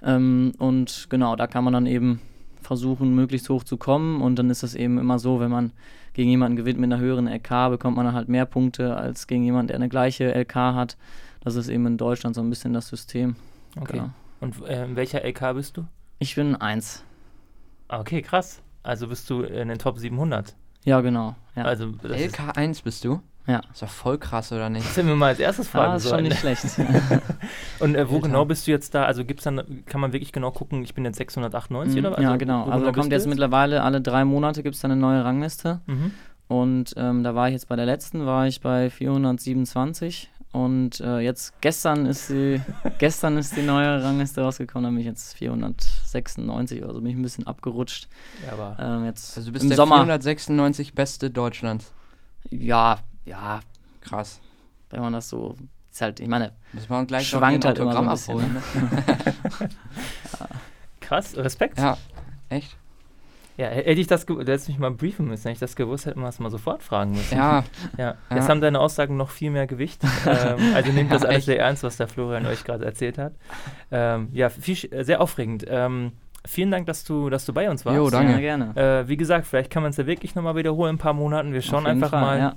Ähm, 0.02 0.52
und 0.58 1.06
genau, 1.10 1.36
da 1.36 1.46
kann 1.46 1.64
man 1.64 1.74
dann 1.74 1.86
eben 1.86 2.20
versuchen, 2.62 3.14
möglichst 3.14 3.50
hoch 3.50 3.64
zu 3.64 3.76
kommen. 3.76 4.22
Und 4.22 4.38
dann 4.38 4.48
ist 4.48 4.62
es 4.62 4.74
eben 4.74 4.98
immer 4.98 5.18
so, 5.18 5.40
wenn 5.40 5.50
man 5.50 5.72
gegen 6.12 6.30
jemanden 6.30 6.56
gewinnt 6.56 6.78
mit 6.78 6.92
einer 6.92 7.00
höheren 7.00 7.26
LK, 7.26 7.70
bekommt 7.70 7.96
man 7.96 8.06
dann 8.06 8.14
halt 8.14 8.28
mehr 8.28 8.46
Punkte 8.46 8.96
als 8.96 9.26
gegen 9.26 9.44
jemanden, 9.44 9.68
der 9.68 9.76
eine 9.76 9.88
gleiche 9.88 10.32
LK 10.32 10.54
hat. 10.54 10.96
Das 11.40 11.56
ist 11.56 11.68
eben 11.68 11.86
in 11.86 11.96
Deutschland 11.96 12.34
so 12.34 12.42
ein 12.42 12.50
bisschen 12.50 12.72
das 12.72 12.88
System. 12.88 13.36
Okay. 13.80 13.92
Genau. 13.94 14.10
Und 14.40 14.62
äh, 14.66 14.84
in 14.84 14.96
welcher 14.96 15.24
LK 15.24 15.54
bist 15.54 15.76
du? 15.76 15.86
Ich 16.18 16.34
bin 16.34 16.56
eins. 16.56 17.04
Ah, 17.88 18.00
okay, 18.00 18.22
krass. 18.22 18.62
Also 18.82 19.08
bist 19.08 19.28
du 19.30 19.42
in 19.42 19.68
den 19.68 19.78
Top 19.78 19.98
700. 19.98 20.54
Ja, 20.84 21.00
genau. 21.00 21.36
Ja. 21.54 21.64
Also 21.64 21.92
das 22.02 22.20
ist, 22.20 22.38
LK1 22.38 22.82
bist 22.82 23.04
du? 23.04 23.20
Ja. 23.46 23.60
Ist 23.72 23.82
doch 23.82 23.88
voll 23.88 24.18
krass, 24.18 24.52
oder 24.52 24.68
nicht? 24.70 24.86
das 24.86 24.94
sind 24.94 25.06
wir 25.08 25.16
mal 25.16 25.28
als 25.28 25.40
erstes 25.40 25.66
fragen 25.68 25.92
ah, 25.92 25.96
ist 25.96 26.08
schon 26.08 26.22
nicht 26.22 26.38
schlecht. 26.38 26.64
Und 27.80 27.96
äh, 27.96 28.08
wo 28.08 28.16
Alter. 28.16 28.28
genau 28.28 28.44
bist 28.44 28.66
du 28.66 28.70
jetzt 28.70 28.94
da? 28.94 29.04
Also 29.04 29.24
gibt's 29.24 29.42
dann, 29.44 29.82
kann 29.86 30.00
man 30.00 30.12
wirklich 30.12 30.30
genau 30.32 30.52
gucken, 30.52 30.82
ich 30.84 30.94
bin 30.94 31.04
jetzt 31.04 31.16
698 31.18 31.94
Mhm, 32.00 32.06
oder 32.06 32.16
was? 32.16 32.22
ja, 32.22 32.28
Also, 32.28 32.38
genau. 32.38 32.66
wo 32.66 32.70
Also 32.70 32.84
da 32.84 32.90
bist 32.92 33.00
kommt 33.00 33.12
jetzt 33.12 33.26
mittlerweile 33.26 33.82
alle 33.82 34.00
drei 34.00 34.24
Monate 34.24 34.62
gibt 34.62 34.76
es 34.76 34.84
eine 34.84 34.94
neue 34.94 35.24
Rangliste. 35.24 35.80
Mhm. 35.86 36.12
Und 36.46 36.94
ähm, 36.96 37.24
da 37.24 37.34
war 37.34 37.48
ich 37.48 37.54
jetzt 37.54 37.66
bei 37.68 37.76
der 37.76 37.86
letzten, 37.86 38.26
war 38.26 38.46
ich 38.46 38.60
bei 38.60 38.90
427. 38.90 40.30
Und 40.52 41.00
äh, 41.00 41.20
jetzt 41.20 41.60
gestern 41.62 42.04
ist 42.06 42.28
die, 42.28 42.60
gestern 42.98 43.38
ist 43.38 43.56
die 43.56 43.62
neue 43.62 44.04
Rangliste 44.04 44.42
rausgekommen, 44.42 44.84
da 44.84 44.90
bin 44.90 44.98
ich 45.00 45.06
jetzt 45.06 45.34
496 45.38 46.84
oder 46.84 46.92
so, 46.92 47.00
bin 47.00 47.10
ich 47.10 47.16
ein 47.16 47.22
bisschen 47.22 47.46
abgerutscht. 47.46 48.08
Ja, 48.46 48.52
aber 48.52 48.76
Ähm, 48.78 49.04
jetzt 49.06 49.36
Also 49.36 49.48
du 49.48 49.52
bist 49.54 49.62
im 49.64 49.70
der 49.70 49.76
Sommer. 49.76 49.96
496 49.96 50.94
Beste 50.94 51.30
Deutschlands. 51.30 51.92
Ja, 52.50 52.98
ja, 53.24 53.60
Krass. 54.00 54.40
wenn 54.90 55.00
man 55.00 55.12
das 55.12 55.28
so. 55.28 55.56
Ist 55.90 56.00
halt, 56.00 56.20
ich 56.20 56.28
meine, 56.28 56.52
Müssen 56.72 56.88
wir 56.88 57.04
gleich 57.04 57.28
Schwankt 57.28 57.66
halt 57.66 57.78
ein 57.78 57.82
immer 57.82 57.92
so 57.92 57.98
ein 58.00 58.08
Autogramm 58.08 58.40
bisschen, 58.40 58.62
abholen. 58.80 59.60
Ne? 59.60 59.68
krass, 61.00 61.36
Respekt. 61.36 61.78
Ja, 61.78 61.98
echt? 62.48 62.76
Ja, 63.58 63.66
hätte 63.66 64.00
ich 64.00 64.06
das, 64.06 64.24
du 64.24 64.38
hättest 64.40 64.68
mich 64.68 64.78
mal 64.78 64.90
briefen 64.90 65.26
müssen. 65.28 65.42
Hätte 65.42 65.52
ich 65.52 65.58
das 65.58 65.76
gewusst, 65.76 66.06
hätten 66.06 66.20
wir 66.20 66.28
es 66.28 66.38
mal 66.38 66.50
sofort 66.50 66.82
fragen 66.82 67.10
müssen. 67.12 67.36
Ja, 67.36 67.64
Ja, 67.98 68.14
jetzt 68.30 68.44
Ja. 68.44 68.48
haben 68.48 68.62
deine 68.62 68.80
Aussagen 68.80 69.18
noch 69.18 69.28
viel 69.28 69.50
mehr 69.50 69.66
Gewicht. 69.66 70.02
ähm, 70.26 70.74
also 70.74 70.90
nehmt 70.92 71.12
das 71.12 71.22
Ja, 71.22 71.28
alles 71.28 71.38
echt. 71.40 71.46
sehr 71.46 71.58
ernst, 71.60 71.82
was 71.82 71.98
der 71.98 72.08
Florian 72.08 72.46
euch 72.46 72.64
gerade 72.64 72.86
erzählt 72.86 73.18
hat. 73.18 73.34
Ähm, 73.90 74.30
ja, 74.32 74.48
viel, 74.48 75.04
sehr 75.04 75.20
aufregend. 75.20 75.66
Ähm, 75.68 76.12
vielen 76.46 76.70
Dank, 76.70 76.86
dass 76.86 77.04
du, 77.04 77.28
dass 77.28 77.44
du 77.44 77.52
bei 77.52 77.68
uns 77.68 77.84
warst. 77.84 77.96
Jo, 77.98 78.08
danke. 78.08 78.40
gerne, 78.40 78.72
gerne. 78.72 79.00
Äh, 79.02 79.08
wie 79.08 79.18
gesagt, 79.18 79.46
vielleicht 79.46 79.70
kann 79.70 79.82
man 79.82 79.90
es 79.90 79.98
ja 79.98 80.06
wirklich 80.06 80.34
nochmal 80.34 80.56
wiederholen 80.56 80.90
in 80.90 80.96
ein 80.96 80.98
paar 80.98 81.12
Monaten. 81.12 81.52
Wir 81.52 81.60
schauen 81.62 81.86
einfach 81.86 82.08
Fall, 82.08 82.20
mal. 82.40 82.54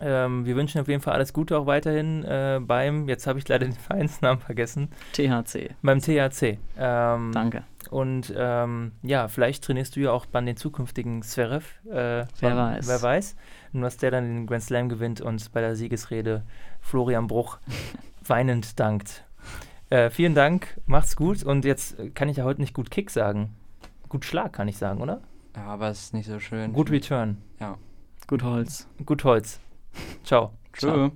Ja. 0.00 0.24
Ähm, 0.26 0.46
wir 0.46 0.56
wünschen 0.56 0.80
auf 0.80 0.88
jeden 0.88 1.00
Fall 1.02 1.14
alles 1.14 1.32
Gute 1.32 1.58
auch 1.58 1.66
weiterhin 1.66 2.24
äh, 2.24 2.58
beim, 2.62 3.08
jetzt 3.08 3.26
habe 3.26 3.38
ich 3.38 3.46
leider 3.48 3.66
den 3.66 3.72
Vereinsnamen 3.88 4.40
vergessen, 4.40 4.88
THC. 5.12 5.70
beim 5.82 6.00
THC. 6.00 6.58
Ähm, 6.78 7.32
Danke. 7.32 7.64
Und 7.90 8.32
ähm, 8.36 8.92
ja, 9.02 9.28
vielleicht 9.28 9.64
trainierst 9.64 9.96
du 9.96 10.00
ja 10.00 10.12
auch 10.12 10.26
bei 10.26 10.40
den 10.40 10.56
zukünftigen 10.56 11.22
Zverev. 11.22 11.64
Äh, 11.86 11.90
Wer 11.92 12.26
wann- 12.40 12.56
weiß. 12.76 12.88
Wer 12.88 13.02
weiß. 13.02 13.36
Und 13.72 13.82
was 13.82 13.96
der 13.96 14.10
dann 14.10 14.24
den 14.24 14.46
Grand 14.46 14.62
Slam 14.62 14.88
gewinnt 14.88 15.20
und 15.20 15.52
bei 15.52 15.60
der 15.60 15.76
Siegesrede 15.76 16.42
Florian 16.80 17.26
Bruch 17.26 17.58
weinend 18.26 18.78
dankt. 18.78 19.24
Äh, 19.90 20.10
vielen 20.10 20.34
Dank, 20.34 20.80
macht's 20.86 21.16
gut. 21.16 21.42
Und 21.42 21.64
jetzt 21.64 21.96
kann 22.14 22.28
ich 22.28 22.36
ja 22.36 22.44
heute 22.44 22.60
nicht 22.60 22.74
gut 22.74 22.90
Kick 22.90 23.10
sagen. 23.10 23.56
Gut 24.08 24.24
Schlag 24.24 24.52
kann 24.52 24.68
ich 24.68 24.76
sagen, 24.76 25.00
oder? 25.00 25.20
ja, 25.56 25.64
aber 25.66 25.88
es 25.88 26.00
ist 26.04 26.14
nicht 26.14 26.26
so 26.26 26.38
schön. 26.38 26.72
Gut 26.72 26.90
Return. 26.90 27.38
Gut 28.28 28.44
Holz. 28.44 28.86
Gut 29.04 29.24
Holz. 29.24 29.58
Ciao. 30.24 30.52
Tschö. 30.72 31.10